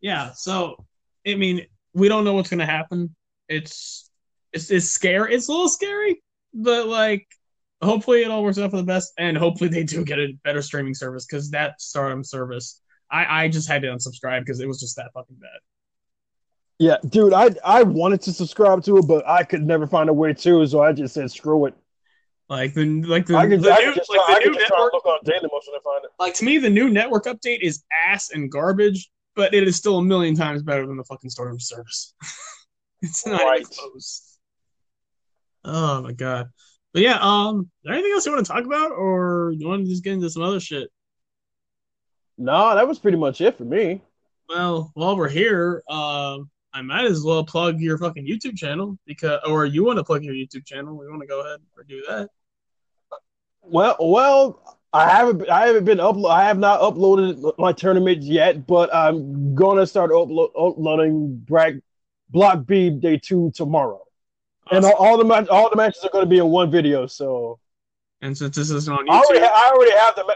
yeah. 0.00 0.32
So, 0.32 0.84
I 1.26 1.34
mean, 1.34 1.66
we 1.92 2.08
don't 2.08 2.24
know 2.24 2.34
what's 2.34 2.50
gonna 2.50 2.66
happen. 2.66 3.14
It's 3.48 4.10
it's 4.52 4.70
it's 4.70 4.86
scary. 4.86 5.34
It's 5.34 5.48
a 5.48 5.52
little 5.52 5.68
scary, 5.68 6.22
but 6.54 6.86
like, 6.86 7.26
hopefully 7.82 8.22
it 8.22 8.30
all 8.30 8.42
works 8.42 8.58
out 8.58 8.70
for 8.70 8.78
the 8.78 8.84
best, 8.84 9.12
and 9.18 9.36
hopefully 9.36 9.68
they 9.68 9.84
do 9.84 10.04
get 10.04 10.18
a 10.18 10.32
better 10.44 10.62
streaming 10.62 10.94
service 10.94 11.26
because 11.26 11.50
that 11.50 11.80
Stardom 11.80 12.24
service, 12.24 12.80
I 13.10 13.44
I 13.44 13.48
just 13.48 13.68
had 13.68 13.82
to 13.82 13.88
unsubscribe 13.88 14.40
because 14.40 14.60
it 14.60 14.68
was 14.68 14.80
just 14.80 14.96
that 14.96 15.12
fucking 15.12 15.36
bad. 15.36 15.60
Yeah, 16.78 16.96
dude, 17.08 17.32
I 17.32 17.50
I 17.64 17.82
wanted 17.84 18.20
to 18.22 18.32
subscribe 18.32 18.82
to 18.84 18.98
it, 18.98 19.06
but 19.06 19.26
I 19.28 19.44
could 19.44 19.62
never 19.62 19.86
find 19.86 20.08
a 20.08 20.12
way 20.12 20.32
to, 20.32 20.66
so 20.66 20.82
I 20.82 20.92
just 20.92 21.14
said 21.14 21.30
screw 21.30 21.66
it. 21.66 21.74
Like 22.48 22.74
the 22.74 23.02
like 23.02 23.26
the, 23.26 23.36
I 23.36 23.46
could, 23.46 23.62
the 23.62 23.72
I 23.72 23.78
new, 23.78 23.94
just, 23.94 24.10
like 24.10 24.20
I 24.28 24.34
the 24.34 24.50
new 24.50 24.54
just 24.54 24.70
network 24.70 24.92
and 24.92 25.02
look 25.04 25.06
on 25.06 25.18
Dailymotion 25.24 25.74
and 25.74 25.82
find 25.82 26.04
it. 26.04 26.10
like 26.18 26.34
to 26.34 26.44
me 26.44 26.58
the 26.58 26.68
new 26.68 26.90
network 26.90 27.24
update 27.24 27.60
is 27.62 27.84
ass 28.06 28.30
and 28.30 28.50
garbage, 28.50 29.10
but 29.34 29.54
it 29.54 29.66
is 29.66 29.76
still 29.76 29.98
a 29.98 30.02
million 30.02 30.34
times 30.34 30.62
better 30.62 30.86
than 30.86 30.96
the 30.96 31.04
fucking 31.04 31.30
Stardom 31.30 31.58
service. 31.60 32.12
it's 33.02 33.26
not 33.26 33.40
Right. 33.42 33.64
close. 33.64 34.36
Oh 35.64 36.02
my 36.02 36.12
god. 36.12 36.50
But 36.92 37.02
yeah, 37.02 37.18
um, 37.20 37.60
is 37.60 37.66
there 37.84 37.94
anything 37.94 38.12
else 38.12 38.26
you 38.26 38.32
want 38.32 38.44
to 38.46 38.52
talk 38.52 38.64
about, 38.64 38.92
or 38.92 39.52
you 39.56 39.66
want 39.66 39.84
to 39.84 39.90
just 39.90 40.04
get 40.04 40.12
into 40.12 40.28
some 40.28 40.42
other 40.42 40.60
shit? 40.60 40.90
No, 42.36 42.74
that 42.74 42.86
was 42.86 42.98
pretty 42.98 43.16
much 43.16 43.40
it 43.40 43.56
for 43.56 43.64
me. 43.64 44.02
Well, 44.48 44.90
while 44.94 45.16
we're 45.16 45.28
here, 45.28 45.82
um, 45.88 46.50
I 46.74 46.82
might 46.82 47.04
as 47.04 47.22
well 47.22 47.44
plug 47.44 47.80
your 47.80 47.96
fucking 47.98 48.26
YouTube 48.26 48.58
channel 48.58 48.98
because, 49.06 49.38
or 49.46 49.64
you 49.64 49.84
want 49.84 49.98
to 49.98 50.04
plug 50.04 50.24
your 50.24 50.34
YouTube 50.34 50.66
channel? 50.66 50.98
We 50.98 51.08
want 51.08 51.20
to 51.20 51.26
go 51.26 51.40
ahead 51.40 51.60
and 51.78 51.88
do 51.88 52.02
that. 52.08 52.28
Well, 53.62 53.96
well, 54.00 54.78
I 54.92 55.08
haven't 55.08 55.48
I 55.48 55.68
haven't 55.68 55.84
been 55.84 55.98
upload 55.98 56.30
I 56.30 56.44
have 56.44 56.58
not 56.58 56.80
uploaded 56.80 57.56
my 57.58 57.72
tournaments 57.72 58.26
yet, 58.26 58.66
but 58.66 58.92
I'm 58.92 59.54
gonna 59.54 59.86
start 59.86 60.10
uplo- 60.10 60.50
uploading 60.56 61.36
Brag 61.46 61.80
Block 62.30 62.66
B 62.66 62.90
Day 62.90 63.18
Two 63.18 63.52
tomorrow, 63.54 64.02
and 64.72 64.84
all, 64.84 64.94
all 64.94 65.16
the 65.16 65.24
match 65.24 65.48
all 65.48 65.70
the 65.70 65.76
matches 65.76 66.02
are 66.04 66.10
gonna 66.12 66.26
be 66.26 66.38
in 66.38 66.48
one 66.48 66.70
video. 66.72 67.06
So 67.06 67.60
And 68.20 68.36
since 68.36 68.56
this 68.56 68.70
is 68.70 68.88
on 68.88 69.08
I 69.08 69.18
already 69.18 69.40
YouTube, 69.40 69.50
I 69.54 69.72
already 69.74 69.92
have 69.92 70.14
the 70.16 70.24
ma- 70.24 70.34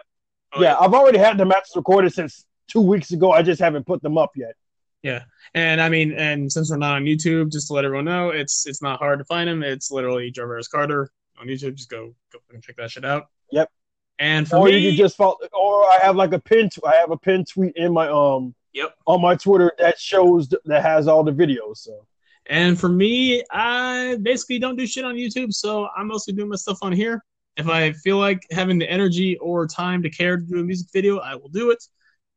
oh, 0.55 0.63
yeah 0.63 0.77
I've 0.81 0.95
already 0.95 1.19
had 1.19 1.37
the 1.37 1.45
matches 1.45 1.73
recorded 1.75 2.15
since 2.15 2.47
two 2.69 2.81
weeks 2.81 3.11
ago. 3.11 3.33
I 3.33 3.43
just 3.43 3.61
haven't 3.61 3.87
put 3.87 4.03
them 4.03 4.17
up 4.17 4.31
yet. 4.37 4.55
Yeah, 5.03 5.25
and 5.55 5.81
I 5.81 5.89
mean, 5.89 6.13
and 6.13 6.51
since 6.51 6.71
we're 6.71 6.77
not 6.77 6.97
on 6.97 7.05
YouTube, 7.05 7.53
just 7.53 7.69
to 7.69 7.73
let 7.73 7.85
everyone 7.85 8.05
know, 8.05 8.31
it's 8.31 8.67
it's 8.67 8.83
not 8.83 8.99
hard 8.99 9.21
to 9.21 9.25
find 9.25 9.49
him. 9.49 9.63
It's 9.63 9.91
literally 9.91 10.31
Jarvis 10.31 10.69
Carter 10.69 11.11
on 11.41 11.47
YouTube. 11.47 11.77
Just 11.77 11.91
go 11.91 12.15
go 12.33 12.39
and 12.53 12.63
check 12.63 12.77
that 12.77 12.91
shit 12.91 13.05
out. 13.05 13.27
Yep. 13.53 13.71
And 14.19 14.49
for 14.49 14.57
or 14.57 14.65
me, 14.67 14.79
you 14.79 14.97
just 14.97 15.17
follow, 15.17 15.37
or 15.53 15.85
I 15.85 15.99
have 16.03 16.17
like 16.17 16.33
a 16.33 16.41
pin. 16.41 16.69
T- 16.69 16.83
I 16.85 16.97
have 16.97 17.13
a 17.13 17.17
pin 17.17 17.45
tweet 17.45 17.77
in 17.77 17.93
my 17.93 18.09
um 18.09 18.55
Yep. 18.75 18.95
on 19.07 19.23
my 19.23 19.35
Twitter 19.35 19.73
that 19.79 19.99
shows 19.99 20.49
that 20.49 20.83
has 20.83 21.09
all 21.09 21.25
the 21.25 21.33
videos. 21.33 21.79
So 21.79 22.07
and 22.49 22.79
for 22.79 22.89
me, 22.89 23.45
I 23.51 24.17
basically 24.23 24.59
don't 24.59 24.77
do 24.77 24.87
shit 24.87 25.05
on 25.05 25.15
YouTube, 25.17 25.53
so 25.53 25.89
I'm 25.97 26.09
mostly 26.09 26.35
doing 26.35 26.49
my 26.49 26.57
stuff 26.57 26.79
on 26.83 26.93
here. 26.93 27.23
If 27.57 27.69
I 27.69 27.93
feel 27.93 28.19
like 28.19 28.41
having 28.51 28.79
the 28.79 28.91
energy 28.91 29.37
or 29.39 29.67
time 29.67 30.03
to 30.03 30.11
care 30.11 30.37
to 30.37 30.43
do 30.43 30.61
a 30.61 30.65
music 30.65 30.89
video, 30.93 31.19
I 31.19 31.35
will 31.35 31.49
do 31.49 31.71
it. 31.71 31.83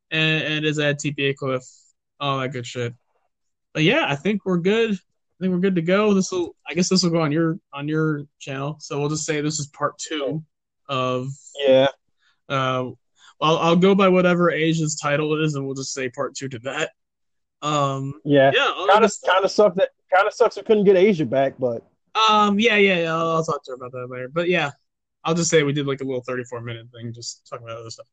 And, 0.10 0.44
and 0.44 0.66
as 0.66 0.80
at 0.80 1.00
TPA 1.00 1.36
Cliff, 1.36 1.64
all 2.22 2.40
that 2.40 2.50
good 2.54 2.66
shit. 2.66 2.94
But 3.74 3.84
yeah, 3.84 4.06
I 4.08 4.16
think 4.16 4.46
we're 4.46 4.58
good. 4.60 4.92
I 4.92 5.38
think 5.40 5.52
we're 5.54 5.60
good 5.60 5.76
to 5.76 5.82
go. 5.82 6.14
This 6.14 6.32
will, 6.32 6.56
I 6.70 6.74
guess, 6.74 6.88
this 6.88 7.04
will 7.04 7.10
go 7.10 7.22
on 7.22 7.32
your 7.32 7.58
on 7.74 7.88
your 7.88 8.24
channel. 8.40 8.78
So 8.80 9.00
we'll 9.00 9.10
just 9.10 9.26
say 9.26 9.42
this 9.42 9.60
is 9.60 9.68
part 9.68 9.98
two 9.98 10.44
of 10.88 11.28
yeah, 11.68 11.88
Uh, 12.48 12.92
well, 13.40 13.58
I'll 13.58 13.76
go 13.76 13.96
by 13.96 14.08
whatever 14.10 14.52
Asia's 14.52 14.96
title 14.96 15.44
is, 15.44 15.56
and 15.56 15.66
we'll 15.66 15.74
just 15.76 15.94
say 15.94 16.10
part 16.10 16.36
two 16.36 16.48
to 16.50 16.60
that. 16.60 16.92
Um, 17.64 18.22
yeah. 18.26 18.52
yeah, 18.54 18.72
Kind 18.92 19.04
of 19.06 19.12
kind 19.26 19.46
of 19.46 19.52
sucked 19.52 19.78
that 19.78 19.90
kind 20.14 20.28
of 20.28 20.34
sucks 20.34 20.58
we 20.58 20.64
couldn't 20.64 20.84
get 20.84 20.96
Asia 20.98 21.26
back, 21.26 21.54
but 21.58 21.84
um, 22.30 22.60
yeah, 22.60 22.76
yeah, 22.76 23.00
yeah. 23.04 23.16
I'll, 23.16 23.30
I'll 23.38 23.44
talk 23.44 23.64
to 23.66 23.72
her 23.72 23.76
about 23.76 23.92
that 23.94 24.08
later. 24.10 24.28
But 24.28 24.50
yeah, 24.50 24.72
I'll 25.24 25.34
just 25.36 25.50
say 25.50 25.64
we 25.64 25.72
did 25.74 25.88
like 25.88 26.02
a 26.02 26.04
little 26.04 26.22
thirty-four 26.22 26.62
minute 26.62 26.88
thing, 26.94 27.14
just 27.14 27.48
talking 27.50 27.66
about 27.66 27.78
other 27.80 27.90
stuff. 27.90 28.08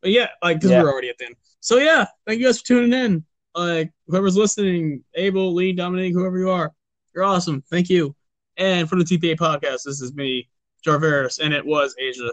But 0.00 0.12
yeah, 0.12 0.28
like 0.42 0.58
because 0.58 0.70
Yeah. 0.70 0.82
we're 0.82 0.92
already 0.92 1.08
at 1.08 1.18
the 1.18 1.26
end. 1.26 1.36
So 1.60 1.78
yeah, 1.78 2.06
thank 2.26 2.38
you 2.40 2.46
guys 2.46 2.60
for 2.60 2.66
tuning 2.66 2.92
in. 2.92 3.24
Like 3.54 3.92
whoever's 4.06 4.36
listening, 4.36 5.04
Abel, 5.14 5.54
Lee, 5.54 5.72
Dominique, 5.72 6.14
whoever 6.14 6.38
you 6.38 6.50
are, 6.50 6.72
you're 7.14 7.24
awesome. 7.24 7.62
Thank 7.70 7.88
you. 7.88 8.14
And 8.56 8.88
for 8.88 8.96
the 8.96 9.04
TPA 9.04 9.36
podcast, 9.36 9.84
this 9.84 10.00
is 10.00 10.14
me, 10.14 10.48
Jarveris, 10.86 11.40
and 11.40 11.54
it 11.54 11.64
was 11.64 11.94
Asia 11.98 12.30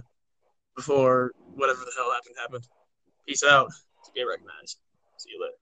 before 0.76 1.32
whatever 1.56 1.80
the 1.80 1.92
hell 1.96 2.12
happened 2.12 2.36
happened. 2.40 2.68
Peace 3.28 3.44
out. 3.44 3.72
Get 4.16 4.24
recognized. 4.24 4.80
See 5.18 5.30
you 5.32 5.42
later. 5.42 5.61